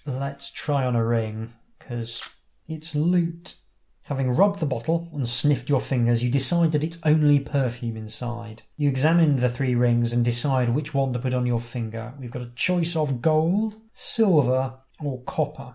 let's 0.04 0.50
try 0.50 0.84
on 0.84 0.96
a 0.96 1.04
ring, 1.04 1.52
because 1.78 2.22
it's 2.68 2.94
loot 2.94 3.56
Having 4.06 4.36
rubbed 4.36 4.60
the 4.60 4.66
bottle 4.66 5.08
and 5.12 5.28
sniffed 5.28 5.68
your 5.68 5.80
fingers, 5.80 6.22
you 6.22 6.30
decide 6.30 6.70
that 6.70 6.84
it's 6.84 7.00
only 7.02 7.40
perfume 7.40 7.96
inside. 7.96 8.62
You 8.76 8.88
examine 8.88 9.40
the 9.40 9.48
three 9.48 9.74
rings 9.74 10.12
and 10.12 10.24
decide 10.24 10.68
which 10.68 10.94
one 10.94 11.12
to 11.12 11.18
put 11.18 11.34
on 11.34 11.44
your 11.44 11.58
finger. 11.58 12.14
We've 12.16 12.30
got 12.30 12.42
a 12.42 12.52
choice 12.54 12.94
of 12.94 13.20
gold, 13.20 13.74
silver, 13.94 14.74
or 15.00 15.22
copper. 15.22 15.74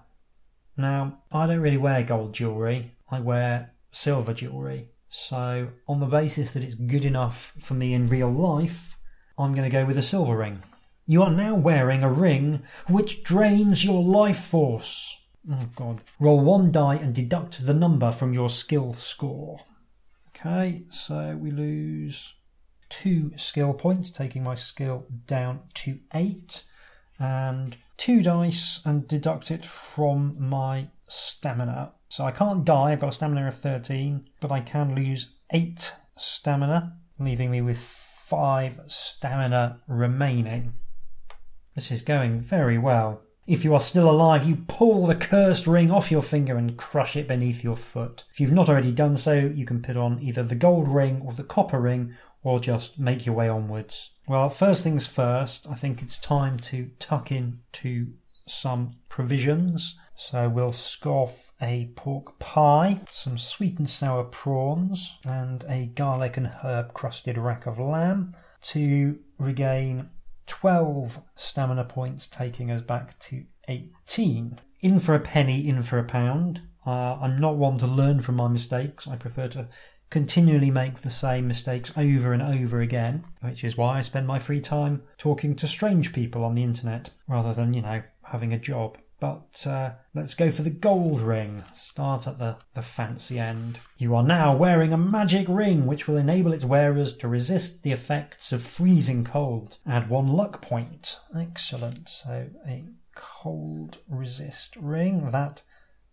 Now, 0.78 1.24
I 1.30 1.46
don't 1.46 1.60
really 1.60 1.76
wear 1.76 2.04
gold 2.04 2.34
jewellery, 2.34 2.96
I 3.10 3.20
wear 3.20 3.74
silver 3.92 4.34
jewellery. 4.34 4.92
So, 5.10 5.68
on 5.86 6.00
the 6.00 6.06
basis 6.06 6.54
that 6.54 6.64
it's 6.64 6.76
good 6.76 7.04
enough 7.04 7.54
for 7.60 7.74
me 7.74 7.94
in 7.94 8.08
real 8.08 8.32
life, 8.32 8.98
I'm 9.38 9.52
going 9.52 9.70
to 9.70 9.78
go 9.78 9.84
with 9.84 9.98
a 9.98 10.02
silver 10.02 10.38
ring. 10.38 10.64
You 11.06 11.22
are 11.24 11.32
now 11.32 11.56
wearing 11.56 12.02
a 12.02 12.10
ring 12.10 12.62
which 12.88 13.26
drains 13.26 13.84
your 13.84 14.02
life 14.02 14.42
force. 14.42 15.18
Oh 15.50 15.68
god. 15.76 16.04
Roll 16.20 16.40
one 16.40 16.72
die 16.72 16.96
and 16.96 17.16
deduct 17.16 17.66
the 17.66 17.74
number 17.74 18.12
from 18.12 18.34
your 18.34 18.50
skill 18.50 18.94
score. 18.94 19.62
Okay, 20.30 20.84
so 20.92 21.38
we 21.40 21.52
lose 21.52 22.34
two 22.90 23.32
skill 23.38 23.74
points, 23.74 24.10
taking 24.10 24.44
my 24.44 24.56
skill 24.56 25.06
down 25.26 25.62
to 25.76 26.00
eight, 26.14 26.64
and 27.20 27.78
two 27.98 28.22
dice 28.22 28.82
and 28.86 29.08
deduct 29.08 29.52
it 29.52 29.66
from 29.66 30.36
my 30.40 30.90
stamina. 31.08 31.94
So 32.10 32.26
I 32.26 32.32
can't 32.32 32.66
die, 32.66 32.92
I've 32.92 33.00
got 33.00 33.10
a 33.10 33.14
stamina 33.14 33.48
of 33.48 33.58
13, 33.58 34.30
but 34.40 34.52
I 34.52 34.60
can 34.60 34.96
lose 34.96 35.30
eight 35.52 35.94
stamina, 36.18 36.98
leaving 37.20 37.52
me 37.52 37.62
with 37.62 37.78
five 37.78 38.80
stamina 38.88 39.80
remaining. 39.88 40.74
This 41.76 41.92
is 41.92 42.02
going 42.02 42.40
very 42.40 42.78
well. 42.78 43.22
If 43.52 43.66
you 43.66 43.74
are 43.74 43.82
still 43.82 44.10
alive, 44.10 44.48
you 44.48 44.56
pull 44.56 45.06
the 45.06 45.14
cursed 45.14 45.68
ring 45.68 45.92
off 45.92 46.10
your 46.10 46.22
finger 46.22 46.56
and 46.56 46.78
crush 46.78 47.18
it 47.18 47.28
beneath 47.28 47.66
your 47.66 47.76
foot. 47.76 48.24
If 48.32 48.40
you've 48.40 48.54
not 48.54 48.70
already 48.70 48.94
done 48.94 49.18
so, 49.18 49.34
you 49.34 49.66
can 49.66 49.82
put 49.82 49.98
on 49.98 50.22
either 50.22 50.42
the 50.42 50.56
gold 50.56 50.88
ring 50.88 51.22
or 51.26 51.34
the 51.34 51.44
copper 51.44 51.82
ring, 51.82 52.16
or 52.44 52.62
just 52.62 52.98
make 52.98 53.26
your 53.26 53.36
way 53.36 53.50
onwards. 53.50 54.12
Well, 54.26 54.50
first 54.50 54.86
things 54.86 55.06
first, 55.06 55.68
I 55.70 55.76
think 55.76 56.02
it's 56.02 56.18
time 56.18 56.60
to 56.60 56.92
tuck 56.98 57.30
in 57.30 57.60
to 57.74 58.14
some 58.48 58.96
provisions. 59.10 59.98
So 60.16 60.48
we'll 60.48 60.72
scoff 60.72 61.52
a 61.62 61.92
pork 61.98 62.40
pie, 62.40 63.02
some 63.10 63.38
sweet 63.38 63.80
and 63.80 63.90
sour 63.90 64.24
prawns, 64.24 65.18
and 65.26 65.66
a 65.68 65.88
garlic 65.88 66.38
and 66.38 66.48
herb 66.48 66.94
crusted 66.94 67.38
rack 67.38 67.66
of 67.66 67.80
lamb 67.80 68.34
to 68.62 69.20
regain 69.38 70.10
12 70.52 71.22
stamina 71.34 71.86
points, 71.86 72.28
taking 72.28 72.70
us 72.70 72.82
back 72.82 73.18
to 73.20 73.46
18. 73.70 74.60
In 74.82 75.00
for 75.00 75.16
a 75.16 75.20
penny, 75.20 75.66
in 75.66 75.82
for 75.82 75.98
a 75.98 76.04
pound. 76.04 76.60
Uh, 76.86 77.16
I'm 77.16 77.40
not 77.40 77.56
one 77.56 77.78
to 77.78 77.88
learn 77.88 78.20
from 78.20 78.36
my 78.36 78.50
mistakes. 78.50 79.08
I 79.08 79.16
prefer 79.16 79.48
to 79.48 79.70
continually 80.10 80.70
make 80.70 80.98
the 80.98 81.10
same 81.10 81.48
mistakes 81.48 81.94
over 81.96 82.34
and 82.34 82.42
over 82.42 82.82
again, 82.82 83.24
which 83.40 83.64
is 83.64 83.78
why 83.78 83.98
I 83.98 84.02
spend 84.02 84.28
my 84.28 84.40
free 84.40 84.60
time 84.60 85.04
talking 85.18 85.56
to 85.56 85.68
strange 85.70 86.12
people 86.12 86.44
on 86.44 86.56
the 86.56 86.64
internet 86.64 87.12
rather 87.30 87.54
than, 87.54 87.74
you 87.74 87.82
know, 87.82 88.04
having 88.24 88.52
a 88.52 88.60
job. 88.60 88.98
But 89.22 89.68
uh, 89.68 89.92
let's 90.16 90.34
go 90.34 90.50
for 90.50 90.64
the 90.64 90.72
gold 90.72 91.22
ring. 91.22 91.64
Start 91.76 92.26
at 92.26 92.40
the, 92.40 92.58
the 92.74 92.82
fancy 92.82 93.38
end. 93.38 93.80
You 94.00 94.16
are 94.16 94.24
now 94.24 94.56
wearing 94.56 94.92
a 94.92 94.98
magic 94.98 95.46
ring 95.48 95.86
which 95.86 96.08
will 96.08 96.18
enable 96.18 96.54
its 96.54 96.66
wearers 96.66 97.16
to 97.18 97.28
resist 97.28 97.84
the 97.84 97.92
effects 97.92 98.52
of 98.52 98.64
freezing 98.64 99.24
cold. 99.24 99.78
Add 99.86 100.10
one 100.10 100.30
luck 100.30 100.60
point. 100.60 101.20
Excellent. 101.38 102.10
So 102.10 102.48
a 102.68 102.84
cold 103.14 104.00
resist 104.10 104.76
ring. 104.76 105.30
That 105.30 105.62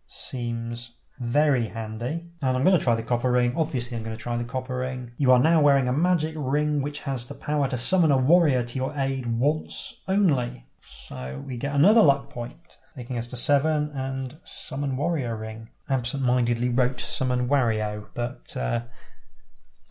seems 0.06 0.90
very 1.18 1.68
handy. 1.68 2.26
And 2.42 2.58
I'm 2.58 2.62
going 2.62 2.78
to 2.78 2.84
try 2.84 2.94
the 2.94 3.02
copper 3.02 3.32
ring. 3.32 3.54
Obviously, 3.56 3.96
I'm 3.96 4.04
going 4.04 4.14
to 4.14 4.22
try 4.22 4.36
the 4.36 4.44
copper 4.44 4.76
ring. 4.76 5.12
You 5.16 5.32
are 5.32 5.38
now 5.38 5.62
wearing 5.62 5.88
a 5.88 5.94
magic 5.94 6.34
ring 6.36 6.82
which 6.82 7.00
has 7.00 7.24
the 7.24 7.34
power 7.34 7.68
to 7.68 7.78
summon 7.78 8.12
a 8.12 8.18
warrior 8.18 8.62
to 8.64 8.76
your 8.76 8.92
aid 8.94 9.38
once 9.38 9.96
only. 10.06 10.66
So 10.80 11.42
we 11.46 11.56
get 11.56 11.74
another 11.74 12.02
luck 12.02 12.28
point 12.28 12.76
taking 12.98 13.16
us 13.16 13.28
to 13.28 13.36
seven, 13.36 13.92
and 13.94 14.38
Summon 14.44 14.96
Warrior 14.96 15.36
Ring. 15.36 15.68
Absent 15.88 16.20
mindedly 16.20 16.68
wrote 16.68 17.00
Summon 17.00 17.48
Wario, 17.48 18.06
but 18.12 18.56
uh, 18.56 18.80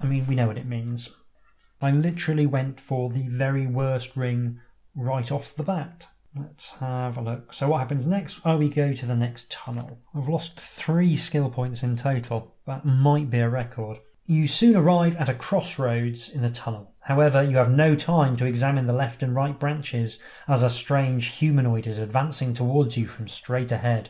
I 0.02 0.06
mean, 0.06 0.28
we 0.28 0.36
know 0.36 0.48
what 0.48 0.58
it 0.58 0.66
means. 0.66 1.10
I 1.82 1.92
literally 1.92 2.46
went 2.46 2.82
for 2.82 3.10
the 3.10 3.26
very 3.30 3.66
worst 3.66 4.18
ring 4.18 4.60
right 4.94 5.32
off 5.32 5.56
the 5.56 5.64
bat. 5.64 6.08
Let's 6.36 6.72
have 6.72 7.18
a 7.18 7.22
look. 7.22 7.54
So, 7.54 7.70
what 7.70 7.80
happens 7.80 8.06
next? 8.06 8.42
Oh, 8.44 8.58
we 8.58 8.68
go 8.68 8.92
to 8.92 9.06
the 9.06 9.16
next 9.16 9.50
tunnel. 9.50 10.00
I've 10.14 10.28
lost 10.28 10.60
three 10.60 11.16
skill 11.16 11.50
points 11.50 11.84
in 11.84 11.96
total. 11.96 12.56
That 12.66 12.86
might 12.86 13.30
be 13.30 13.40
a 13.40 13.50
record. 13.50 14.00
You 14.26 14.48
soon 14.48 14.76
arrive 14.76 15.16
at 15.16 15.30
a 15.30 15.34
crossroads 15.34 16.30
in 16.30 16.42
the 16.42 16.50
tunnel. 16.50 16.94
However, 17.08 17.42
you 17.42 17.56
have 17.56 17.72
no 17.72 17.96
time 17.96 18.36
to 18.36 18.46
examine 18.46 18.86
the 18.86 18.92
left 18.92 19.24
and 19.24 19.34
right 19.34 19.58
branches 19.58 20.20
as 20.46 20.62
a 20.62 20.70
strange 20.70 21.28
humanoid 21.28 21.88
is 21.88 21.98
advancing 21.98 22.54
towards 22.54 22.98
you 22.98 23.08
from 23.08 23.30
straight 23.30 23.72
ahead. 23.72 24.10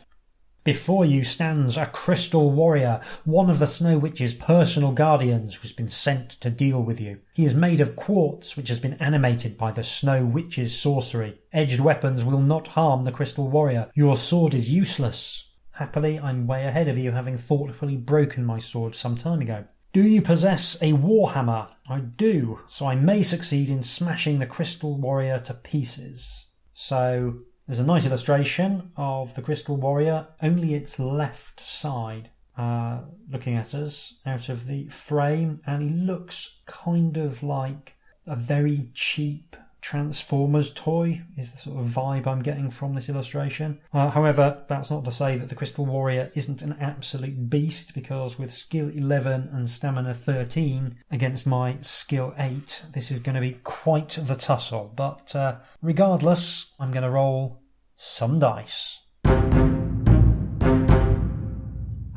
Before 0.64 1.06
you 1.06 1.24
stands 1.24 1.78
a 1.78 1.86
crystal 1.86 2.50
warrior, 2.50 3.00
one 3.24 3.52
of 3.52 3.60
the 3.60 3.68
Snow 3.68 4.00
Witch's 4.00 4.34
personal 4.34 4.94
guardians 4.94 5.54
who's 5.54 5.74
been 5.74 5.90
sent 5.90 6.32
to 6.42 6.50
deal 6.50 6.82
with 6.82 7.00
you. 7.00 7.20
He 7.36 7.46
is 7.46 7.54
made 7.54 7.82
of 7.82 7.96
quartz 7.96 8.58
which 8.58 8.70
has 8.70 8.80
been 8.80 8.96
animated 8.96 9.60
by 9.60 9.70
the 9.70 9.84
Snow 9.84 10.26
Witch's 10.26 10.76
sorcery. 10.76 11.40
Edged 11.54 11.80
weapons 11.80 12.24
will 12.24 12.42
not 12.42 12.70
harm 12.70 13.04
the 13.04 13.12
crystal 13.12 13.48
warrior. 13.48 13.92
Your 13.94 14.18
sword 14.18 14.56
is 14.56 14.72
useless. 14.72 15.48
Happily, 15.74 16.20
I'm 16.20 16.48
way 16.48 16.66
ahead 16.66 16.88
of 16.88 16.98
you, 16.98 17.12
having 17.12 17.38
thoughtfully 17.38 17.96
broken 17.96 18.44
my 18.44 18.58
sword 18.58 18.96
some 18.96 19.16
time 19.16 19.42
ago. 19.42 19.66
Do 19.94 20.02
you 20.02 20.22
possess 20.22 20.76
a 20.82 20.94
warhammer? 20.94 21.70
I 21.90 22.00
do, 22.00 22.60
so 22.68 22.86
I 22.86 22.96
may 22.96 23.24
succeed 23.24 23.70
in 23.70 23.84
smashing 23.84 24.40
the 24.40 24.46
crystal 24.46 24.98
warrior 24.98 25.40
to 25.40 25.54
pieces. 25.54 26.46
So 26.74 27.40
there's 27.68 27.80
a 27.80 27.84
nice 27.84 28.06
illustration 28.06 28.92
of 28.96 29.36
the 29.36 29.42
Crystal 29.42 29.76
Warrior, 29.76 30.28
only 30.42 30.74
its 30.74 31.00
left 31.00 31.60
side 31.60 32.30
uh, 32.58 33.02
looking 33.30 33.56
at 33.56 33.76
us 33.76 34.14
out 34.26 34.48
of 34.48 34.68
the 34.68 34.88
frame, 34.88 35.60
and 35.66 35.84
he 35.84 35.90
looks 35.90 36.60
kind 36.66 37.18
of 37.18 37.44
like 37.44 37.96
a 38.26 38.36
very 38.36 38.90
cheap 38.94 39.56
Transformers 39.88 40.74
toy, 40.74 41.22
is 41.38 41.54
the 41.54 41.60
sort 41.60 41.80
of 41.80 41.86
vibe 41.86 42.28
I'm 42.28 42.42
getting 42.42 42.70
from 42.70 42.94
this 42.94 43.08
illustration. 43.08 43.80
Uh, 43.94 44.10
however, 44.10 44.66
that's 44.68 44.92
not 44.92 45.06
to 45.06 45.14
say 45.14 45.38
that 45.38 45.48
the 45.48 45.56
Crystal 45.56 45.86
Warrior 45.86 46.30
isn't 46.36 46.62
an 46.62 46.76
absolute 46.82 47.50
beast, 47.50 47.94
because 47.94 48.38
with 48.38 48.52
skill 48.52 48.90
11 48.90 49.48
and 49.54 49.70
stamina 49.70 50.14
13 50.14 50.98
against 51.10 51.48
my 51.48 51.78
skill 51.80 52.34
8, 52.38 52.84
this 52.94 53.12
is 53.12 53.22
going 53.22 53.36
to 53.36 53.40
be 53.40 53.60
quite 53.64 54.20
the 54.22 54.36
tussle. 54.36 54.92
But 54.94 55.34
uh, 55.34 55.60
regardless, 55.82 56.74
I'm 56.82 56.92
going 56.92 57.04
to 57.04 57.10
roll 57.10 57.62
some 57.96 58.40
dice. 58.40 59.00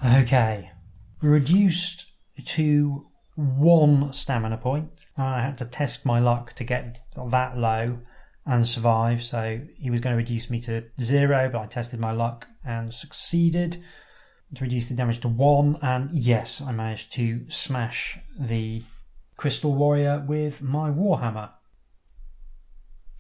Okay, 0.05 0.73
reduced 1.23 2.07
to 2.47 3.10
one 3.41 4.13
stamina 4.13 4.59
point. 4.59 4.91
I 5.17 5.43
had 5.43 5.59
to 5.59 5.65
test 5.65 6.05
my 6.05 6.19
luck 6.19 6.55
to 6.55 6.65
get 6.65 7.01
that 7.17 7.57
low 7.57 7.99
and 8.47 8.69
survive. 8.69 9.23
So 9.23 9.61
he 9.77 9.91
was 9.91 10.01
going 10.01 10.13
to 10.13 10.19
reduce 10.19 10.51
me 10.51 10.61
to 10.63 10.85
zero, 11.01 11.49
but 11.53 11.61
I 11.61 11.67
tested 11.67 12.01
my 12.01 12.13
luck 12.13 12.47
and 12.65 12.93
succeeded 12.93 13.83
to 14.55 14.65
reduce 14.65 14.89
the 14.89 14.95
damage 14.95 15.21
to 15.21 15.29
one. 15.29 15.77
And 15.83 16.11
yes, 16.13 16.61
I 16.61 16.73
managed 16.73 17.13
to 17.15 17.49
smash 17.49 18.19
the 18.39 18.83
Crystal 19.37 19.75
Warrior 19.75 20.25
with 20.27 20.61
my 20.61 20.91
Warhammer. 20.91 21.51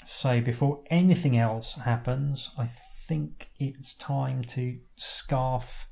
So 0.07 0.41
before 0.41 0.83
anything 0.91 1.37
else 1.37 1.75
happens, 1.75 2.51
I 2.59 2.71
think 3.07 3.51
it's 3.59 3.95
time 3.95 4.43
to 4.45 4.79
scarf 4.97 5.87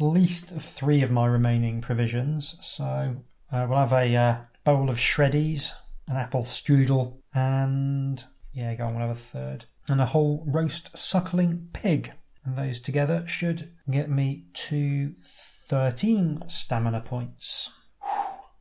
least 0.00 0.48
three 0.48 1.02
of 1.02 1.10
my 1.10 1.26
remaining 1.26 1.80
provisions. 1.80 2.56
So 2.60 3.16
uh, 3.52 3.66
we'll 3.68 3.78
have 3.78 3.92
a 3.92 4.16
uh, 4.16 4.36
bowl 4.64 4.90
of 4.90 4.96
shreddies, 4.96 5.72
an 6.08 6.16
apple 6.16 6.44
strudel, 6.44 7.18
and 7.34 8.22
yeah, 8.52 8.74
go 8.74 8.86
on, 8.86 8.94
we'll 8.96 9.08
have 9.08 9.16
a 9.16 9.20
third, 9.20 9.64
and 9.88 10.00
a 10.00 10.06
whole 10.06 10.44
roast 10.46 10.96
suckling 10.96 11.68
pig. 11.72 12.12
And 12.44 12.56
those 12.56 12.80
together 12.80 13.24
should 13.26 13.72
get 13.90 14.08
me 14.08 14.46
to 14.54 15.14
13 15.68 16.44
stamina 16.48 17.00
points. 17.00 17.70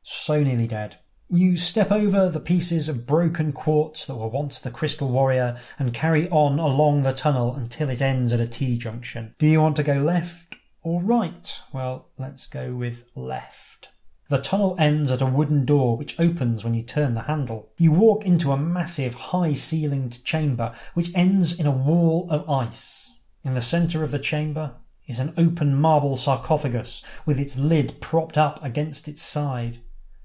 So 0.03 0.43
nearly 0.43 0.67
dead. 0.67 0.97
You 1.29 1.57
step 1.57 1.91
over 1.91 2.29
the 2.29 2.39
pieces 2.39 2.87
of 2.87 3.07
broken 3.07 3.51
quartz 3.51 4.05
that 4.05 4.15
were 4.15 4.27
once 4.27 4.59
the 4.59 4.69
Crystal 4.69 5.09
Warrior 5.09 5.57
and 5.79 5.93
carry 5.93 6.29
on 6.29 6.59
along 6.59 7.01
the 7.01 7.13
tunnel 7.13 7.55
until 7.55 7.89
it 7.89 8.01
ends 8.01 8.31
at 8.31 8.39
a 8.39 8.47
T 8.47 8.77
junction. 8.77 9.33
Do 9.39 9.47
you 9.47 9.59
want 9.59 9.75
to 9.77 9.83
go 9.83 9.95
left 9.95 10.54
or 10.85 11.01
right? 11.01 11.61
Well, 11.73 12.09
let's 12.15 12.45
go 12.45 12.73
with 12.73 13.09
left. 13.15 13.89
The 14.29 14.37
tunnel 14.37 14.75
ends 14.77 15.09
at 15.11 15.21
a 15.21 15.25
wooden 15.25 15.65
door 15.65 15.97
which 15.97 16.19
opens 16.19 16.63
when 16.63 16.75
you 16.75 16.83
turn 16.83 17.15
the 17.15 17.23
handle. 17.23 17.71
You 17.77 17.91
walk 17.91 18.23
into 18.23 18.51
a 18.51 18.57
massive, 18.57 19.15
high 19.15 19.53
ceilinged 19.53 20.23
chamber 20.23 20.75
which 20.93 21.11
ends 21.15 21.53
in 21.53 21.65
a 21.65 21.71
wall 21.71 22.27
of 22.29 22.47
ice. 22.47 23.13
In 23.43 23.55
the 23.55 23.63
centre 23.63 24.03
of 24.03 24.11
the 24.11 24.19
chamber 24.19 24.75
is 25.07 25.17
an 25.17 25.33
open 25.37 25.75
marble 25.75 26.17
sarcophagus 26.17 27.01
with 27.25 27.39
its 27.39 27.57
lid 27.57 27.99
propped 27.99 28.37
up 28.37 28.63
against 28.63 29.07
its 29.07 29.23
side. 29.23 29.79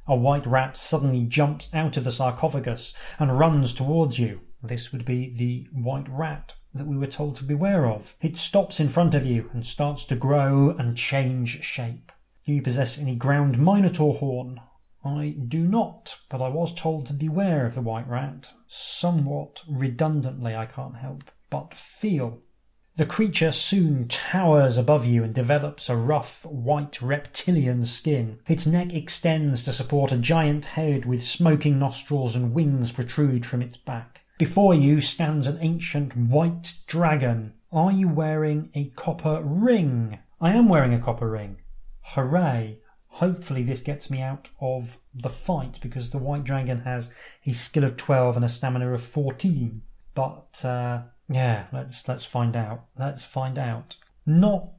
A 0.07 0.15
white 0.15 0.47
rat 0.47 0.77
suddenly 0.77 1.25
jumps 1.25 1.71
out 1.73 1.97
of 1.97 2.05
the 2.05 2.13
sarcophagus 2.13 2.93
and 3.19 3.39
runs 3.39 3.73
towards 3.73 4.19
you. 4.19 4.43
This 4.63 4.93
would 4.93 5.07
be 5.07 5.33
the 5.35 5.69
white 5.73 6.09
rat 6.09 6.55
that 6.75 6.87
we 6.87 6.97
were 6.97 7.07
told 7.07 7.37
to 7.37 7.45
beware 7.45 7.87
of. 7.87 8.17
It 8.21 8.37
stops 8.37 8.81
in 8.81 8.89
front 8.89 9.15
of 9.15 9.27
you 9.27 9.51
and 9.53 9.67
starts 9.67 10.05
to 10.05 10.17
grow 10.17 10.71
and 10.71 10.97
change 10.97 11.63
shape. 11.63 12.13
Do 12.45 12.53
you 12.53 12.63
possess 12.63 12.99
any 12.99 13.15
ground 13.15 13.59
minotaur 13.59 14.15
horn? 14.15 14.61
I 15.05 15.37
do 15.49 15.67
not, 15.67 16.19
but 16.29 16.43
I 16.43 16.49
was 16.49 16.75
told 16.75 17.07
to 17.07 17.13
beware 17.13 17.67
of 17.67 17.75
the 17.75 17.81
white 17.81 18.09
rat. 18.09 18.53
Somewhat 18.69 19.63
redundantly, 19.69 20.55
I 20.55 20.67
can't 20.67 20.97
help 20.97 21.31
but 21.49 21.75
feel 21.75 22.43
the 22.97 23.07
creature 23.07 23.51
soon 23.51 24.09
towers 24.09 24.77
above 24.77 25.07
you 25.07 25.25
and 25.25 25.35
develops 25.35 25.89
a 25.89 25.97
rough, 25.97 26.45
white 26.45 27.01
reptilian 27.01 27.85
skin. 27.87 28.41
Its 28.47 28.67
neck 28.67 28.93
extends 28.93 29.63
to 29.63 29.73
support 29.73 30.13
a 30.13 30.19
giant 30.19 30.67
head 30.67 31.07
with 31.07 31.23
smoking 31.23 31.79
nostrils 31.79 32.37
and 32.37 32.53
wings 32.53 32.93
protrude 32.93 33.47
from 33.47 33.63
its 33.63 33.79
back. 33.79 34.20
Before 34.41 34.73
you 34.73 35.03
stands 35.03 35.47
an 35.47 35.59
ancient 35.61 36.17
white 36.17 36.73
dragon. 36.87 37.53
Are 37.71 37.93
you 37.93 38.09
wearing 38.09 38.71
a 38.73 38.87
copper 38.87 39.43
ring? 39.45 40.19
I 40.41 40.55
am 40.55 40.67
wearing 40.67 40.95
a 40.95 40.99
copper 40.99 41.29
ring. 41.29 41.59
Hooray! 42.01 42.79
Hopefully, 43.09 43.63
this 43.63 43.83
gets 43.83 44.09
me 44.09 44.23
out 44.23 44.49
of 44.59 44.97
the 45.13 45.29
fight 45.29 45.79
because 45.83 46.09
the 46.09 46.17
white 46.17 46.45
dragon 46.45 46.79
has 46.85 47.11
a 47.45 47.53
skill 47.53 47.85
of 47.85 47.99
12 47.99 48.37
and 48.37 48.45
a 48.47 48.49
stamina 48.49 48.91
of 48.95 49.05
14. 49.05 49.83
But, 50.15 50.65
uh, 50.65 51.03
yeah, 51.29 51.67
let's 51.71 52.09
let's 52.09 52.25
find 52.25 52.57
out. 52.57 52.87
Let's 52.99 53.23
find 53.23 53.59
out. 53.59 53.97
Not 54.25 54.71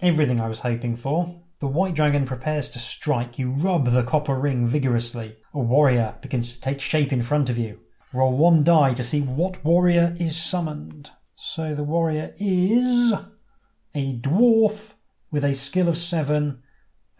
everything 0.00 0.40
I 0.40 0.48
was 0.48 0.60
hoping 0.60 0.96
for. 0.96 1.42
The 1.58 1.66
white 1.66 1.94
dragon 1.94 2.24
prepares 2.24 2.70
to 2.70 2.78
strike. 2.78 3.38
You 3.38 3.50
rub 3.50 3.90
the 3.90 4.04
copper 4.04 4.36
ring 4.36 4.66
vigorously. 4.66 5.36
A 5.52 5.58
warrior 5.58 6.14
begins 6.22 6.54
to 6.54 6.60
take 6.62 6.80
shape 6.80 7.12
in 7.12 7.20
front 7.20 7.50
of 7.50 7.58
you. 7.58 7.80
Roll 8.16 8.34
one 8.34 8.64
die 8.64 8.94
to 8.94 9.04
see 9.04 9.20
what 9.20 9.62
warrior 9.62 10.16
is 10.18 10.40
summoned. 10.40 11.10
So 11.36 11.74
the 11.74 11.84
warrior 11.84 12.32
is 12.38 13.12
a 13.94 14.18
dwarf 14.20 14.94
with 15.30 15.44
a 15.44 15.54
skill 15.54 15.86
of 15.86 15.98
seven 15.98 16.62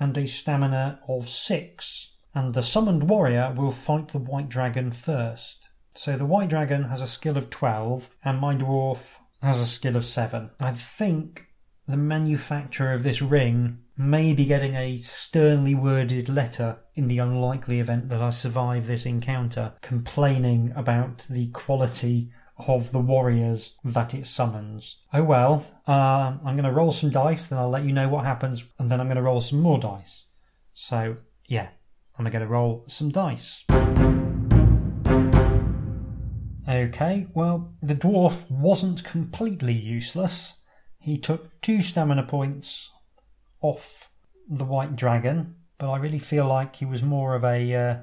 and 0.01 0.17
a 0.17 0.27
stamina 0.27 1.01
of 1.07 1.29
six. 1.29 2.13
And 2.35 2.55
the 2.55 2.63
summoned 2.63 3.11
warrior 3.11 3.53
will 3.55 3.73
fight 3.73 4.09
the 4.09 4.19
white 4.19 4.49
dragon 4.49 4.91
first. 4.91 5.69
So 5.95 6.17
the 6.17 6.25
white 6.25 6.49
dragon 6.49 6.85
has 6.85 7.03
a 7.03 7.07
skill 7.07 7.37
of 7.37 7.51
12, 7.51 8.09
and 8.25 8.41
my 8.41 8.55
dwarf 8.55 9.17
has 9.43 9.61
a 9.61 9.67
skill 9.67 9.97
of 9.97 10.07
7. 10.07 10.49
I 10.59 10.73
think 10.73 11.45
the 11.89 11.97
manufacturer 11.97 12.93
of 12.93 13.03
this 13.03 13.23
ring 13.23 13.79
may 13.97 14.33
be 14.33 14.45
getting 14.45 14.75
a 14.75 14.99
sternly 14.99 15.75
worded 15.75 16.29
letter 16.29 16.79
in 16.95 17.09
the 17.09 17.19
unlikely 17.19 17.81
event 17.81 18.09
that 18.09 18.21
I 18.21 18.31
survive 18.31 18.87
this 18.87 19.07
encounter, 19.07 19.75
complaining 19.83 20.73
about 20.77 21.25
the 21.31 21.49
quality 21.49 22.31
of 22.59 22.91
the 22.93 22.99
warriors 22.99 23.75
that 23.85 24.15
it 24.15 24.27
summons. 24.27 24.97
Oh 25.13 25.23
well, 25.23 25.65
uh, 25.87 26.37
I'm 26.45 26.57
going 26.57 26.65
to 26.65 26.73
roll 26.73 26.93
some 26.93 27.11
dice, 27.11 27.47
then 27.47 27.59
I'll 27.59 27.71
let 27.71 27.85
you 27.85 27.93
know 27.93 28.09
what 28.09 28.25
happens, 28.25 28.65
and 28.79 28.91
then 28.91 29.01
I'm 29.01 29.07
going 29.07 29.17
to 29.17 29.23
roll 29.23 29.41
some 29.41 29.61
more 29.61 29.79
dice. 29.79 30.25
So, 30.75 31.17
yeah, 31.47 31.69
I'm 32.19 32.25
going 32.25 32.41
to 32.41 32.49
roll 32.49 32.85
some 32.89 33.11
dice. 33.11 33.63
Okay, 36.69 37.29
well, 37.33 37.73
the 37.81 37.95
dwarf 37.95 38.51
wasn't 38.51 39.05
completely 39.05 39.73
useless. 39.73 40.55
He 41.07 41.19
took 41.19 41.61
two 41.61 41.83
stamina 41.83 42.25
points 42.25 42.91
off 43.61 44.11
the 44.51 44.65
white 44.65 44.97
dragon, 44.97 45.55
but 45.79 45.89
I 45.89 45.99
really 45.99 46.19
feel 46.19 46.49
like 46.49 46.75
he 46.75 46.85
was 46.85 47.01
more 47.01 47.37
of 47.37 47.45
a 47.45 47.75
uh, 47.75 47.97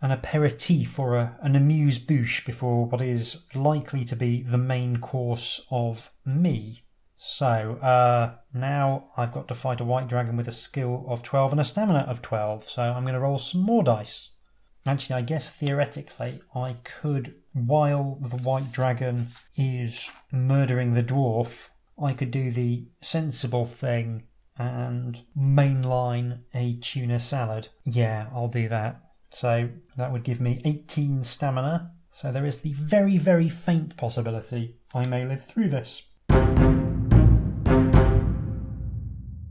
an 0.00 0.12
aperitif 0.12 0.96
or 0.96 1.16
a, 1.16 1.36
an 1.42 1.56
amuse 1.56 1.98
bouche 1.98 2.46
before 2.46 2.86
what 2.86 3.02
is 3.02 3.38
likely 3.56 4.04
to 4.04 4.14
be 4.14 4.40
the 4.44 4.56
main 4.56 4.98
course 4.98 5.62
of 5.68 6.12
me. 6.24 6.84
So 7.16 7.74
uh, 7.82 8.36
now 8.52 9.06
I've 9.16 9.32
got 9.32 9.48
to 9.48 9.56
fight 9.56 9.80
a 9.80 9.84
white 9.84 10.06
dragon 10.06 10.36
with 10.36 10.46
a 10.46 10.52
skill 10.52 11.04
of 11.08 11.24
12 11.24 11.50
and 11.50 11.60
a 11.60 11.64
stamina 11.64 12.06
of 12.06 12.22
12, 12.22 12.68
so 12.68 12.82
I'm 12.82 13.02
going 13.02 13.14
to 13.14 13.20
roll 13.20 13.40
some 13.40 13.62
more 13.62 13.82
dice. 13.82 14.28
Actually, 14.86 15.16
I 15.16 15.22
guess 15.22 15.50
theoretically 15.50 16.40
I 16.54 16.76
could, 16.84 17.34
while 17.52 18.18
the 18.20 18.36
white 18.36 18.70
dragon 18.70 19.30
is 19.56 20.08
murdering 20.30 20.94
the 20.94 21.02
dwarf, 21.02 21.70
I 22.02 22.12
could 22.12 22.30
do 22.30 22.50
the 22.50 22.86
sensible 23.00 23.66
thing 23.66 24.24
and 24.56 25.22
mainline 25.36 26.40
a 26.54 26.76
tuna 26.80 27.20
salad. 27.20 27.68
Yeah, 27.84 28.28
I'll 28.34 28.48
do 28.48 28.68
that. 28.68 29.00
So 29.30 29.70
that 29.96 30.12
would 30.12 30.24
give 30.24 30.40
me 30.40 30.60
18 30.64 31.24
stamina. 31.24 31.92
So 32.12 32.30
there 32.30 32.46
is 32.46 32.58
the 32.58 32.72
very, 32.72 33.18
very 33.18 33.48
faint 33.48 33.96
possibility 33.96 34.76
I 34.94 35.06
may 35.06 35.24
live 35.24 35.44
through 35.44 35.70
this. 35.70 36.02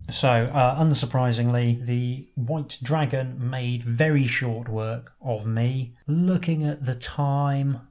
So, 0.10 0.30
uh, 0.30 0.82
unsurprisingly, 0.82 1.86
the 1.86 2.30
White 2.36 2.78
Dragon 2.84 3.50
made 3.50 3.84
very 3.84 4.28
short 4.28 4.70
work 4.70 5.14
of 5.22 5.46
me. 5.46 5.96
Looking 6.08 6.64
at 6.64 6.86
the 6.86 6.96
time, 6.96 7.82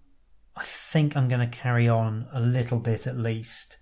I 0.57 0.63
think 0.65 1.17
I'm 1.17 1.29
going 1.29 1.41
to 1.41 1.59
carry 1.59 1.89
on 1.89 2.29
a 2.33 2.41
little 2.41 2.79
bit 2.79 3.07
at 3.07 3.19
least. 3.19 3.77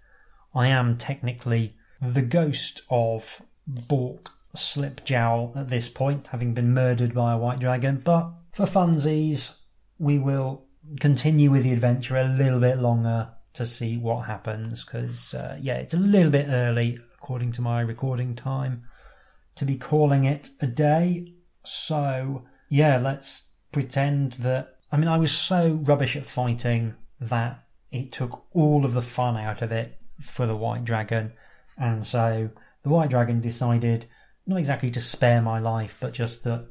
I 0.55 0.69
am 0.69 0.97
technically 0.97 1.77
the 2.01 2.23
ghost 2.23 2.83
of 2.91 3.43
Bork 3.67 4.31
Slipjowl 4.57 5.57
at 5.57 5.71
this 5.71 5.89
point, 5.89 6.29
having 6.29 6.55
been 6.55 6.75
murdered 6.75 7.15
by 7.15 7.33
a 7.33 7.39
white 7.39 7.61
dragon. 7.61 8.01
But 8.05 8.33
for 8.53 8.67
funsies, 8.67 9.55
we 9.99 10.19
will 10.19 10.65
continue 10.99 11.51
with 11.51 11.63
the 11.63 11.73
adventure 11.73 12.17
a 12.17 12.25
little 12.25 12.59
bit 12.59 12.79
longer 12.79 13.29
to 13.55 13.67
see 13.67 13.97
what 13.97 14.27
happens. 14.27 14.85
Because, 14.85 15.35
uh, 15.35 15.57
yeah, 15.61 15.77
it's 15.77 15.95
a 15.95 15.99
little 15.99 16.31
bit 16.31 16.47
early, 16.49 16.99
according 17.15 17.53
to 17.53 17.63
my 17.63 17.81
recording 17.81 18.35
time, 18.35 18.85
to 19.55 19.65
be 19.65 19.77
calling 19.77 20.25
it 20.25 20.51
a 20.61 20.67
day. 20.67 21.35
So, 21.65 22.45
yeah, 22.69 22.99
let's 22.99 23.45
pretend 23.71 24.33
that. 24.35 24.77
I 24.91 24.97
mean, 24.97 25.09
I 25.09 25.19
was 25.19 25.31
so 25.31 25.81
rubbish 25.85 26.17
at 26.17 26.27
fighting 26.27 26.95
that 27.21 27.65
it 27.93 28.11
took 28.11 28.45
all 28.53 28.85
of 28.85 28.95
the 28.95 29.03
fun 29.03 29.37
out 29.37 29.63
of 29.63 29.71
it 29.71 30.00
for 30.21 30.47
the 30.47 30.57
White 30.57 30.85
Dragon. 30.85 31.33
And 31.77 32.07
so 32.07 32.51
the 32.83 32.89
White 32.89 33.11
Dragon 33.11 33.41
decided 33.41 34.07
not 34.47 34.59
exactly 34.59 34.91
to 34.91 35.01
spare 35.01 35.41
my 35.41 35.59
life, 35.59 35.97
but 36.01 36.13
just 36.13 36.45
that 36.45 36.67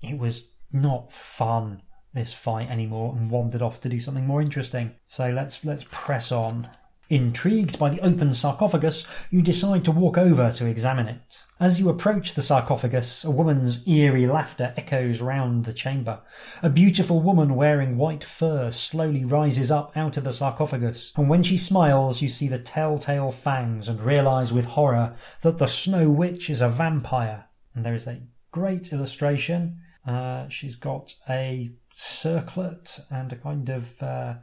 it 0.00 0.18
was 0.18 0.48
not 0.72 1.12
fun 1.12 1.82
this 2.14 2.32
fight 2.32 2.68
anymore 2.68 3.14
and 3.16 3.30
wandered 3.30 3.62
off 3.62 3.80
to 3.80 3.88
do 3.88 4.00
something 4.00 4.26
more 4.26 4.42
interesting. 4.42 4.92
So 5.08 5.30
let's 5.30 5.64
let's 5.64 5.84
press 5.90 6.30
on. 6.32 6.68
Intrigued 7.08 7.78
by 7.78 7.90
the 7.90 8.00
open 8.00 8.32
sarcophagus, 8.32 9.04
you 9.30 9.42
decide 9.42 9.84
to 9.84 9.90
walk 9.90 10.16
over 10.16 10.50
to 10.52 10.64
examine 10.64 11.08
it. 11.08 11.40
As 11.62 11.78
you 11.78 11.88
approach 11.88 12.34
the 12.34 12.42
sarcophagus, 12.42 13.22
a 13.22 13.30
woman's 13.30 13.86
eerie 13.86 14.26
laughter 14.26 14.74
echoes 14.76 15.20
round 15.20 15.64
the 15.64 15.72
chamber. 15.72 16.18
A 16.60 16.68
beautiful 16.68 17.20
woman 17.20 17.54
wearing 17.54 17.96
white 17.96 18.24
fur 18.24 18.72
slowly 18.72 19.24
rises 19.24 19.70
up 19.70 19.96
out 19.96 20.16
of 20.16 20.24
the 20.24 20.32
sarcophagus, 20.32 21.12
and 21.16 21.28
when 21.28 21.44
she 21.44 21.56
smiles, 21.56 22.20
you 22.20 22.28
see 22.28 22.48
the 22.48 22.58
telltale 22.58 23.30
fangs 23.30 23.88
and 23.88 24.00
realize 24.00 24.52
with 24.52 24.64
horror 24.64 25.14
that 25.42 25.58
the 25.58 25.68
Snow 25.68 26.10
Witch 26.10 26.50
is 26.50 26.60
a 26.60 26.68
vampire. 26.68 27.44
And 27.76 27.86
there 27.86 27.94
is 27.94 28.08
a 28.08 28.22
great 28.50 28.92
illustration. 28.92 29.82
Uh, 30.04 30.48
she's 30.48 30.74
got 30.74 31.14
a 31.30 31.70
circlet 31.94 32.98
and 33.08 33.32
a 33.32 33.36
kind 33.36 33.68
of 33.68 34.02
uh, 34.02 34.34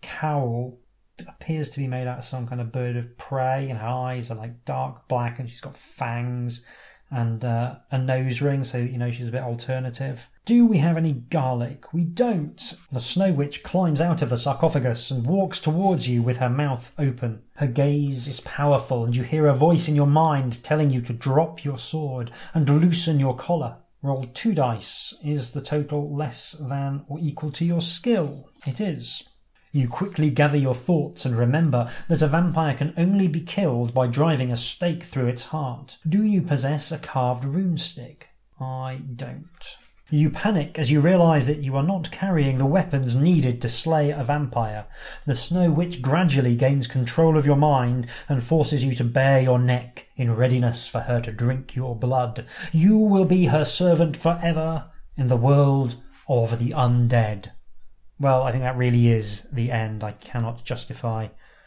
cowl 0.00 0.78
appears 1.20 1.70
to 1.70 1.78
be 1.78 1.86
made 1.86 2.06
out 2.06 2.18
of 2.18 2.24
some 2.24 2.46
kind 2.46 2.60
of 2.60 2.72
bird 2.72 2.96
of 2.96 3.16
prey, 3.18 3.68
and 3.68 3.78
her 3.78 3.86
eyes 3.86 4.30
are 4.30 4.36
like 4.36 4.64
dark 4.64 5.08
black, 5.08 5.38
and 5.38 5.48
she's 5.48 5.60
got 5.60 5.76
fangs 5.76 6.64
and 7.12 7.44
uh, 7.44 7.74
a 7.90 7.98
nose 7.98 8.40
ring, 8.40 8.64
so 8.64 8.78
you 8.78 8.96
know 8.96 9.10
she's 9.10 9.28
a 9.28 9.32
bit 9.32 9.42
alternative. 9.42 10.30
Do 10.46 10.64
we 10.64 10.78
have 10.78 10.96
any 10.96 11.12
garlic? 11.12 11.92
We 11.92 12.04
don't. 12.04 12.74
The 12.90 13.00
Snow 13.00 13.32
Witch 13.32 13.62
climbs 13.62 14.00
out 14.00 14.22
of 14.22 14.30
the 14.30 14.38
sarcophagus 14.38 15.10
and 15.10 15.26
walks 15.26 15.60
towards 15.60 16.08
you 16.08 16.22
with 16.22 16.38
her 16.38 16.48
mouth 16.48 16.90
open. 16.98 17.42
Her 17.56 17.66
gaze 17.66 18.26
is 18.26 18.40
powerful, 18.40 19.04
and 19.04 19.14
you 19.14 19.24
hear 19.24 19.46
a 19.46 19.54
voice 19.54 19.88
in 19.88 19.94
your 19.94 20.06
mind 20.06 20.64
telling 20.64 20.88
you 20.88 21.02
to 21.02 21.12
drop 21.12 21.64
your 21.64 21.78
sword 21.78 22.32
and 22.54 22.68
loosen 22.68 23.20
your 23.20 23.36
collar. 23.36 23.76
Roll 24.00 24.24
two 24.32 24.54
dice. 24.54 25.14
Is 25.22 25.50
the 25.50 25.60
total 25.60 26.12
less 26.12 26.52
than 26.52 27.04
or 27.08 27.18
equal 27.20 27.52
to 27.52 27.64
your 27.64 27.82
skill? 27.82 28.48
It 28.66 28.80
is. 28.80 29.22
You 29.74 29.88
quickly 29.88 30.28
gather 30.28 30.58
your 30.58 30.74
thoughts 30.74 31.24
and 31.24 31.34
remember 31.34 31.90
that 32.08 32.20
a 32.20 32.28
vampire 32.28 32.74
can 32.74 32.92
only 32.98 33.26
be 33.26 33.40
killed 33.40 33.94
by 33.94 34.06
driving 34.06 34.52
a 34.52 34.56
stake 34.56 35.04
through 35.04 35.28
its 35.28 35.44
heart. 35.44 35.96
Do 36.06 36.22
you 36.22 36.42
possess 36.42 36.92
a 36.92 36.98
carved 36.98 37.44
runestick? 37.44 38.24
I 38.60 39.00
don't. 39.16 39.76
You 40.10 40.28
panic 40.28 40.78
as 40.78 40.90
you 40.90 41.00
realize 41.00 41.46
that 41.46 41.62
you 41.62 41.74
are 41.74 41.82
not 41.82 42.10
carrying 42.10 42.58
the 42.58 42.66
weapons 42.66 43.14
needed 43.14 43.62
to 43.62 43.68
slay 43.70 44.10
a 44.10 44.22
vampire. 44.22 44.84
The 45.24 45.34
Snow 45.34 45.70
Witch 45.70 46.02
gradually 46.02 46.54
gains 46.54 46.86
control 46.86 47.38
of 47.38 47.46
your 47.46 47.56
mind 47.56 48.08
and 48.28 48.42
forces 48.42 48.84
you 48.84 48.94
to 48.96 49.04
bare 49.04 49.40
your 49.40 49.58
neck 49.58 50.06
in 50.16 50.36
readiness 50.36 50.86
for 50.86 51.00
her 51.00 51.22
to 51.22 51.32
drink 51.32 51.74
your 51.74 51.96
blood. 51.96 52.44
You 52.72 52.98
will 52.98 53.24
be 53.24 53.46
her 53.46 53.64
servant 53.64 54.18
forever 54.18 54.90
in 55.16 55.28
the 55.28 55.36
world 55.38 55.96
of 56.28 56.58
the 56.58 56.72
undead. 56.72 57.52
Well, 58.22 58.44
I 58.44 58.52
think 58.52 58.62
that 58.62 58.76
really 58.76 59.08
is 59.08 59.42
the 59.52 59.72
end. 59.72 60.04
I 60.04 60.12
cannot 60.12 60.64
justify 60.64 61.26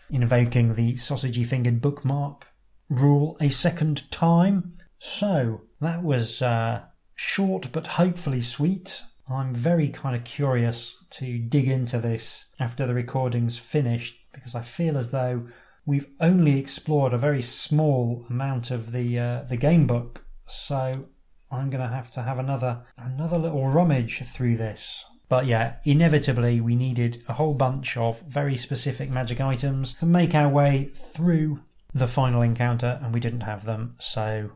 invoking 0.10 0.76
the 0.76 0.94
sausagey 0.94 1.46
fingered 1.46 1.82
bookmark 1.82 2.48
rule 2.90 3.36
a 3.42 3.50
second 3.50 4.10
time. 4.10 4.78
So, 4.98 5.64
that 5.82 6.02
was 6.02 6.42
uh, 6.42 6.84
short 7.14 7.74
but 7.74 7.88
hopefully 7.88 8.40
sweet. 8.40 9.02
I'm 9.30 9.54
very 9.54 9.90
kind 9.90 10.16
of 10.16 10.24
curious 10.24 10.96
to 11.10 11.40
dig 11.40 11.68
into 11.68 12.00
this 12.00 12.46
after 12.58 12.88
the 12.88 12.94
recording's 12.94 13.58
finished 13.58 14.16
because 14.32 14.56
I 14.56 14.62
feel 14.62 14.98
as 14.98 15.12
though 15.12 15.50
we've 15.86 16.08
only 16.22 16.58
explored 16.58 17.12
a 17.12 17.18
very 17.18 17.42
small 17.42 18.26
amount 18.30 18.72
of 18.72 18.94
the 18.94 19.20
uh, 19.20 19.44
the 19.44 19.58
game 19.58 19.88
book. 19.88 20.24
So 20.46 21.08
I'm 21.52 21.70
going 21.70 21.84
to 21.84 21.94
have 21.94 22.12
to 22.12 22.22
have 22.22 22.40
another 22.40 22.86
another 22.98 23.38
little 23.38 23.68
rummage 23.68 24.24
through 24.24 24.56
this. 24.56 25.04
But 25.28 25.46
yeah, 25.48 25.76
inevitably 25.84 26.62
we 26.62 26.76
needed 26.76 27.24
a 27.28 27.34
whole 27.34 27.54
bunch 27.54 27.98
of 27.98 28.22
very 28.22 28.58
specific 28.58 29.10
magic 29.10 29.42
items 29.42 29.96
to 29.96 30.06
make 30.06 30.36
our 30.36 30.50
way 30.50 30.86
through 30.94 31.62
the 31.94 32.08
final 32.08 32.42
encounter, 32.42 33.00
and 33.02 33.14
we 33.14 33.20
didn't 33.20 33.42
have 33.42 33.66
them. 33.66 33.96
So, 34.00 34.52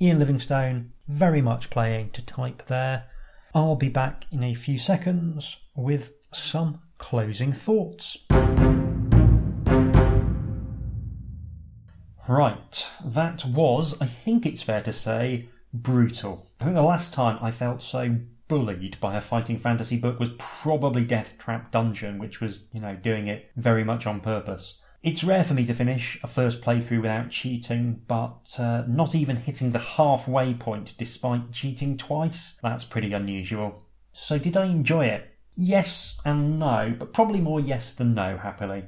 Ian 0.00 0.18
Livingstone 0.18 0.92
very 1.06 1.42
much 1.42 1.70
playing 1.70 2.10
to 2.10 2.22
type 2.22 2.66
there. 2.66 3.04
I'll 3.54 3.76
be 3.76 3.88
back 3.88 4.24
in 4.32 4.42
a 4.42 4.54
few 4.54 4.78
seconds 4.78 5.58
with 5.76 6.12
some 6.32 6.80
closing 6.98 7.52
thoughts. 7.52 8.18
Right, 12.26 12.90
that 13.04 13.44
was, 13.44 13.94
I 14.00 14.06
think 14.06 14.46
it's 14.46 14.62
fair 14.62 14.80
to 14.82 14.92
say, 14.92 15.50
brutal. 15.74 16.46
I 16.60 16.64
think 16.64 16.76
the 16.76 16.82
last 16.82 17.12
time 17.12 17.38
I 17.42 17.50
felt 17.50 17.82
so 17.82 18.16
bullied 18.48 18.98
by 19.00 19.16
a 19.16 19.20
fighting 19.20 19.58
fantasy 19.58 19.96
book 19.96 20.18
was 20.18 20.30
probably 20.38 21.04
Deathtrap 21.04 21.70
Dungeon, 21.70 22.18
which 22.18 22.40
was, 22.40 22.64
you 22.72 22.80
know, 22.80 22.96
doing 22.96 23.26
it 23.26 23.50
very 23.56 23.84
much 23.84 24.06
on 24.06 24.20
purpose. 24.20 24.80
It's 25.02 25.24
rare 25.24 25.44
for 25.44 25.52
me 25.54 25.66
to 25.66 25.74
finish 25.74 26.18
a 26.22 26.26
first 26.26 26.62
playthrough 26.62 27.02
without 27.02 27.30
cheating, 27.30 28.00
but 28.06 28.56
uh, 28.58 28.84
not 28.88 29.14
even 29.14 29.36
hitting 29.36 29.72
the 29.72 29.78
halfway 29.78 30.54
point 30.54 30.94
despite 30.96 31.52
cheating 31.52 31.98
twice, 31.98 32.54
that's 32.62 32.84
pretty 32.84 33.12
unusual. 33.12 33.82
So, 34.12 34.38
did 34.38 34.56
I 34.56 34.66
enjoy 34.66 35.06
it? 35.06 35.30
Yes 35.56 36.18
and 36.24 36.58
no, 36.58 36.94
but 36.98 37.12
probably 37.12 37.40
more 37.40 37.60
yes 37.60 37.92
than 37.92 38.14
no, 38.14 38.38
happily. 38.38 38.84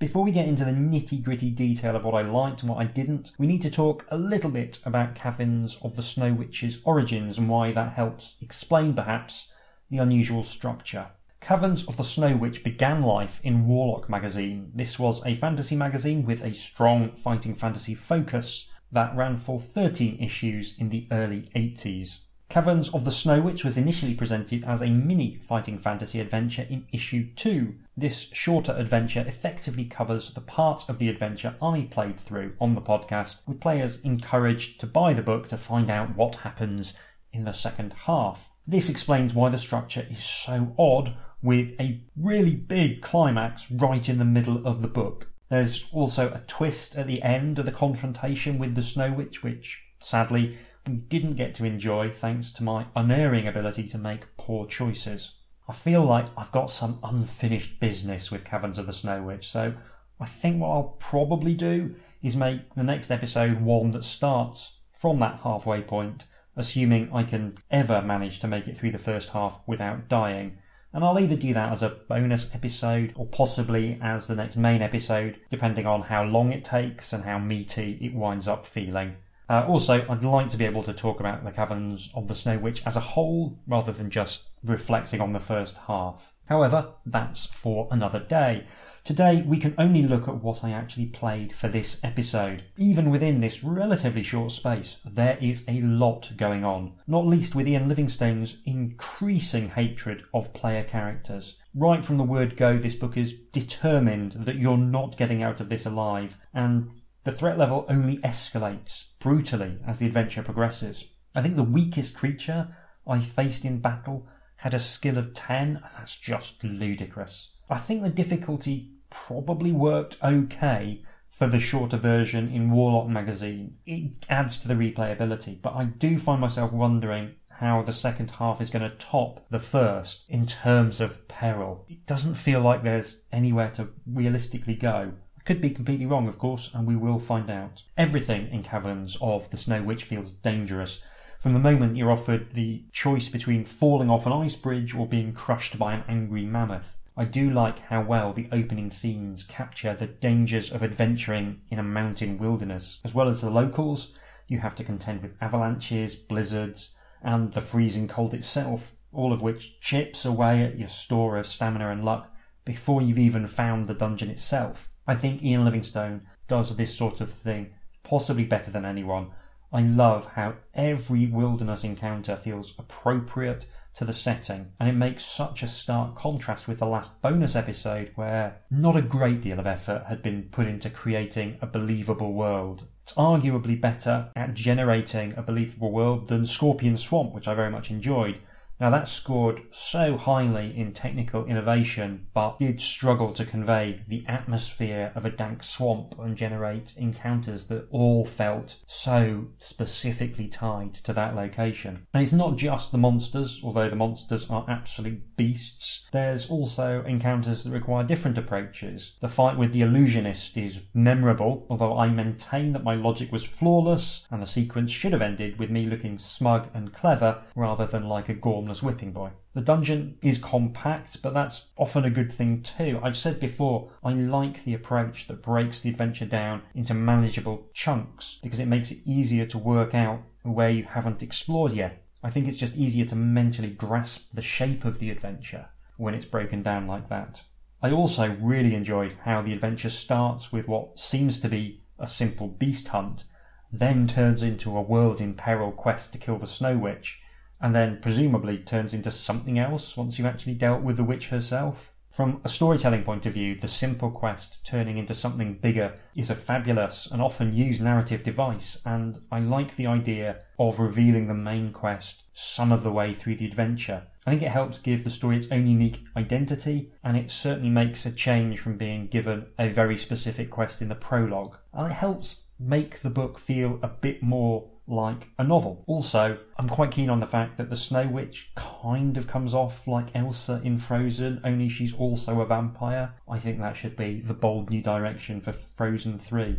Before 0.00 0.24
we 0.24 0.32
get 0.32 0.48
into 0.48 0.64
the 0.64 0.72
nitty 0.72 1.22
gritty 1.22 1.50
detail 1.50 1.94
of 1.94 2.04
what 2.04 2.14
I 2.14 2.22
liked 2.22 2.62
and 2.62 2.70
what 2.70 2.80
I 2.80 2.84
didn't, 2.84 3.30
we 3.38 3.46
need 3.46 3.62
to 3.62 3.70
talk 3.70 4.04
a 4.10 4.18
little 4.18 4.50
bit 4.50 4.80
about 4.84 5.14
Caverns 5.14 5.78
of 5.82 5.94
the 5.94 6.02
Snow 6.02 6.32
Witch's 6.32 6.80
origins 6.84 7.38
and 7.38 7.48
why 7.48 7.70
that 7.72 7.92
helps 7.92 8.34
explain, 8.40 8.94
perhaps, 8.94 9.46
the 9.90 9.98
unusual 9.98 10.42
structure. 10.42 11.06
Caverns 11.40 11.86
of 11.86 11.96
the 11.96 12.02
Snow 12.02 12.36
Witch 12.36 12.64
began 12.64 13.02
life 13.02 13.40
in 13.44 13.68
Warlock 13.68 14.10
magazine. 14.10 14.72
This 14.74 14.98
was 14.98 15.24
a 15.24 15.36
fantasy 15.36 15.76
magazine 15.76 16.26
with 16.26 16.42
a 16.42 16.54
strong 16.54 17.12
fighting 17.16 17.54
fantasy 17.54 17.94
focus 17.94 18.66
that 18.90 19.14
ran 19.16 19.36
for 19.36 19.60
13 19.60 20.20
issues 20.20 20.74
in 20.76 20.88
the 20.88 21.06
early 21.12 21.50
80s. 21.54 22.18
Caverns 22.48 22.90
of 22.90 23.04
the 23.04 23.10
Snow 23.10 23.40
Witch 23.40 23.64
was 23.64 23.76
initially 23.76 24.14
presented 24.14 24.64
as 24.64 24.80
a 24.80 24.86
mini 24.86 25.36
fighting 25.36 25.78
fantasy 25.78 26.20
adventure 26.20 26.66
in 26.68 26.86
issue 26.92 27.28
2, 27.34 27.74
this 27.96 28.28
shorter 28.32 28.72
adventure 28.72 29.24
effectively 29.26 29.84
covers 29.84 30.32
the 30.32 30.40
part 30.40 30.88
of 30.88 30.98
the 30.98 31.08
adventure 31.08 31.56
I 31.62 31.88
played 31.90 32.20
through 32.20 32.54
on 32.60 32.74
the 32.74 32.80
podcast, 32.80 33.38
with 33.46 33.60
players 33.60 34.00
encouraged 34.02 34.78
to 34.80 34.86
buy 34.86 35.14
the 35.14 35.22
book 35.22 35.48
to 35.48 35.56
find 35.56 35.90
out 35.90 36.16
what 36.16 36.36
happens 36.36 36.94
in 37.32 37.44
the 37.44 37.52
second 37.52 37.94
half. 38.04 38.50
This 38.66 38.88
explains 38.88 39.34
why 39.34 39.48
the 39.50 39.58
structure 39.58 40.06
is 40.10 40.22
so 40.22 40.74
odd, 40.78 41.16
with 41.42 41.78
a 41.78 42.00
really 42.16 42.54
big 42.54 43.02
climax 43.02 43.70
right 43.70 44.08
in 44.08 44.18
the 44.18 44.24
middle 44.24 44.66
of 44.66 44.80
the 44.80 44.88
book. 44.88 45.28
There's 45.50 45.86
also 45.92 46.28
a 46.28 46.42
twist 46.46 46.96
at 46.96 47.06
the 47.06 47.22
end 47.22 47.58
of 47.58 47.66
the 47.66 47.72
confrontation 47.72 48.58
with 48.58 48.74
the 48.74 48.82
Snow 48.82 49.12
Witch, 49.12 49.42
which 49.42 49.82
sadly 49.98 50.56
we 50.86 50.94
didn't 50.94 51.34
get 51.34 51.54
to 51.56 51.64
enjoy 51.64 52.10
thanks 52.10 52.52
to 52.52 52.62
my 52.62 52.86
unerring 52.94 53.48
ability 53.48 53.88
to 53.88 53.98
make 53.98 54.36
poor 54.36 54.66
choices. 54.66 55.34
I 55.68 55.72
feel 55.72 56.04
like 56.04 56.26
I've 56.36 56.52
got 56.52 56.70
some 56.70 56.98
unfinished 57.02 57.80
business 57.80 58.30
with 58.30 58.44
Caverns 58.44 58.78
of 58.78 58.86
the 58.86 58.92
Snow 58.92 59.22
Witch, 59.22 59.48
so 59.48 59.74
I 60.20 60.26
think 60.26 60.60
what 60.60 60.70
I'll 60.70 60.96
probably 61.00 61.54
do 61.54 61.94
is 62.22 62.36
make 62.36 62.74
the 62.74 62.82
next 62.82 63.10
episode 63.10 63.60
one 63.60 63.90
that 63.92 64.04
starts 64.04 64.78
from 64.92 65.20
that 65.20 65.40
halfway 65.42 65.82
point 65.82 66.24
assuming 66.56 67.10
I 67.12 67.24
can 67.24 67.58
ever 67.70 68.02
manage 68.02 68.40
to 68.40 68.48
make 68.48 68.68
it 68.68 68.76
through 68.76 68.92
the 68.92 68.98
first 68.98 69.30
half 69.30 69.60
without 69.66 70.08
dying. 70.08 70.58
And 70.92 71.04
I'll 71.04 71.18
either 71.18 71.34
do 71.34 71.52
that 71.54 71.72
as 71.72 71.82
a 71.82 71.96
bonus 72.08 72.54
episode 72.54 73.12
or 73.16 73.26
possibly 73.26 73.98
as 74.00 74.26
the 74.26 74.36
next 74.36 74.56
main 74.56 74.80
episode, 74.80 75.40
depending 75.50 75.86
on 75.86 76.02
how 76.02 76.22
long 76.22 76.52
it 76.52 76.64
takes 76.64 77.12
and 77.12 77.24
how 77.24 77.38
meaty 77.38 77.98
it 78.00 78.14
winds 78.14 78.46
up 78.46 78.64
feeling. 78.64 79.16
Uh, 79.48 79.64
also, 79.68 80.06
I'd 80.08 80.24
like 80.24 80.48
to 80.50 80.56
be 80.56 80.64
able 80.64 80.82
to 80.84 80.92
talk 80.94 81.20
about 81.20 81.44
the 81.44 81.50
Caverns 81.50 82.10
of 82.14 82.28
the 82.28 82.34
Snow 82.34 82.58
Witch 82.58 82.82
as 82.86 82.96
a 82.96 83.00
whole, 83.00 83.58
rather 83.66 83.92
than 83.92 84.10
just 84.10 84.44
reflecting 84.62 85.20
on 85.20 85.32
the 85.32 85.40
first 85.40 85.76
half. 85.86 86.34
However, 86.46 86.94
that's 87.06 87.46
for 87.46 87.88
another 87.90 88.20
day. 88.20 88.66
Today, 89.02 89.42
we 89.42 89.58
can 89.58 89.74
only 89.76 90.02
look 90.02 90.28
at 90.28 90.42
what 90.42 90.64
I 90.64 90.70
actually 90.70 91.06
played 91.06 91.54
for 91.54 91.68
this 91.68 92.00
episode. 92.02 92.64
Even 92.78 93.10
within 93.10 93.40
this 93.40 93.62
relatively 93.62 94.22
short 94.22 94.52
space, 94.52 94.98
there 95.04 95.36
is 95.42 95.64
a 95.68 95.82
lot 95.82 96.32
going 96.38 96.64
on, 96.64 96.94
not 97.06 97.26
least 97.26 97.54
with 97.54 97.68
Ian 97.68 97.86
Livingstone's 97.86 98.56
increasing 98.64 99.70
hatred 99.70 100.22
of 100.32 100.54
player 100.54 100.84
characters. 100.84 101.56
Right 101.74 102.02
from 102.02 102.16
the 102.16 102.22
word 102.24 102.56
go, 102.56 102.78
this 102.78 102.94
book 102.94 103.18
is 103.18 103.34
determined 103.52 104.32
that 104.46 104.56
you're 104.56 104.78
not 104.78 105.18
getting 105.18 105.42
out 105.42 105.60
of 105.60 105.68
this 105.68 105.84
alive, 105.84 106.38
and 106.54 106.90
the 107.24 107.32
threat 107.32 107.58
level 107.58 107.86
only 107.88 108.18
escalates 108.18 109.06
brutally 109.18 109.78
as 109.86 109.98
the 109.98 110.06
adventure 110.06 110.42
progresses. 110.42 111.04
I 111.34 111.42
think 111.42 111.56
the 111.56 111.62
weakest 111.62 112.14
creature 112.14 112.76
I 113.06 113.20
faced 113.20 113.64
in 113.64 113.80
battle 113.80 114.28
had 114.56 114.74
a 114.74 114.78
skill 114.78 115.18
of 115.18 115.34
10, 115.34 115.58
and 115.58 115.82
that's 115.98 116.16
just 116.16 116.62
ludicrous. 116.62 117.50
I 117.68 117.78
think 117.78 118.02
the 118.02 118.10
difficulty 118.10 118.92
probably 119.10 119.72
worked 119.72 120.22
okay 120.22 121.02
for 121.28 121.46
the 121.46 121.58
shorter 121.58 121.96
version 121.96 122.48
in 122.48 122.70
Warlock 122.70 123.08
magazine. 123.08 123.78
It 123.86 124.24
adds 124.28 124.58
to 124.58 124.68
the 124.68 124.74
replayability, 124.74 125.60
but 125.60 125.74
I 125.74 125.84
do 125.84 126.18
find 126.18 126.40
myself 126.40 126.72
wondering 126.72 127.34
how 127.58 127.82
the 127.82 127.92
second 127.92 128.32
half 128.32 128.60
is 128.60 128.70
going 128.70 128.88
to 128.88 128.96
top 128.96 129.46
the 129.50 129.58
first 129.58 130.24
in 130.28 130.46
terms 130.46 131.00
of 131.00 131.26
peril. 131.28 131.86
It 131.88 132.06
doesn't 132.06 132.34
feel 132.34 132.60
like 132.60 132.82
there's 132.82 133.22
anywhere 133.32 133.70
to 133.72 133.88
realistically 134.06 134.74
go. 134.74 135.12
Could 135.44 135.60
be 135.60 135.70
completely 135.70 136.06
wrong, 136.06 136.26
of 136.26 136.38
course, 136.38 136.70
and 136.72 136.86
we 136.86 136.96
will 136.96 137.18
find 137.18 137.50
out. 137.50 137.82
Everything 137.98 138.48
in 138.50 138.62
Caverns 138.62 139.18
of 139.20 139.50
the 139.50 139.58
Snow 139.58 139.82
Witch 139.82 140.04
feels 140.04 140.30
dangerous. 140.30 141.02
From 141.38 141.52
the 141.52 141.58
moment 141.58 141.98
you're 141.98 142.10
offered 142.10 142.54
the 142.54 142.84
choice 142.92 143.28
between 143.28 143.66
falling 143.66 144.08
off 144.08 144.24
an 144.24 144.32
ice 144.32 144.56
bridge 144.56 144.94
or 144.94 145.06
being 145.06 145.34
crushed 145.34 145.78
by 145.78 145.92
an 145.92 146.04
angry 146.08 146.46
mammoth. 146.46 146.96
I 147.14 147.26
do 147.26 147.50
like 147.50 147.78
how 147.80 148.02
well 148.02 148.32
the 148.32 148.48
opening 148.52 148.90
scenes 148.90 149.44
capture 149.44 149.94
the 149.94 150.06
dangers 150.06 150.72
of 150.72 150.82
adventuring 150.82 151.60
in 151.68 151.78
a 151.78 151.82
mountain 151.82 152.38
wilderness. 152.38 153.00
As 153.04 153.14
well 153.14 153.28
as 153.28 153.42
the 153.42 153.50
locals, 153.50 154.14
you 154.48 154.60
have 154.60 154.74
to 154.76 154.84
contend 154.84 155.20
with 155.20 155.36
avalanches, 155.42 156.16
blizzards, 156.16 156.92
and 157.22 157.52
the 157.52 157.60
freezing 157.60 158.08
cold 158.08 158.32
itself, 158.32 158.94
all 159.12 159.30
of 159.30 159.42
which 159.42 159.78
chips 159.82 160.24
away 160.24 160.62
at 160.62 160.78
your 160.78 160.88
store 160.88 161.36
of 161.36 161.46
stamina 161.46 161.90
and 161.90 162.02
luck 162.02 162.34
before 162.64 163.02
you've 163.02 163.18
even 163.18 163.46
found 163.46 163.84
the 163.84 163.94
dungeon 163.94 164.30
itself. 164.30 164.90
I 165.06 165.14
think 165.14 165.42
Ian 165.42 165.64
Livingstone 165.64 166.22
does 166.48 166.76
this 166.76 166.96
sort 166.96 167.20
of 167.20 167.30
thing 167.30 167.74
possibly 168.02 168.44
better 168.44 168.70
than 168.70 168.84
anyone. 168.84 169.30
I 169.72 169.82
love 169.82 170.26
how 170.34 170.54
every 170.74 171.26
wilderness 171.26 171.82
encounter 171.82 172.36
feels 172.36 172.74
appropriate 172.78 173.66
to 173.94 174.04
the 174.04 174.12
setting, 174.12 174.72
and 174.78 174.88
it 174.88 174.94
makes 174.94 175.24
such 175.24 175.62
a 175.62 175.68
stark 175.68 176.16
contrast 176.16 176.66
with 176.66 176.78
the 176.78 176.86
last 176.86 177.20
bonus 177.22 177.54
episode 177.54 178.10
where 178.14 178.60
not 178.70 178.96
a 178.96 179.02
great 179.02 179.40
deal 179.40 179.58
of 179.58 179.66
effort 179.66 180.04
had 180.08 180.22
been 180.22 180.48
put 180.50 180.66
into 180.66 180.90
creating 180.90 181.58
a 181.60 181.66
believable 181.66 182.32
world. 182.32 182.88
It's 183.04 183.14
arguably 183.14 183.80
better 183.80 184.30
at 184.34 184.54
generating 184.54 185.34
a 185.36 185.42
believable 185.42 185.92
world 185.92 186.28
than 186.28 186.46
Scorpion 186.46 186.96
Swamp, 186.96 187.34
which 187.34 187.46
I 187.46 187.54
very 187.54 187.70
much 187.70 187.90
enjoyed, 187.90 188.38
now 188.80 188.90
that 188.90 189.08
scored 189.08 189.62
so 189.70 190.16
highly 190.16 190.76
in 190.76 190.92
technical 190.92 191.44
innovation, 191.46 192.26
but 192.34 192.58
did 192.58 192.80
struggle 192.80 193.32
to 193.32 193.44
convey 193.44 194.02
the 194.08 194.24
atmosphere 194.26 195.12
of 195.14 195.24
a 195.24 195.30
dank 195.30 195.62
swamp 195.62 196.14
and 196.18 196.36
generate 196.36 196.92
encounters 196.96 197.66
that 197.66 197.86
all 197.90 198.24
felt 198.24 198.76
so 198.86 199.46
specifically 199.58 200.48
tied 200.48 200.94
to 200.94 201.12
that 201.12 201.36
location. 201.36 202.06
And 202.12 202.22
it's 202.22 202.32
not 202.32 202.56
just 202.56 202.90
the 202.90 202.98
monsters, 202.98 203.60
although 203.62 203.88
the 203.88 203.96
monsters 203.96 204.50
are 204.50 204.66
absolute 204.68 205.36
beasts. 205.36 206.06
There's 206.12 206.50
also 206.50 207.02
encounters 207.04 207.62
that 207.62 207.70
require 207.70 208.04
different 208.04 208.38
approaches. 208.38 209.12
The 209.20 209.28
fight 209.28 209.56
with 209.56 209.72
the 209.72 209.82
illusionist 209.82 210.56
is 210.56 210.82
memorable, 210.92 211.66
although 211.70 211.96
I 211.96 212.08
maintain 212.08 212.72
that 212.72 212.84
my 212.84 212.94
logic 212.94 213.30
was 213.30 213.44
flawless 213.44 214.26
and 214.30 214.42
the 214.42 214.46
sequence 214.46 214.90
should 214.90 215.12
have 215.12 215.22
ended 215.22 215.58
with 215.58 215.70
me 215.70 215.86
looking 215.86 216.18
smug 216.18 216.68
and 216.74 216.92
clever 216.92 217.42
rather 217.54 217.86
than 217.86 218.08
like 218.08 218.28
a 218.28 218.34
gormless 218.64 218.82
whipping 218.82 219.12
boy. 219.12 219.30
The 219.54 219.60
dungeon 219.60 220.18
is 220.22 220.38
compact, 220.38 221.22
but 221.22 221.34
that's 221.34 221.66
often 221.76 222.04
a 222.04 222.10
good 222.10 222.32
thing 222.32 222.62
too. 222.62 222.98
I've 223.02 223.16
said 223.16 223.40
before, 223.40 223.90
I 224.02 224.12
like 224.12 224.64
the 224.64 224.74
approach 224.74 225.28
that 225.28 225.42
breaks 225.42 225.80
the 225.80 225.90
adventure 225.90 226.26
down 226.26 226.62
into 226.74 226.94
manageable 226.94 227.68
chunks 227.72 228.38
because 228.42 228.58
it 228.58 228.66
makes 228.66 228.90
it 228.90 228.98
easier 229.04 229.46
to 229.46 229.58
work 229.58 229.94
out 229.94 230.22
where 230.42 230.70
you 230.70 230.84
haven't 230.84 231.22
explored 231.22 231.72
yet. 231.72 232.02
I 232.22 232.30
think 232.30 232.48
it's 232.48 232.58
just 232.58 232.76
easier 232.76 233.04
to 233.06 233.16
mentally 233.16 233.70
grasp 233.70 234.30
the 234.32 234.42
shape 234.42 234.84
of 234.84 234.98
the 234.98 235.10
adventure 235.10 235.66
when 235.96 236.14
it's 236.14 236.24
broken 236.24 236.62
down 236.62 236.86
like 236.86 237.08
that. 237.10 237.42
I 237.82 237.90
also 237.90 238.36
really 238.40 238.74
enjoyed 238.74 239.16
how 239.24 239.42
the 239.42 239.52
adventure 239.52 239.90
starts 239.90 240.50
with 240.50 240.66
what 240.66 240.98
seems 240.98 241.38
to 241.40 241.48
be 241.48 241.82
a 241.98 242.06
simple 242.06 242.48
beast 242.48 242.88
hunt, 242.88 243.24
then 243.70 244.06
turns 244.06 244.42
into 244.42 244.76
a 244.76 244.82
world 244.82 245.20
in 245.20 245.34
peril 245.34 245.70
quest 245.70 246.12
to 246.12 246.18
kill 246.18 246.38
the 246.38 246.46
Snow 246.46 246.78
Witch, 246.78 247.20
and 247.64 247.74
then 247.74 247.98
presumably 248.02 248.58
turns 248.58 248.92
into 248.92 249.10
something 249.10 249.58
else 249.58 249.96
once 249.96 250.18
you've 250.18 250.26
actually 250.26 250.52
dealt 250.52 250.82
with 250.82 250.98
the 250.98 251.02
witch 251.02 251.28
herself. 251.28 251.94
From 252.12 252.42
a 252.44 252.48
storytelling 252.50 253.04
point 253.04 253.24
of 253.24 253.32
view, 253.32 253.54
the 253.54 253.68
simple 253.68 254.10
quest 254.10 254.66
turning 254.66 254.98
into 254.98 255.14
something 255.14 255.54
bigger 255.54 255.94
is 256.14 256.28
a 256.28 256.34
fabulous 256.34 257.08
and 257.10 257.22
often 257.22 257.54
used 257.54 257.80
narrative 257.80 258.22
device, 258.22 258.82
and 258.84 259.18
I 259.32 259.40
like 259.40 259.76
the 259.76 259.86
idea 259.86 260.40
of 260.58 260.78
revealing 260.78 261.26
the 261.26 261.32
main 261.32 261.72
quest 261.72 262.24
some 262.34 262.70
of 262.70 262.82
the 262.82 262.92
way 262.92 263.14
through 263.14 263.36
the 263.36 263.46
adventure. 263.46 264.02
I 264.26 264.30
think 264.30 264.42
it 264.42 264.50
helps 264.50 264.78
give 264.78 265.02
the 265.02 265.08
story 265.08 265.38
its 265.38 265.50
own 265.50 265.66
unique 265.66 266.04
identity, 266.18 266.92
and 267.02 267.16
it 267.16 267.30
certainly 267.30 267.70
makes 267.70 268.04
a 268.04 268.12
change 268.12 268.60
from 268.60 268.76
being 268.76 269.06
given 269.06 269.46
a 269.58 269.70
very 269.70 269.96
specific 269.96 270.50
quest 270.50 270.82
in 270.82 270.90
the 270.90 270.94
prologue. 270.94 271.56
And 271.72 271.90
it 271.90 271.94
helps 271.94 272.42
make 272.60 273.00
the 273.00 273.08
book 273.08 273.38
feel 273.38 273.78
a 273.82 273.88
bit 273.88 274.22
more 274.22 274.68
like 274.86 275.28
a 275.38 275.44
novel. 275.44 275.84
Also, 275.86 276.38
I'm 276.58 276.68
quite 276.68 276.90
keen 276.90 277.08
on 277.08 277.20
the 277.20 277.26
fact 277.26 277.56
that 277.56 277.70
the 277.70 277.76
Snow 277.76 278.06
Witch 278.06 278.50
kind 278.54 279.16
of 279.16 279.26
comes 279.26 279.54
off 279.54 279.86
like 279.88 280.14
Elsa 280.14 280.60
in 280.62 280.78
Frozen, 280.78 281.40
only 281.44 281.68
she's 281.68 281.94
also 281.94 282.40
a 282.40 282.46
vampire. 282.46 283.14
I 283.28 283.38
think 283.38 283.60
that 283.60 283.76
should 283.76 283.96
be 283.96 284.20
the 284.20 284.34
bold 284.34 284.70
new 284.70 284.82
direction 284.82 285.40
for 285.40 285.52
Frozen 285.52 286.18
3. 286.18 286.58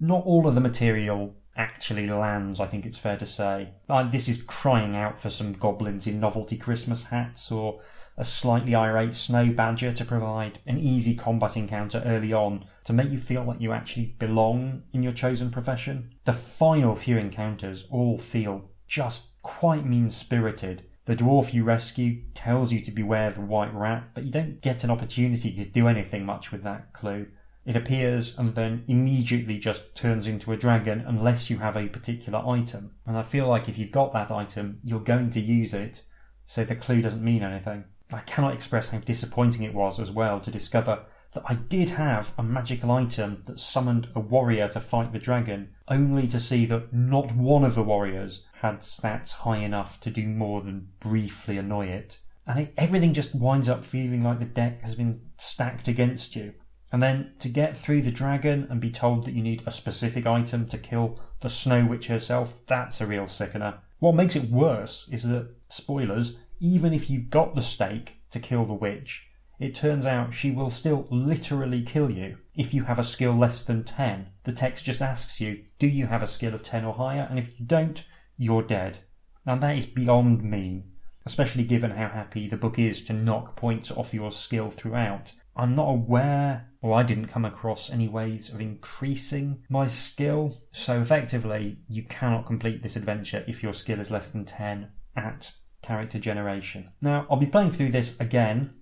Not 0.00 0.24
all 0.24 0.46
of 0.46 0.54
the 0.54 0.60
material 0.60 1.34
actually 1.56 2.06
lands, 2.06 2.60
I 2.60 2.66
think 2.66 2.84
it's 2.84 2.98
fair 2.98 3.16
to 3.16 3.26
say. 3.26 3.70
Uh, 3.88 4.08
this 4.10 4.28
is 4.28 4.42
crying 4.42 4.94
out 4.94 5.18
for 5.18 5.30
some 5.30 5.54
goblins 5.54 6.06
in 6.06 6.20
novelty 6.20 6.56
Christmas 6.56 7.04
hats 7.04 7.50
or 7.50 7.80
a 8.18 8.24
slightly 8.24 8.74
irate 8.74 9.14
snow 9.14 9.52
badger 9.52 9.92
to 9.92 10.04
provide 10.04 10.58
an 10.66 10.78
easy 10.78 11.14
combat 11.14 11.56
encounter 11.56 12.02
early 12.06 12.32
on 12.32 12.64
to 12.84 12.92
make 12.92 13.10
you 13.10 13.18
feel 13.18 13.44
like 13.44 13.60
you 13.60 13.72
actually 13.72 14.16
belong 14.18 14.82
in 14.92 15.02
your 15.02 15.12
chosen 15.12 15.50
profession. 15.50 16.14
The 16.24 16.32
final 16.32 16.96
few 16.96 17.18
encounters 17.18 17.84
all 17.90 18.18
feel 18.18 18.70
just 18.88 19.40
quite 19.42 19.84
mean 19.84 20.10
spirited. 20.10 20.84
The 21.04 21.16
dwarf 21.16 21.52
you 21.52 21.62
rescue 21.62 22.22
tells 22.34 22.72
you 22.72 22.80
to 22.80 22.90
beware 22.90 23.28
of 23.28 23.34
the 23.34 23.40
white 23.42 23.74
rat, 23.74 24.08
but 24.14 24.24
you 24.24 24.30
don't 24.30 24.60
get 24.60 24.82
an 24.82 24.90
opportunity 24.90 25.52
to 25.52 25.64
do 25.64 25.86
anything 25.86 26.24
much 26.24 26.50
with 26.50 26.62
that 26.64 26.92
clue. 26.92 27.26
It 27.64 27.76
appears 27.76 28.38
and 28.38 28.54
then 28.54 28.84
immediately 28.86 29.58
just 29.58 29.94
turns 29.94 30.26
into 30.26 30.52
a 30.52 30.56
dragon 30.56 31.04
unless 31.06 31.50
you 31.50 31.58
have 31.58 31.76
a 31.76 31.88
particular 31.88 32.38
item. 32.38 32.92
And 33.04 33.16
I 33.16 33.22
feel 33.24 33.48
like 33.48 33.68
if 33.68 33.76
you've 33.76 33.90
got 33.90 34.12
that 34.12 34.30
item, 34.30 34.78
you're 34.82 35.00
going 35.00 35.30
to 35.30 35.40
use 35.40 35.74
it, 35.74 36.02
so 36.44 36.64
the 36.64 36.76
clue 36.76 37.02
doesn't 37.02 37.24
mean 37.24 37.42
anything. 37.42 37.84
I 38.12 38.20
cannot 38.20 38.54
express 38.54 38.90
how 38.90 38.98
disappointing 38.98 39.62
it 39.62 39.74
was 39.74 39.98
as 39.98 40.10
well 40.10 40.40
to 40.40 40.50
discover 40.50 41.00
that 41.32 41.42
I 41.46 41.54
did 41.54 41.90
have 41.90 42.32
a 42.38 42.42
magical 42.42 42.90
item 42.90 43.42
that 43.46 43.60
summoned 43.60 44.08
a 44.14 44.20
warrior 44.20 44.68
to 44.68 44.80
fight 44.80 45.12
the 45.12 45.18
dragon, 45.18 45.70
only 45.88 46.26
to 46.28 46.40
see 46.40 46.64
that 46.66 46.92
not 46.92 47.32
one 47.32 47.64
of 47.64 47.74
the 47.74 47.82
warriors 47.82 48.44
had 48.60 48.80
stats 48.80 49.32
high 49.32 49.58
enough 49.58 50.00
to 50.00 50.10
do 50.10 50.26
more 50.26 50.62
than 50.62 50.88
briefly 51.00 51.58
annoy 51.58 51.86
it. 51.86 52.20
And 52.46 52.60
it, 52.60 52.74
everything 52.76 53.12
just 53.12 53.34
winds 53.34 53.68
up 53.68 53.84
feeling 53.84 54.22
like 54.22 54.38
the 54.38 54.44
deck 54.44 54.80
has 54.82 54.94
been 54.94 55.20
stacked 55.36 55.88
against 55.88 56.36
you. 56.36 56.54
And 56.92 57.02
then 57.02 57.32
to 57.40 57.48
get 57.48 57.76
through 57.76 58.02
the 58.02 58.12
dragon 58.12 58.66
and 58.70 58.80
be 58.80 58.90
told 58.90 59.26
that 59.26 59.34
you 59.34 59.42
need 59.42 59.62
a 59.66 59.72
specific 59.72 60.24
item 60.26 60.66
to 60.68 60.78
kill 60.78 61.20
the 61.40 61.50
Snow 61.50 61.84
Witch 61.84 62.06
herself, 62.06 62.64
that's 62.66 63.00
a 63.00 63.06
real 63.06 63.26
sickener. 63.26 63.80
What 63.98 64.14
makes 64.14 64.36
it 64.36 64.50
worse 64.50 65.08
is 65.10 65.24
that, 65.24 65.50
spoilers, 65.68 66.36
even 66.58 66.92
if 66.92 67.10
you've 67.10 67.30
got 67.30 67.54
the 67.54 67.62
stake 67.62 68.16
to 68.30 68.40
kill 68.40 68.64
the 68.64 68.72
witch, 68.72 69.26
it 69.58 69.74
turns 69.74 70.06
out 70.06 70.34
she 70.34 70.50
will 70.50 70.70
still 70.70 71.06
literally 71.10 71.82
kill 71.82 72.10
you 72.10 72.38
if 72.54 72.74
you 72.74 72.84
have 72.84 72.98
a 72.98 73.04
skill 73.04 73.32
less 73.32 73.62
than 73.62 73.84
10. 73.84 74.28
The 74.44 74.52
text 74.52 74.84
just 74.84 75.00
asks 75.00 75.40
you, 75.40 75.64
do 75.78 75.86
you 75.86 76.06
have 76.06 76.22
a 76.22 76.26
skill 76.26 76.54
of 76.54 76.62
10 76.62 76.84
or 76.84 76.94
higher? 76.94 77.26
And 77.28 77.38
if 77.38 77.58
you 77.58 77.66
don't, 77.66 78.04
you're 78.36 78.62
dead. 78.62 78.98
Now 79.46 79.56
that 79.56 79.76
is 79.76 79.86
beyond 79.86 80.42
me, 80.42 80.84
especially 81.24 81.64
given 81.64 81.92
how 81.92 82.08
happy 82.08 82.48
the 82.48 82.56
book 82.56 82.78
is 82.78 83.02
to 83.04 83.12
knock 83.12 83.56
points 83.56 83.90
off 83.90 84.12
your 84.12 84.30
skill 84.30 84.70
throughout. 84.70 85.32
I'm 85.56 85.74
not 85.74 85.88
aware, 85.88 86.68
or 86.82 86.92
I 86.92 87.02
didn't 87.02 87.28
come 87.28 87.46
across 87.46 87.90
any 87.90 88.08
ways 88.08 88.52
of 88.52 88.60
increasing 88.60 89.64
my 89.70 89.86
skill, 89.86 90.60
so 90.70 91.00
effectively, 91.00 91.78
you 91.88 92.02
cannot 92.02 92.44
complete 92.44 92.82
this 92.82 92.96
adventure 92.96 93.42
if 93.48 93.62
your 93.62 93.72
skill 93.72 94.00
is 94.00 94.10
less 94.10 94.28
than 94.28 94.44
10 94.44 94.90
at 95.16 95.52
character 95.86 96.18
generation. 96.18 96.90
Now, 97.00 97.26
I'll 97.30 97.36
be 97.36 97.46
playing 97.46 97.70
through 97.70 97.92
this 97.92 98.18
again 98.18 98.74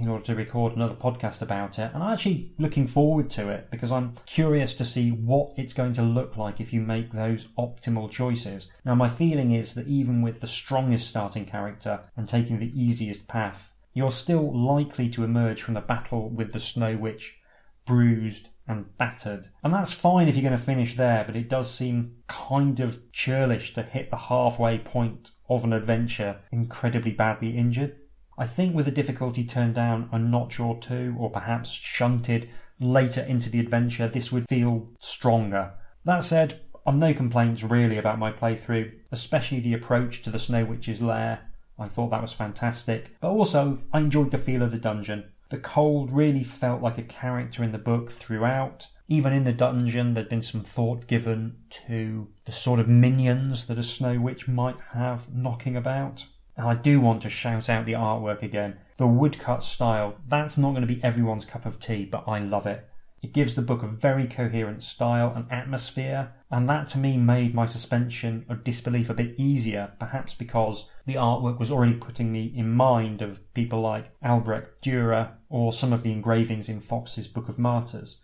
in 0.00 0.08
order 0.08 0.24
to 0.24 0.34
record 0.34 0.74
another 0.74 0.94
podcast 0.94 1.42
about 1.42 1.78
it. 1.78 1.90
And 1.92 2.02
I'm 2.02 2.14
actually 2.14 2.54
looking 2.58 2.86
forward 2.86 3.28
to 3.32 3.50
it 3.50 3.70
because 3.70 3.92
I'm 3.92 4.14
curious 4.24 4.72
to 4.74 4.84
see 4.86 5.10
what 5.10 5.52
it's 5.58 5.74
going 5.74 5.92
to 5.94 6.02
look 6.02 6.38
like 6.38 6.58
if 6.58 6.72
you 6.72 6.80
make 6.80 7.12
those 7.12 7.48
optimal 7.58 8.10
choices. 8.10 8.70
Now, 8.82 8.94
my 8.94 9.10
feeling 9.10 9.52
is 9.52 9.74
that 9.74 9.86
even 9.86 10.22
with 10.22 10.40
the 10.40 10.46
strongest 10.46 11.08
starting 11.08 11.44
character 11.44 12.00
and 12.16 12.26
taking 12.26 12.58
the 12.58 12.72
easiest 12.80 13.28
path, 13.28 13.74
you're 13.92 14.10
still 14.10 14.50
likely 14.56 15.10
to 15.10 15.24
emerge 15.24 15.60
from 15.60 15.74
the 15.74 15.80
battle 15.82 16.30
with 16.30 16.52
the 16.52 16.60
Snow 16.60 16.96
Witch 16.96 17.36
bruised 17.84 18.48
and 18.66 18.96
battered. 18.96 19.48
And 19.62 19.74
that's 19.74 19.92
fine 19.92 20.28
if 20.28 20.36
you're 20.36 20.48
going 20.48 20.58
to 20.58 20.64
finish 20.64 20.96
there, 20.96 21.24
but 21.26 21.36
it 21.36 21.50
does 21.50 21.70
seem 21.70 22.16
kind 22.26 22.80
of 22.80 23.12
churlish 23.12 23.74
to 23.74 23.82
hit 23.82 24.10
the 24.10 24.16
halfway 24.16 24.78
point 24.78 25.32
of 25.50 25.64
an 25.64 25.72
adventure 25.74 26.38
incredibly 26.50 27.10
badly 27.10 27.56
injured. 27.58 27.96
I 28.38 28.46
think 28.46 28.74
with 28.74 28.86
the 28.86 28.92
difficulty 28.92 29.44
turned 29.44 29.74
down 29.74 30.08
a 30.12 30.18
notch 30.18 30.58
or 30.58 30.78
two, 30.78 31.14
or 31.18 31.28
perhaps 31.28 31.70
shunted 31.70 32.48
later 32.78 33.20
into 33.20 33.50
the 33.50 33.60
adventure, 33.60 34.08
this 34.08 34.32
would 34.32 34.48
feel 34.48 34.88
stronger. 34.98 35.74
That 36.06 36.24
said, 36.24 36.60
I've 36.86 36.94
no 36.94 37.12
complaints 37.12 37.62
really 37.62 37.98
about 37.98 38.18
my 38.18 38.32
playthrough, 38.32 38.92
especially 39.12 39.60
the 39.60 39.74
approach 39.74 40.22
to 40.22 40.30
the 40.30 40.38
Snow 40.38 40.64
Witch's 40.64 41.02
lair. 41.02 41.40
I 41.78 41.88
thought 41.88 42.10
that 42.10 42.22
was 42.22 42.32
fantastic, 42.32 43.16
but 43.20 43.28
also 43.28 43.82
I 43.92 44.00
enjoyed 44.00 44.30
the 44.30 44.38
feel 44.38 44.62
of 44.62 44.70
the 44.70 44.78
dungeon. 44.78 45.24
The 45.50 45.58
cold 45.58 46.12
really 46.12 46.44
felt 46.44 46.80
like 46.80 46.96
a 46.96 47.02
character 47.02 47.62
in 47.62 47.72
the 47.72 47.78
book 47.78 48.10
throughout. 48.10 48.86
Even 49.12 49.32
in 49.32 49.42
the 49.42 49.52
dungeon, 49.52 50.14
there'd 50.14 50.28
been 50.28 50.40
some 50.40 50.62
thought 50.62 51.08
given 51.08 51.56
to 51.68 52.28
the 52.44 52.52
sort 52.52 52.78
of 52.78 52.86
minions 52.86 53.66
that 53.66 53.76
a 53.76 53.82
Snow 53.82 54.20
Witch 54.20 54.46
might 54.46 54.76
have 54.92 55.34
knocking 55.34 55.76
about. 55.76 56.26
And 56.56 56.68
I 56.68 56.76
do 56.76 57.00
want 57.00 57.22
to 57.22 57.28
shout 57.28 57.68
out 57.68 57.86
the 57.86 57.94
artwork 57.94 58.40
again. 58.40 58.78
The 58.98 59.08
woodcut 59.08 59.64
style, 59.64 60.14
that's 60.28 60.56
not 60.56 60.70
going 60.70 60.86
to 60.86 60.94
be 60.94 61.02
everyone's 61.02 61.44
cup 61.44 61.66
of 61.66 61.80
tea, 61.80 62.04
but 62.04 62.22
I 62.28 62.38
love 62.38 62.68
it. 62.68 62.86
It 63.20 63.32
gives 63.32 63.56
the 63.56 63.62
book 63.62 63.82
a 63.82 63.88
very 63.88 64.28
coherent 64.28 64.84
style 64.84 65.32
and 65.34 65.50
atmosphere, 65.50 66.32
and 66.48 66.68
that 66.68 66.88
to 66.90 66.98
me 66.98 67.16
made 67.16 67.52
my 67.52 67.66
suspension 67.66 68.46
of 68.48 68.62
disbelief 68.62 69.10
a 69.10 69.14
bit 69.14 69.34
easier, 69.40 69.90
perhaps 69.98 70.34
because 70.34 70.88
the 71.04 71.16
artwork 71.16 71.58
was 71.58 71.72
already 71.72 71.94
putting 71.94 72.30
me 72.30 72.52
in 72.54 72.70
mind 72.70 73.22
of 73.22 73.52
people 73.54 73.80
like 73.80 74.12
Albrecht 74.22 74.80
Dürer 74.84 75.32
or 75.48 75.72
some 75.72 75.92
of 75.92 76.04
the 76.04 76.12
engravings 76.12 76.68
in 76.68 76.80
Foxe's 76.80 77.26
Book 77.26 77.48
of 77.48 77.58
Martyrs. 77.58 78.20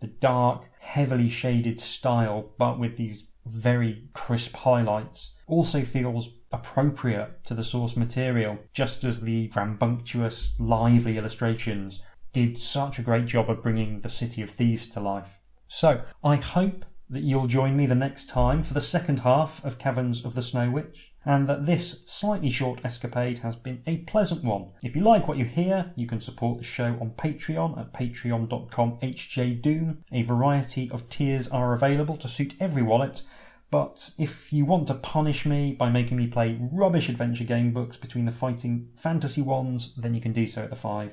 The 0.00 0.08
dark, 0.08 0.64
heavily 0.80 1.30
shaded 1.30 1.80
style, 1.80 2.52
but 2.58 2.78
with 2.78 2.96
these 2.96 3.26
very 3.46 4.08
crisp 4.12 4.56
highlights, 4.56 5.32
also 5.46 5.84
feels 5.84 6.30
appropriate 6.52 7.44
to 7.44 7.54
the 7.54 7.64
source 7.64 7.96
material, 7.96 8.58
just 8.72 9.04
as 9.04 9.20
the 9.20 9.50
rambunctious, 9.54 10.54
lively 10.58 11.18
illustrations 11.18 12.00
did 12.32 12.58
such 12.58 12.98
a 12.98 13.02
great 13.02 13.26
job 13.26 13.48
of 13.48 13.62
bringing 13.62 14.00
the 14.00 14.08
City 14.08 14.42
of 14.42 14.50
Thieves 14.50 14.88
to 14.90 15.00
life. 15.00 15.38
So, 15.68 16.02
I 16.22 16.36
hope 16.36 16.84
that 17.08 17.22
you'll 17.22 17.46
join 17.46 17.76
me 17.76 17.86
the 17.86 17.94
next 17.94 18.28
time 18.28 18.62
for 18.62 18.74
the 18.74 18.80
second 18.80 19.20
half 19.20 19.64
of 19.64 19.78
Caverns 19.78 20.24
of 20.24 20.34
the 20.34 20.42
Snow 20.42 20.70
Witch, 20.70 21.13
and 21.24 21.48
that 21.48 21.66
this 21.66 22.02
slightly 22.06 22.50
short 22.50 22.80
escapade 22.84 23.38
has 23.38 23.56
been 23.56 23.82
a 23.86 23.98
pleasant 23.98 24.44
one. 24.44 24.70
If 24.82 24.94
you 24.94 25.02
like 25.02 25.26
what 25.26 25.38
you 25.38 25.44
hear, 25.44 25.92
you 25.96 26.06
can 26.06 26.20
support 26.20 26.58
the 26.58 26.64
show 26.64 26.96
on 27.00 27.12
Patreon 27.16 27.78
at 27.78 27.92
patreon.com 27.92 28.98
hjdoom. 29.00 29.96
A 30.12 30.22
variety 30.22 30.90
of 30.90 31.08
tiers 31.08 31.48
are 31.48 31.72
available 31.72 32.16
to 32.18 32.28
suit 32.28 32.54
every 32.60 32.82
wallet, 32.82 33.22
but 33.70 34.10
if 34.18 34.52
you 34.52 34.64
want 34.64 34.86
to 34.88 34.94
punish 34.94 35.44
me 35.44 35.72
by 35.72 35.90
making 35.90 36.16
me 36.16 36.26
play 36.26 36.58
rubbish 36.72 37.08
adventure 37.08 37.44
game 37.44 37.72
books 37.72 37.96
between 37.96 38.24
the 38.24 38.32
fighting 38.32 38.90
fantasy 38.96 39.42
ones, 39.42 39.94
then 39.96 40.14
you 40.14 40.20
can 40.20 40.32
do 40.32 40.46
so 40.46 40.62
at 40.62 40.70
the 40.70 40.76
£5 40.76 41.10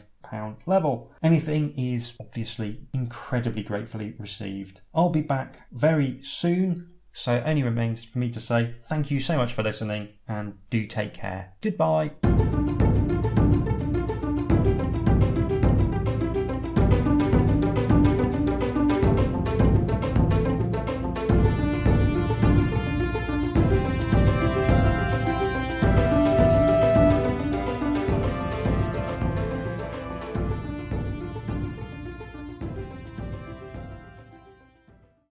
level. 0.65 1.11
Anything 1.23 1.73
is 1.77 2.13
obviously 2.19 2.81
incredibly 2.93 3.63
gratefully 3.63 4.13
received. 4.19 4.81
I'll 4.93 5.09
be 5.09 5.21
back 5.21 5.61
very 5.71 6.19
soon, 6.21 6.89
so 7.13 7.35
it 7.35 7.43
only 7.45 7.63
remains 7.63 8.03
for 8.03 8.19
me 8.19 8.29
to 8.31 8.39
say 8.39 8.73
thank 8.87 9.11
you 9.11 9.19
so 9.19 9.37
much 9.37 9.53
for 9.53 9.63
listening 9.63 10.09
and 10.27 10.57
do 10.69 10.87
take 10.87 11.13
care. 11.13 11.53
Goodbye. 11.61 12.11